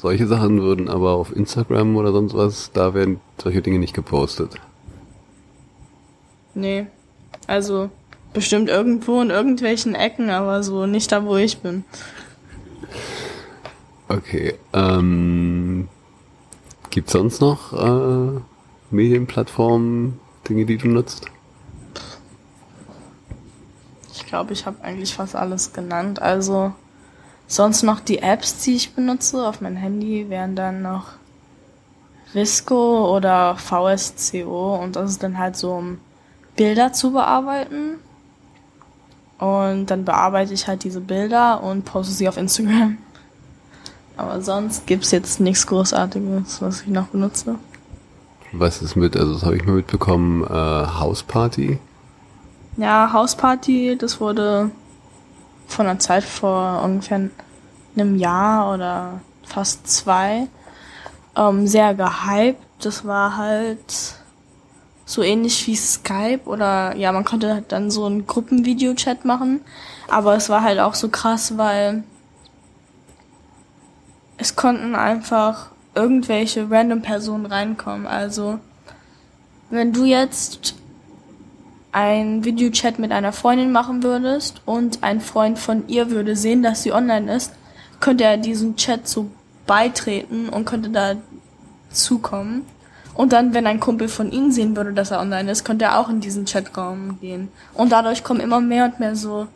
Solche 0.00 0.26
Sachen 0.26 0.62
würden 0.62 0.88
aber 0.88 1.10
auf 1.12 1.36
Instagram 1.36 1.94
oder 1.94 2.10
sonst 2.12 2.34
was, 2.34 2.72
da 2.72 2.94
werden 2.94 3.20
solche 3.36 3.60
Dinge 3.60 3.78
nicht 3.78 3.94
gepostet. 3.94 4.54
Nee. 6.54 6.86
Also 7.46 7.90
bestimmt 8.32 8.70
irgendwo 8.70 9.20
in 9.20 9.28
irgendwelchen 9.28 9.94
Ecken, 9.94 10.30
aber 10.30 10.62
so 10.62 10.86
nicht 10.86 11.12
da, 11.12 11.26
wo 11.26 11.36
ich 11.36 11.58
bin. 11.58 11.84
Okay. 14.08 14.54
Ähm, 14.72 15.88
gibt's 16.92 17.12
sonst 17.12 17.40
noch 17.40 17.72
äh, 17.72 18.40
Medienplattformen, 18.90 20.20
Dinge, 20.48 20.66
die 20.66 20.76
du 20.76 20.88
nutzt? 20.88 21.26
Ich 24.12 24.26
glaube, 24.26 24.52
ich 24.52 24.66
habe 24.66 24.82
eigentlich 24.84 25.14
fast 25.14 25.34
alles 25.34 25.72
genannt. 25.72 26.20
Also 26.22 26.72
sonst 27.46 27.82
noch 27.82 27.98
die 27.98 28.18
Apps, 28.18 28.62
die 28.62 28.76
ich 28.76 28.94
benutze 28.94 29.46
auf 29.48 29.60
mein 29.60 29.76
Handy, 29.76 30.28
wären 30.28 30.54
dann 30.54 30.82
noch 30.82 31.06
Visco 32.32 33.14
oder 33.14 33.56
VSCO 33.56 34.76
und 34.76 34.96
das 34.96 35.10
ist 35.10 35.22
dann 35.22 35.38
halt 35.38 35.56
so, 35.56 35.72
um 35.72 35.98
Bilder 36.56 36.92
zu 36.92 37.12
bearbeiten. 37.12 37.98
Und 39.38 39.86
dann 39.86 40.04
bearbeite 40.04 40.54
ich 40.54 40.68
halt 40.68 40.84
diese 40.84 41.00
Bilder 41.00 41.62
und 41.62 41.84
poste 41.84 42.12
sie 42.12 42.28
auf 42.28 42.36
Instagram. 42.36 42.98
Aber 44.16 44.40
sonst 44.42 44.86
gibt's 44.86 45.10
jetzt 45.10 45.40
nichts 45.40 45.66
Großartiges, 45.66 46.60
was 46.60 46.82
ich 46.82 46.88
noch 46.88 47.08
benutze. 47.08 47.56
Was 48.52 48.82
ist 48.82 48.96
mit, 48.96 49.16
also 49.16 49.32
das 49.32 49.44
habe 49.44 49.56
ich 49.56 49.64
mal 49.64 49.76
mitbekommen, 49.76 50.44
äh, 50.44 50.48
Hausparty? 50.48 51.78
Ja, 52.76 53.10
Hausparty, 53.12 53.96
das 53.98 54.20
wurde 54.20 54.70
von 55.66 55.86
einer 55.86 55.98
Zeit 55.98 56.24
vor 56.24 56.82
ungefähr 56.84 57.30
einem 57.96 58.16
Jahr 58.16 58.72
oder 58.74 59.20
fast 59.42 59.88
zwei 59.88 60.48
ähm, 61.36 61.66
sehr 61.66 61.94
gehypt. 61.94 62.62
Das 62.80 63.06
war 63.06 63.36
halt 63.36 64.14
so 65.04 65.22
ähnlich 65.22 65.66
wie 65.66 65.76
Skype 65.76 66.40
oder 66.44 66.96
ja, 66.96 67.12
man 67.12 67.24
konnte 67.24 67.52
halt 67.52 67.72
dann 67.72 67.90
so 67.90 68.06
einen 68.06 68.26
Gruppenvideochat 68.26 69.24
machen, 69.24 69.60
aber 70.08 70.34
es 70.36 70.48
war 70.48 70.62
halt 70.62 70.78
auch 70.78 70.94
so 70.94 71.08
krass, 71.08 71.58
weil 71.58 72.04
es 74.36 74.56
konnten 74.56 74.94
einfach 74.94 75.70
irgendwelche 75.94 76.70
random 76.70 77.02
Personen 77.02 77.46
reinkommen. 77.46 78.06
Also 78.06 78.58
wenn 79.70 79.92
du 79.92 80.04
jetzt 80.04 80.74
ein 81.92 82.44
Videochat 82.44 82.98
mit 82.98 83.12
einer 83.12 83.32
Freundin 83.32 83.70
machen 83.70 84.02
würdest 84.02 84.62
und 84.64 85.02
ein 85.02 85.20
Freund 85.20 85.58
von 85.58 85.88
ihr 85.88 86.10
würde 86.10 86.36
sehen, 86.36 86.62
dass 86.62 86.82
sie 86.82 86.92
online 86.92 87.34
ist, 87.34 87.52
könnte 88.00 88.24
er 88.24 88.38
diesem 88.38 88.76
Chat 88.76 89.06
so 89.06 89.30
beitreten 89.66 90.48
und 90.48 90.64
könnte 90.64 90.90
da 90.90 91.14
zukommen. 91.90 92.66
Und 93.14 93.34
dann, 93.34 93.52
wenn 93.52 93.66
ein 93.66 93.78
Kumpel 93.78 94.08
von 94.08 94.32
ihnen 94.32 94.52
sehen 94.52 94.74
würde, 94.74 94.94
dass 94.94 95.10
er 95.10 95.20
online 95.20 95.50
ist, 95.50 95.64
könnte 95.64 95.84
er 95.84 95.98
auch 95.98 96.08
in 96.08 96.20
diesen 96.20 96.46
Chatraum 96.46 97.20
gehen. 97.20 97.48
Und 97.74 97.92
dadurch 97.92 98.24
kommen 98.24 98.40
immer 98.40 98.60
mehr 98.60 98.86
und 98.86 99.00
mehr 99.00 99.14
so 99.14 99.48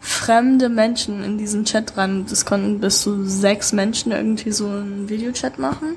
fremde 0.00 0.70
Menschen 0.70 1.22
in 1.22 1.38
diesen 1.38 1.64
Chat 1.64 1.96
ran. 1.96 2.26
Das 2.28 2.46
konnten 2.46 2.80
bis 2.80 3.02
zu 3.02 3.24
sechs 3.24 3.72
Menschen 3.72 4.12
irgendwie 4.12 4.50
so 4.50 4.66
einen 4.66 5.08
Videochat 5.08 5.58
machen. 5.58 5.96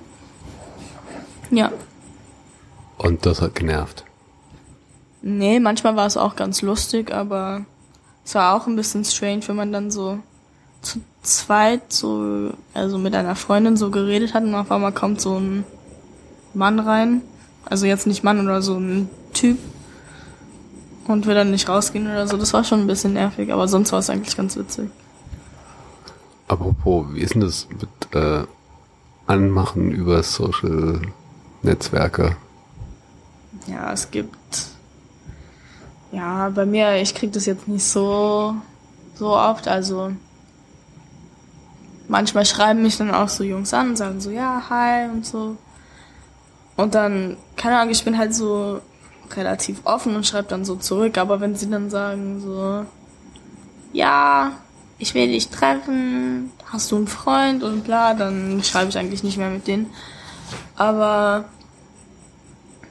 Ja. 1.49 1.71
Und 2.97 3.25
das 3.25 3.41
hat 3.41 3.55
genervt. 3.55 4.03
Nee, 5.21 5.59
manchmal 5.59 5.95
war 5.95 6.05
es 6.05 6.17
auch 6.17 6.35
ganz 6.35 6.61
lustig, 6.61 7.13
aber 7.13 7.65
es 8.25 8.35
war 8.35 8.55
auch 8.55 8.67
ein 8.67 8.75
bisschen 8.75 9.05
strange, 9.05 9.47
wenn 9.47 9.55
man 9.55 9.71
dann 9.71 9.89
so 9.89 10.19
zu 10.81 10.99
zweit 11.21 11.93
so, 11.93 12.51
also 12.73 12.97
mit 12.97 13.15
einer 13.15 13.35
Freundin 13.35 13.77
so 13.77 13.89
geredet 13.89 14.33
hat 14.33 14.43
und 14.43 14.53
auf 14.53 14.69
einmal 14.69 14.91
kommt 14.91 15.21
so 15.21 15.39
ein 15.39 15.63
Mann 16.53 16.79
rein. 16.79 17.21
Also 17.65 17.85
jetzt 17.85 18.05
nicht 18.05 18.23
Mann 18.23 18.43
oder 18.43 18.61
so 18.61 18.75
ein 18.77 19.09
Typ. 19.33 19.57
Und 21.07 21.25
will 21.25 21.35
dann 21.35 21.51
nicht 21.51 21.67
rausgehen 21.69 22.07
oder 22.07 22.27
so. 22.27 22.37
Das 22.37 22.53
war 22.53 22.63
schon 22.63 22.81
ein 22.81 22.87
bisschen 22.87 23.13
nervig, 23.13 23.51
aber 23.51 23.67
sonst 23.67 23.91
war 23.91 23.99
es 23.99 24.09
eigentlich 24.09 24.35
ganz 24.37 24.55
witzig. 24.55 24.89
Apropos, 26.47 27.05
wie 27.13 27.21
ist 27.21 27.33
denn 27.33 27.41
das 27.41 27.67
mit 27.69 28.15
äh, 28.15 28.43
Anmachen 29.27 29.91
über 29.91 30.21
Social 30.23 31.01
Netzwerke? 31.61 32.35
Ja, 33.67 33.93
es 33.93 34.11
gibt. 34.11 34.37
Ja, 36.11 36.49
bei 36.49 36.65
mir, 36.65 37.01
ich 37.01 37.15
krieg 37.15 37.31
das 37.33 37.45
jetzt 37.45 37.67
nicht 37.67 37.85
so, 37.85 38.55
so 39.15 39.35
oft. 39.35 39.67
Also 39.67 40.11
manchmal 42.07 42.45
schreiben 42.45 42.81
mich 42.81 42.97
dann 42.97 43.11
auch 43.11 43.29
so 43.29 43.43
Jungs 43.43 43.73
an 43.73 43.89
und 43.89 43.97
sagen 43.97 44.21
so, 44.21 44.29
ja, 44.29 44.63
hi 44.69 45.09
und 45.09 45.25
so. 45.25 45.57
Und 46.75 46.95
dann, 46.95 47.37
keine 47.55 47.77
Ahnung, 47.77 47.91
ich 47.91 48.03
bin 48.03 48.17
halt 48.17 48.33
so 48.35 48.81
relativ 49.35 49.81
offen 49.85 50.15
und 50.15 50.25
schreibe 50.25 50.47
dann 50.47 50.65
so 50.65 50.75
zurück. 50.75 51.17
Aber 51.17 51.39
wenn 51.39 51.55
sie 51.55 51.69
dann 51.69 51.89
sagen 51.89 52.41
so, 52.41 52.85
ja, 53.93 54.51
ich 54.97 55.13
will 55.13 55.27
dich 55.27 55.49
treffen, 55.49 56.51
hast 56.65 56.91
du 56.91 56.95
einen 56.97 57.07
Freund 57.07 57.63
und 57.63 57.83
bla, 57.83 58.13
dann 58.13 58.63
schreibe 58.63 58.89
ich 58.89 58.97
eigentlich 58.97 59.23
nicht 59.23 59.37
mehr 59.37 59.49
mit 59.49 59.67
denen. 59.67 59.89
Aber 60.75 61.45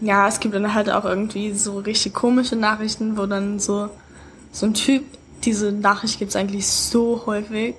ja, 0.00 0.26
es 0.28 0.40
gibt 0.40 0.54
dann 0.54 0.74
halt 0.74 0.90
auch 0.90 1.04
irgendwie 1.04 1.52
so 1.52 1.78
richtig 1.78 2.12
komische 2.12 2.56
Nachrichten, 2.56 3.16
wo 3.16 3.26
dann 3.26 3.58
so, 3.58 3.88
so 4.50 4.66
ein 4.66 4.74
Typ, 4.74 5.04
diese 5.44 5.72
Nachricht 5.72 6.18
gibt's 6.18 6.36
eigentlich 6.36 6.66
so 6.66 7.22
häufig, 7.26 7.76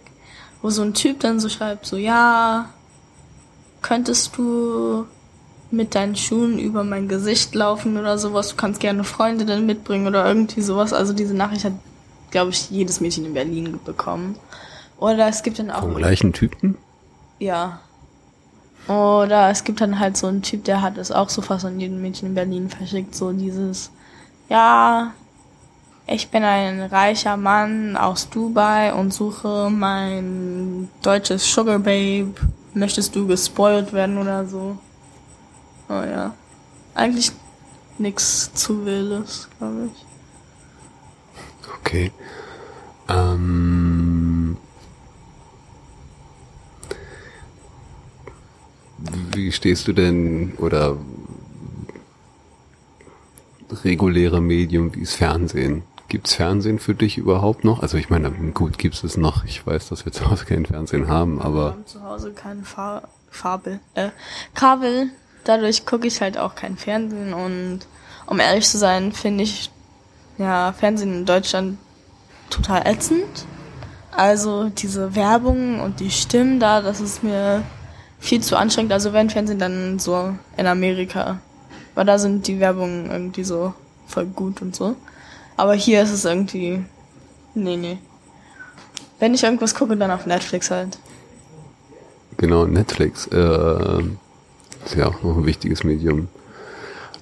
wo 0.62 0.70
so 0.70 0.82
ein 0.82 0.94
Typ 0.94 1.20
dann 1.20 1.40
so 1.40 1.50
schreibt, 1.50 1.86
so, 1.86 1.98
ja, 1.98 2.70
könntest 3.82 4.38
du 4.38 5.06
mit 5.74 5.96
deinen 5.96 6.16
Schuhen 6.16 6.60
über 6.60 6.84
mein 6.84 7.08
Gesicht 7.08 7.54
laufen 7.56 7.98
oder 7.98 8.18
sowas, 8.18 8.50
du 8.50 8.56
kannst 8.56 8.80
gerne 8.80 9.04
Freunde 9.04 9.46
dann 9.46 9.66
mitbringen 9.66 10.08
oder 10.08 10.26
irgendwie 10.26 10.62
sowas. 10.62 10.94
Also 10.94 11.14
diese 11.14 11.34
Nachricht 11.34 11.66
hat, 11.66 11.74
glaube 12.32 12.52
ich, 12.52 12.70
jedes 12.70 13.02
Mädchen 13.02 13.26
in 13.26 13.34
Berlin 13.34 13.80
bekommen. 13.84 14.36
Oder 14.98 15.28
es 15.28 15.44
gibt 15.44 15.60
dann 15.60 15.72
auch. 15.72 15.82
Vom 15.82 15.96
gleichen 15.96 16.32
Typen? 16.32 16.78
Ja. 17.40 17.80
Oder 18.88 19.50
es 19.50 19.64
gibt 19.64 19.82
dann 19.82 20.00
halt 20.00 20.16
so 20.16 20.28
einen 20.28 20.42
Typ, 20.42 20.64
der 20.66 20.82
hat 20.82 20.98
es 20.98 21.12
auch 21.12 21.30
so 21.30 21.42
fast 21.42 21.66
an 21.66 21.80
jedem 21.80 22.02
Mädchen 22.02 22.30
in 22.30 22.36
Berlin 22.36 22.70
verschickt, 22.70 23.16
so 23.16 23.32
dieses, 23.32 23.92
ja, 24.50 25.14
ich 26.06 26.30
bin 26.30 26.44
ein 26.44 26.82
reicher 26.82 27.38
Mann 27.38 27.96
aus 27.96 28.30
Dubai 28.30 28.94
und 28.94 29.14
suche 29.14 29.70
mein 29.70 30.90
deutsches 31.02 31.52
Sugar 31.52 31.80
Babe. 31.80 32.34
Möchtest 32.74 33.16
du 33.16 33.26
gespoilt 33.26 33.94
werden 33.94 34.18
oder 34.18 34.46
so? 34.46 34.78
Oh 35.94 36.04
ja. 36.04 36.34
Eigentlich 36.96 37.32
nix 38.00 38.52
zu 38.54 38.86
wildes, 38.86 39.48
glaube 39.60 39.90
ich. 39.94 40.06
Okay. 41.80 42.12
Ähm, 43.08 44.58
wie 49.34 49.52
stehst 49.52 49.88
du 49.88 49.94
denn 49.94 50.54
oder 50.58 50.98
reguläre 53.84 54.42
Medium 54.42 54.96
wie 54.96 55.02
ist 55.02 55.16
Fernsehen? 55.16 55.84
Gibt's 56.08 56.36
Fernsehen 56.36 56.80
für 56.80 56.96
dich 56.96 57.18
überhaupt 57.18 57.64
noch? 57.64 57.82
Also 57.82 57.98
ich 57.98 58.10
meine, 58.10 58.32
gut, 58.32 58.78
gibt's 58.80 59.04
es 59.04 59.18
noch. 59.18 59.46
Ich 59.46 59.66
weiß, 59.66 59.90
dass 59.90 60.06
wir 60.06 60.12
zu 60.12 60.30
Hause 60.30 60.46
kein 60.46 60.66
Fernsehen 60.66 61.08
haben, 61.08 61.40
aber... 61.42 61.66
Wir 61.66 61.72
haben 61.72 61.86
zu 61.86 62.04
Hause 62.04 62.32
kein 62.34 62.64
Fa 62.64 63.04
Fabel, 63.30 63.80
äh, 63.96 64.10
Kabel. 64.54 65.10
Dadurch 65.44 65.86
gucke 65.86 66.08
ich 66.08 66.22
halt 66.22 66.38
auch 66.38 66.56
kein 66.56 66.78
Fernsehen 66.78 67.34
und 67.34 67.82
um 68.26 68.40
ehrlich 68.40 68.68
zu 68.68 68.78
sein, 68.78 69.12
finde 69.12 69.44
ich 69.44 69.72
ja 70.38 70.74
Fernsehen 70.74 71.14
in 71.14 71.26
Deutschland 71.26 71.78
total 72.50 72.88
ätzend. 72.88 73.46
Also 74.12 74.70
diese 74.70 75.16
Werbung 75.16 75.80
und 75.80 76.00
die 76.00 76.12
Stimmen 76.12 76.60
da, 76.60 76.82
das 76.82 77.02
ist 77.02 77.24
mir 77.24 77.64
viel 78.20 78.42
zu 78.42 78.56
anstrengend. 78.56 78.94
Also 78.94 79.12
wenn 79.12 79.30
Fernsehen 79.30 79.60
dann 79.60 80.00
so 80.00 80.34
in 80.56 80.68
Amerika, 80.68 81.40
weil 81.96 82.06
da 82.06 82.18
sind 82.18 82.48
die 82.48 82.60
Werbungen 82.60 83.10
irgendwie 83.12 83.44
so 83.44 83.74
voll 84.08 84.26
gut 84.26 84.62
und 84.62 84.76
so. 84.76 84.96
Aber 85.58 85.74
hier 85.74 86.02
ist 86.02 86.12
es 86.12 86.26
irgendwie, 86.26 86.84
nee, 87.54 87.76
nee. 87.76 87.98
Wenn 89.20 89.34
ich 89.34 89.44
irgendwas 89.44 89.76
gucke, 89.76 89.96
dann 89.98 90.12
auf 90.12 90.26
Netflix 90.26 90.72
halt. 90.72 90.98
Genau, 92.38 92.66
Netflix 92.66 93.28
äh, 93.28 94.04
ist 94.86 94.96
ja 94.96 95.08
auch 95.08 95.22
noch 95.24 95.38
ein 95.38 95.46
wichtiges 95.46 95.84
Medium. 95.84 96.28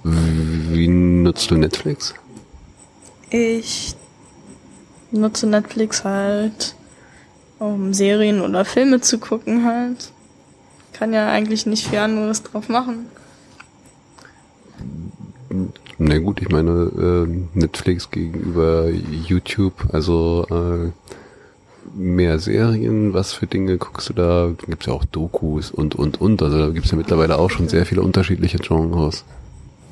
Wie 0.03 0.87
nutzt 0.87 1.51
du 1.51 1.55
Netflix? 1.55 2.15
Ich 3.29 3.95
nutze 5.11 5.47
Netflix 5.47 6.03
halt, 6.03 6.75
um 7.59 7.93
Serien 7.93 8.41
oder 8.41 8.65
Filme 8.65 9.01
zu 9.01 9.19
gucken 9.19 9.65
halt. 9.65 10.11
Kann 10.93 11.13
ja 11.13 11.29
eigentlich 11.29 11.65
nicht 11.65 11.87
viel 11.87 11.99
anderes 11.99 12.43
drauf 12.43 12.67
machen. 12.69 13.07
Na 15.97 16.17
gut, 16.17 16.41
ich 16.41 16.49
meine, 16.49 16.71
äh, 16.71 17.57
Netflix 17.57 18.09
gegenüber 18.09 18.89
YouTube, 18.89 19.73
also 19.91 20.45
äh, 20.49 20.91
mehr 21.93 22.39
Serien, 22.39 23.13
was 23.13 23.33
für 23.33 23.47
Dinge 23.47 23.77
guckst 23.77 24.09
du 24.09 24.13
da? 24.13 24.47
Da 24.47 24.65
gibt's 24.67 24.85
ja 24.85 24.93
auch 24.93 25.05
Dokus 25.05 25.71
und, 25.71 25.95
und, 25.95 26.19
und. 26.21 26.41
Also 26.41 26.57
da 26.57 26.69
gibt's 26.69 26.91
ja 26.91 26.97
mittlerweile 26.97 27.37
auch 27.37 27.49
schon 27.49 27.69
sehr 27.69 27.85
viele 27.85 28.01
unterschiedliche 28.01 28.57
Genres. 28.57 29.23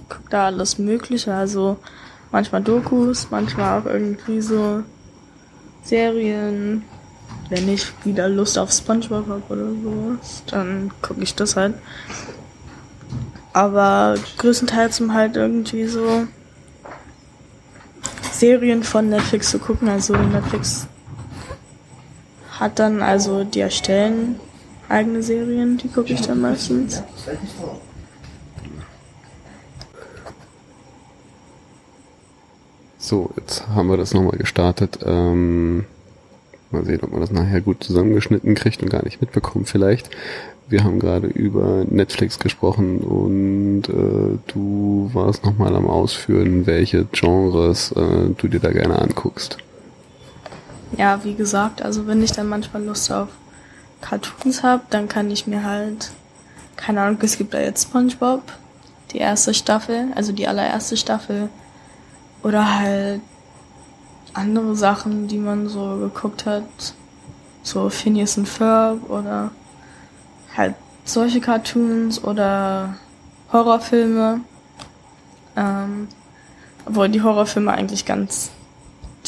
Guck 0.08 0.30
da 0.30 0.46
alles 0.46 0.78
Mögliche, 0.78 1.34
also 1.34 1.78
manchmal 2.32 2.64
Dokus, 2.64 3.28
manchmal 3.32 3.80
auch 3.80 3.86
irgendwie 3.86 4.42
so 4.42 4.84
Serien. 5.84 6.84
Wenn 7.50 7.68
ich 7.68 7.92
wieder 8.06 8.30
Lust 8.30 8.60
auf 8.60 8.72
Spongebob 8.72 9.28
habe 9.28 9.44
oder 9.50 9.72
sowas, 9.72 10.44
dann 10.48 10.92
gucke 11.02 11.22
ich 11.22 11.34
das 11.34 11.56
halt. 11.56 11.74
Aber 13.54 14.16
größtenteils 14.38 15.02
um 15.02 15.14
halt 15.16 15.36
irgendwie 15.36 15.88
so 15.88 16.28
Serien 18.32 18.84
von 18.84 19.10
Netflix 19.10 19.50
zu 19.50 19.58
gucken. 19.58 19.90
Also 19.90 20.16
Netflix 20.16 20.88
hat 22.60 22.80
dann 22.80 23.02
also, 23.02 23.44
die 23.44 23.62
erstellen 23.62 24.40
eigene 24.90 25.24
Serien, 25.24 25.78
die 25.78 25.88
gucke 25.88 26.14
ich 26.14 26.22
dann 26.22 26.42
meistens. 26.42 27.04
So, 32.98 33.30
jetzt 33.38 33.68
haben 33.70 33.88
wir 33.88 33.98
das 33.98 34.14
nochmal 34.14 34.38
gestartet. 34.38 35.00
Ähm, 35.06 35.86
mal 36.72 36.86
sehen, 36.86 37.00
ob 37.02 37.12
man 37.12 37.22
das 37.22 37.32
nachher 37.32 37.62
gut 37.62 37.84
zusammengeschnitten 37.84 38.56
kriegt 38.56 38.84
und 38.84 38.90
gar 38.90 39.04
nicht 39.04 39.22
mitbekommt 39.22 39.70
vielleicht. 39.70 40.10
Wir 40.68 40.84
haben 40.84 41.00
gerade 41.00 41.28
über 41.28 41.86
Netflix 41.90 42.38
gesprochen 42.38 43.00
und 43.00 43.84
äh, 43.90 44.38
du 44.54 45.10
warst 45.14 45.44
nochmal 45.44 45.76
am 45.76 45.88
Ausführen, 45.88 46.68
welche 46.68 47.06
Genres 47.12 47.92
äh, 47.94 48.30
du 48.38 48.48
dir 48.48 48.60
da 48.60 48.72
gerne 48.72 49.00
anguckst. 49.00 49.58
Ja, 50.98 51.24
wie 51.24 51.36
gesagt, 51.36 51.82
also 51.82 52.08
wenn 52.08 52.24
ich 52.24 52.32
dann 52.32 52.50
manchmal 52.50 52.84
Lust 52.84 53.12
auf 53.12 53.30
Cartoons 54.02 54.64
habe, 54.64 54.84
dann 54.90 55.08
kann 55.08 55.30
ich 55.30 55.48
mir 55.48 55.64
halt, 55.64 56.12
keine 56.76 57.02
Ahnung, 57.02 57.20
es 57.22 57.38
gibt 57.38 57.54
da 57.54 57.60
jetzt 57.60 57.84
SpongeBob, 57.84 58.42
die 59.12 59.20
erste 59.20 59.54
Staffel, 59.54 60.08
also 60.16 60.32
die 60.32 60.48
allererste 60.48 60.98
Staffel, 60.98 61.50
oder 62.44 62.80
halt 62.80 63.22
andere 64.34 64.76
Sachen, 64.76 65.28
die 65.28 65.38
man 65.38 65.68
so 65.68 65.98
geguckt 65.98 66.46
hat, 66.46 66.64
so 67.64 67.90
Phineas 67.90 68.38
und 68.38 68.48
Ferb 68.48 69.10
oder 69.10 69.52
halt 70.56 70.76
solche 71.04 71.42
Cartoons 71.42 72.24
oder 72.24 72.96
Horrorfilme. 73.52 74.42
Ähm, 75.56 76.08
obwohl 76.86 77.10
die 77.10 77.22
Horrorfilme 77.22 77.72
eigentlich 77.72 78.06
ganz, 78.06 78.52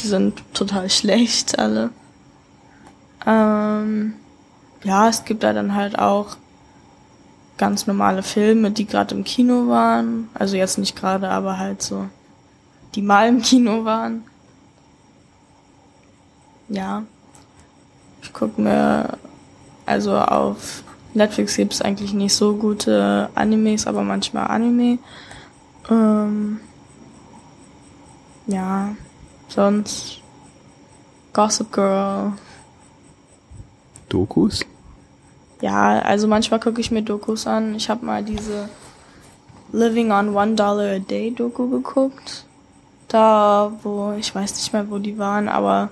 die 0.02 0.08
sind 0.08 0.41
total 0.54 0.89
schlecht 0.89 1.60
alle. 1.60 1.89
Ähm, 3.26 4.14
ja, 4.84 5.08
es 5.10 5.26
gibt 5.26 5.43
da 5.43 5.54
dann 5.54 5.76
halt 5.76 5.97
auch 5.97 6.38
ganz 7.58 7.86
normale 7.86 8.24
Filme, 8.24 8.72
die 8.72 8.86
gerade 8.86 9.14
im 9.14 9.24
Kino 9.24 9.68
waren. 9.68 10.30
Also 10.34 10.58
jetzt 10.58 10.78
nicht 10.78 10.95
gerade, 10.95 11.30
aber 11.30 11.60
halt 11.60 11.82
so, 11.82 12.08
die 12.95 13.02
mal 13.02 13.30
im 13.30 13.41
Kino 13.41 13.86
waren. 13.86 14.24
Ja. 16.70 17.04
Ich 18.24 18.34
guck 18.34 18.58
mir 18.58 19.18
also 19.86 20.18
auf 20.18 20.84
Netflix 21.14 21.58
gibt 21.58 21.74
es 21.74 21.82
eigentlich 21.82 22.14
nicht 22.14 22.34
so 22.34 22.56
gute 22.56 23.30
Animes, 23.36 23.88
aber 23.88 24.04
manchmal 24.04 24.47
Anime. 24.47 24.99
Ähm, 25.89 26.60
ja, 28.47 28.95
sonst 29.52 30.22
Gossip 31.34 31.72
Girl. 31.72 32.34
Dokus? 34.10 34.66
Ja, 35.62 35.99
also 35.99 36.28
manchmal 36.28 36.60
gucke 36.60 36.82
ich 36.82 36.91
mir 36.91 37.04
Dokus 37.04 37.47
an. 37.47 37.76
Ich 37.76 37.89
habe 37.89 38.06
mal 38.06 38.24
diese 38.24 38.70
Living 39.72 40.12
on 40.12 40.36
One 40.36 40.56
Dollar 40.56 40.95
a 40.95 40.99
Day 40.99 41.32
Doku 41.32 41.70
geguckt. 41.70 42.45
Da, 43.08 43.72
wo, 43.84 44.14
ich 44.18 44.34
weiß 44.34 44.56
nicht 44.56 44.74
mehr, 44.74 44.89
wo 44.89 44.97
die 44.97 45.18
waren, 45.18 45.49
aber 45.49 45.89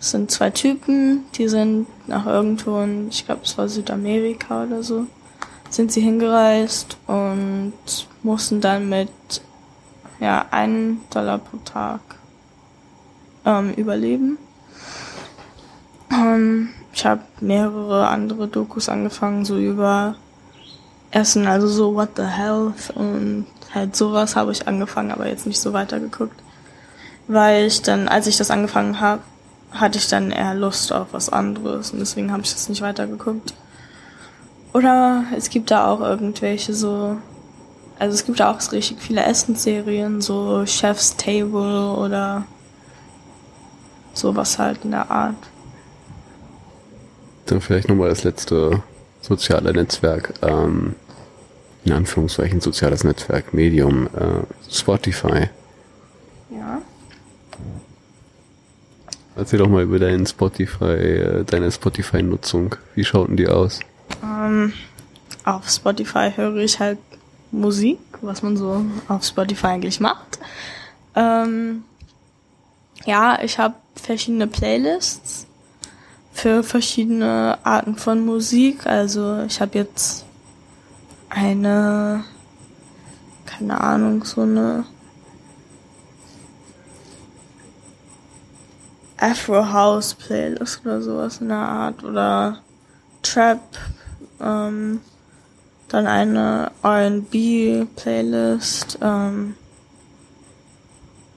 es 0.00 0.10
sind 0.10 0.30
zwei 0.30 0.50
Typen, 0.50 1.24
die 1.34 1.48
sind 1.48 1.86
nach 2.06 2.26
irgendwo 2.26 2.80
in, 2.80 3.08
ich 3.08 3.26
glaube, 3.26 3.42
es 3.44 3.56
war 3.58 3.68
Südamerika 3.68 4.64
oder 4.64 4.82
so, 4.82 5.06
sind 5.68 5.92
sie 5.92 6.00
hingereist 6.00 6.96
und 7.06 7.74
mussten 8.22 8.60
dann 8.60 8.88
mit 8.88 9.10
ja, 10.20 10.46
einen 10.50 11.02
Dollar 11.10 11.38
pro 11.38 11.58
Tag 11.64 12.00
ähm, 13.44 13.72
überleben. 13.74 14.38
Ähm, 16.10 16.70
ich 16.92 17.04
habe 17.04 17.22
mehrere 17.40 18.08
andere 18.08 18.48
Dokus 18.48 18.88
angefangen, 18.88 19.44
so 19.44 19.58
über 19.58 20.16
Essen, 21.10 21.46
also 21.46 21.66
so 21.66 21.94
What 21.94 22.10
the 22.16 22.24
Health 22.24 22.90
und 22.94 23.46
halt 23.72 23.96
sowas 23.96 24.36
habe 24.36 24.52
ich 24.52 24.66
angefangen, 24.68 25.10
aber 25.10 25.28
jetzt 25.28 25.46
nicht 25.46 25.60
so 25.60 25.72
weitergeguckt. 25.72 26.40
Weil 27.26 27.66
ich 27.66 27.82
dann, 27.82 28.08
als 28.08 28.26
ich 28.26 28.36
das 28.36 28.50
angefangen 28.50 29.00
habe, 29.00 29.22
hatte 29.72 29.98
ich 29.98 30.08
dann 30.08 30.30
eher 30.30 30.54
Lust 30.54 30.92
auf 30.92 31.08
was 31.12 31.28
anderes 31.30 31.90
und 31.90 31.98
deswegen 31.98 32.30
habe 32.30 32.42
ich 32.42 32.52
das 32.52 32.68
nicht 32.68 32.82
weitergeguckt. 32.82 33.54
Oder 34.72 35.24
es 35.36 35.50
gibt 35.50 35.70
da 35.70 35.86
auch 35.86 36.00
irgendwelche 36.00 36.74
so, 36.74 37.16
also 37.98 38.14
es 38.14 38.24
gibt 38.24 38.40
da 38.40 38.50
auch 38.50 38.72
richtig 38.72 39.00
viele 39.00 39.24
Essensserien, 39.24 40.20
so 40.20 40.64
Chef's 40.66 41.16
Table 41.16 41.96
oder 41.96 42.44
sowas 44.14 44.58
halt 44.58 44.84
in 44.84 44.92
der 44.92 45.10
Art. 45.10 45.36
Dann 47.46 47.60
vielleicht 47.60 47.88
nochmal 47.88 48.08
das 48.08 48.24
letzte 48.24 48.82
soziale 49.20 49.72
Netzwerk, 49.72 50.34
ähm, 50.42 50.94
in 51.84 51.92
Anführungszeichen 51.92 52.60
soziales 52.60 53.04
Netzwerk, 53.04 53.52
Medium, 53.52 54.06
äh, 54.06 54.42
Spotify. 54.70 55.48
Ja. 56.50 56.80
Erzähl 59.36 59.58
doch 59.58 59.68
mal 59.68 59.82
über 59.82 59.98
deinen 59.98 60.26
Spotify, 60.26 60.84
äh, 60.84 61.44
deine 61.44 61.70
Spotify-Nutzung. 61.70 62.76
Wie 62.94 63.04
schaut 63.04 63.28
denn 63.28 63.36
die 63.36 63.48
aus? 63.48 63.80
Ähm, 64.22 64.72
auf 65.44 65.68
Spotify 65.68 66.30
höre 66.34 66.56
ich 66.56 66.78
halt 66.80 66.98
Musik, 67.50 67.98
was 68.20 68.42
man 68.42 68.56
so 68.56 68.84
auf 69.08 69.24
Spotify 69.24 69.68
eigentlich 69.68 70.00
macht. 70.00 70.38
Ähm, 71.14 71.84
ja, 73.04 73.38
ich 73.42 73.58
habe 73.58 73.74
verschiedene 74.04 74.46
Playlists 74.46 75.46
für 76.32 76.62
verschiedene 76.62 77.58
Arten 77.62 77.96
von 77.96 78.24
Musik. 78.24 78.86
Also 78.86 79.42
ich 79.46 79.60
habe 79.60 79.78
jetzt 79.78 80.26
eine, 81.30 82.24
keine 83.46 83.80
Ahnung, 83.80 84.24
so 84.24 84.42
eine 84.42 84.84
Afro 89.16 89.72
House 89.72 90.14
Playlist 90.14 90.84
oder 90.84 91.00
sowas 91.00 91.40
in 91.40 91.48
der 91.48 91.56
Art 91.56 92.04
oder 92.04 92.58
Trap, 93.22 93.60
ähm, 94.38 95.00
dann 95.88 96.06
eine 96.06 96.72
R&B 96.82 97.86
Playlist, 97.96 98.98
ähm, 99.00 99.54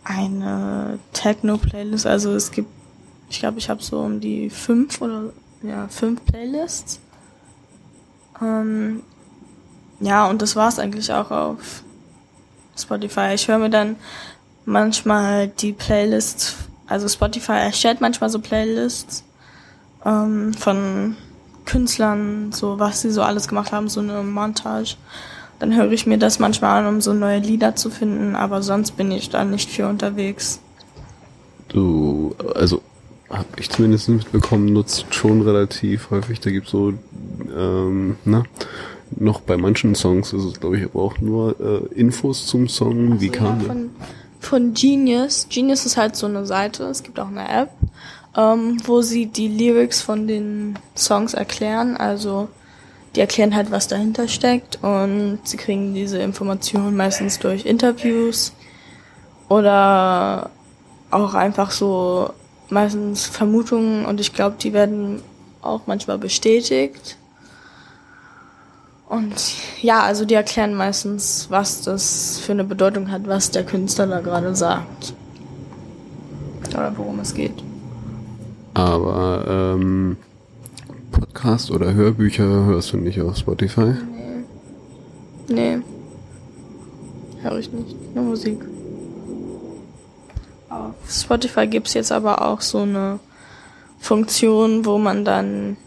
eine 0.08 1.00
Techno 1.14 1.58
Playlist. 1.58 2.06
Also 2.06 2.34
es 2.34 2.52
gibt, 2.52 2.70
ich 3.30 3.40
glaube, 3.40 3.60
ich 3.60 3.70
habe 3.70 3.84
so 3.84 4.00
um 4.00 4.20
die 4.20 4.50
fünf 4.50 5.02
oder 5.02 5.34
ja 5.64 5.88
fünf 5.88 6.24
Playlists. 6.26 7.00
Ähm, 8.42 9.04
ja 10.00 10.28
und 10.28 10.42
das 10.42 10.56
war's 10.56 10.80
eigentlich 10.80 11.12
auch 11.12 11.32
auf 11.32 11.84
Spotify. 12.78 13.34
Ich 13.34 13.48
höre 13.48 13.58
mir 13.58 13.70
dann 13.70 13.96
manchmal 14.66 15.48
die 15.48 15.74
Playlists 15.74 16.56
also 16.88 17.10
Spotify 17.10 17.60
erstellt 17.64 18.02
manchmal 18.02 18.30
so 18.30 18.40
Playlists 18.40 19.24
ähm, 20.06 20.54
von 20.54 21.18
Künstlern, 21.66 22.54
so 22.54 22.80
was 22.80 23.02
sie 23.02 23.12
so 23.12 23.22
alles 23.22 23.50
gemacht 23.50 23.74
haben, 23.74 23.90
so 23.90 24.00
eine 24.00 24.24
Montage. 24.24 24.96
Dann 25.60 25.76
höre 25.76 25.92
ich 25.92 26.06
mir 26.06 26.18
das 26.18 26.40
manchmal 26.40 26.80
an, 26.84 26.96
um 26.96 27.02
so 27.02 27.14
neue 27.14 27.40
Lieder 27.40 27.76
zu 27.76 27.90
finden, 27.90 28.36
aber 28.36 28.62
sonst 28.62 28.92
bin 28.92 29.12
ich 29.12 29.30
da 29.30 29.44
nicht 29.44 29.70
viel 29.70 29.86
unterwegs. 29.86 30.60
Du, 31.70 32.36
also 32.56 32.82
habe 33.30 33.48
ich 33.58 33.70
zumindest 33.70 34.10
mitbekommen, 34.10 34.72
nutzt 34.72 35.14
schon 35.14 35.42
relativ 35.42 36.12
häufig. 36.12 36.40
Da 36.40 36.50
gibt's 36.50 36.72
so, 36.72 36.94
ähm, 37.56 38.16
na, 38.24 38.44
noch 39.16 39.42
bei 39.42 39.58
manchen 39.58 39.96
Songs 39.96 40.34
ist 40.34 40.44
es, 40.44 40.60
glaube 40.60 40.78
ich, 40.78 40.86
aber 40.86 41.02
auch 41.02 41.20
nur 41.20 41.56
äh, 41.60 42.00
Infos 42.00 42.46
zum 42.46 42.68
Song. 42.68 43.14
Also 43.14 43.22
Wie 43.22 43.30
kam 43.30 43.62
ja, 43.62 43.68
von, 43.68 43.90
von 44.40 44.74
Genius. 44.74 45.48
Genius 45.50 45.86
ist 45.86 45.98
halt 45.98 46.16
so 46.16 46.28
eine 46.28 46.46
Seite, 46.46 46.86
es 46.86 47.04
gibt 47.04 47.20
auch 47.20 47.28
eine 47.28 47.50
App, 47.50 47.72
ähm, 48.36 48.78
wo 48.86 49.02
sie 49.02 49.26
die 49.26 49.48
Lyrics 49.48 50.02
von 50.02 50.28
den 50.28 50.78
Songs 50.96 51.34
erklären. 51.34 51.98
Also 51.98 52.48
die 53.18 53.22
erklären 53.22 53.56
halt, 53.56 53.72
was 53.72 53.88
dahinter 53.88 54.28
steckt 54.28 54.78
und 54.84 55.40
sie 55.44 55.58
kriegen 55.58 55.96
diese 55.96 56.20
Informationen 56.20 56.96
meistens 56.96 57.40
durch 57.40 57.66
Interviews 57.66 58.54
oder 59.50 60.52
auch 61.10 61.34
einfach 61.34 61.72
so 61.72 62.30
meistens 62.70 63.26
Vermutungen 63.26 64.06
und 64.06 64.20
ich 64.20 64.34
glaube, 64.34 64.58
die 64.62 64.72
werden 64.72 65.24
auch 65.64 65.82
manchmal 65.88 66.20
bestätigt. 66.20 67.18
Und 69.10 69.34
ja, 69.82 70.02
also 70.02 70.24
die 70.24 70.36
erklären 70.36 70.76
meistens, 70.76 71.48
was 71.50 71.82
das 71.82 72.38
für 72.38 72.52
eine 72.52 72.66
Bedeutung 72.66 73.10
hat, 73.10 73.28
was 73.28 73.50
der 73.50 73.64
Künstler 73.64 74.06
da 74.06 74.20
gerade 74.20 74.56
sagt. 74.56 75.16
Oder 76.70 76.94
worum 76.96 77.20
es 77.22 77.34
geht. 77.34 77.64
Aber 78.76 79.44
ähm, 79.48 80.18
Podcast 81.20 81.72
oder 81.72 81.94
Hörbücher 81.94 82.44
hörst 82.44 82.94
du 82.94 82.98
nicht 82.98 83.20
auf 83.22 83.38
Spotify? 83.38 83.96
Nee. 85.48 85.78
Nee. 85.78 85.82
Höre 87.42 87.58
ich 87.58 87.72
nicht. 87.72 87.96
Nur 88.14 88.26
Musik. 88.26 88.60
Auf 90.70 90.94
Spotify 91.10 91.66
gibt's 91.66 91.96
jetzt 91.96 92.12
aber 92.12 92.46
auch 92.46 92.62
so 92.62 92.80
eine 92.80 93.20
Funktion, 94.00 94.86
wo 94.86 95.00
man 95.00 95.26
dann 95.26 95.78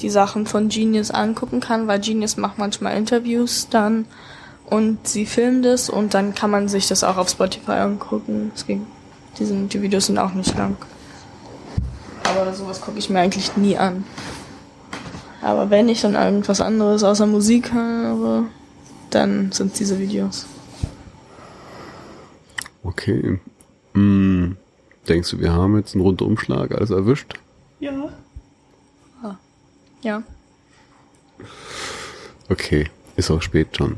die 0.00 0.10
Sachen 0.10 0.46
von 0.46 0.68
Genius 0.68 1.10
angucken 1.10 1.60
kann, 1.60 1.88
weil 1.88 2.00
Genius 2.00 2.36
macht 2.36 2.58
manchmal 2.58 2.96
Interviews 2.96 3.68
dann 3.70 4.04
und 4.66 5.06
sie 5.06 5.26
filmt 5.26 5.66
es 5.66 5.90
und 5.90 6.14
dann 6.14 6.34
kann 6.34 6.50
man 6.50 6.68
sich 6.68 6.86
das 6.86 7.02
auch 7.02 7.16
auf 7.16 7.28
Spotify 7.28 7.72
angucken. 7.72 8.52
Es 8.54 8.66
ging, 8.66 8.86
die, 9.38 9.44
sind, 9.44 9.72
die 9.72 9.82
Videos 9.82 10.06
sind 10.06 10.18
auch 10.18 10.34
nicht 10.34 10.56
lang. 10.56 10.76
Aber 12.34 12.52
sowas 12.52 12.80
gucke 12.80 12.98
ich 12.98 13.10
mir 13.10 13.20
eigentlich 13.20 13.56
nie 13.56 13.76
an. 13.76 14.04
Aber 15.42 15.70
wenn 15.70 15.88
ich 15.88 16.00
dann 16.00 16.14
irgendwas 16.14 16.60
anderes 16.60 17.02
außer 17.02 17.26
Musik 17.26 17.72
höre, 17.72 18.44
dann 19.10 19.52
sind 19.52 19.78
diese 19.78 19.98
Videos. 19.98 20.46
Okay. 22.84 23.40
Hm. 23.94 24.56
Denkst 25.08 25.30
du, 25.30 25.40
wir 25.40 25.52
haben 25.52 25.76
jetzt 25.76 25.94
einen 25.94 26.04
Rundumschlag, 26.04 26.72
alles 26.72 26.90
erwischt? 26.90 27.34
Ja. 27.80 28.10
Ja. 30.02 30.22
Okay, 32.48 32.90
ist 33.16 33.30
auch 33.30 33.40
spät 33.40 33.76
schon. 33.76 33.96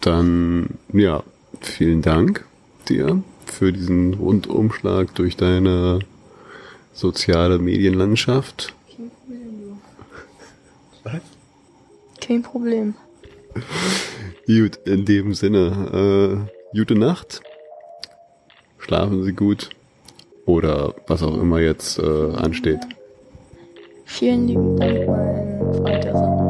Dann, 0.00 0.78
ja, 0.92 1.22
vielen 1.60 2.02
Dank 2.02 2.44
dir 2.88 3.22
für 3.46 3.72
diesen 3.72 4.14
Rundumschlag 4.14 5.14
durch 5.14 5.36
deine 5.36 6.00
soziale 6.92 7.58
Medienlandschaft. 7.58 8.74
Kein 8.88 9.10
Problem, 9.10 9.60
du. 9.60 9.76
Was? 11.04 11.20
Kein 12.20 12.42
Problem. 12.42 12.94
Gut, 14.46 14.76
in 14.84 15.04
dem 15.04 15.34
Sinne, 15.34 16.48
äh, 16.72 16.76
gute 16.76 16.94
Nacht. 16.94 17.42
Schlafen 18.78 19.22
Sie 19.24 19.32
gut. 19.32 19.70
Oder 20.44 20.94
was 21.06 21.22
auch 21.22 21.38
immer 21.38 21.60
jetzt 21.60 21.98
äh, 21.98 22.32
ansteht. 22.34 22.80
Vielen 24.04 24.48
lieben 24.48 24.76
Dank, 24.76 25.06
mein 25.06 25.72
Freund 25.72 26.04
der 26.04 26.12
Sonne. 26.12 26.42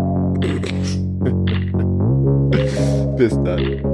Bis 3.17 3.33
dann. 3.45 3.92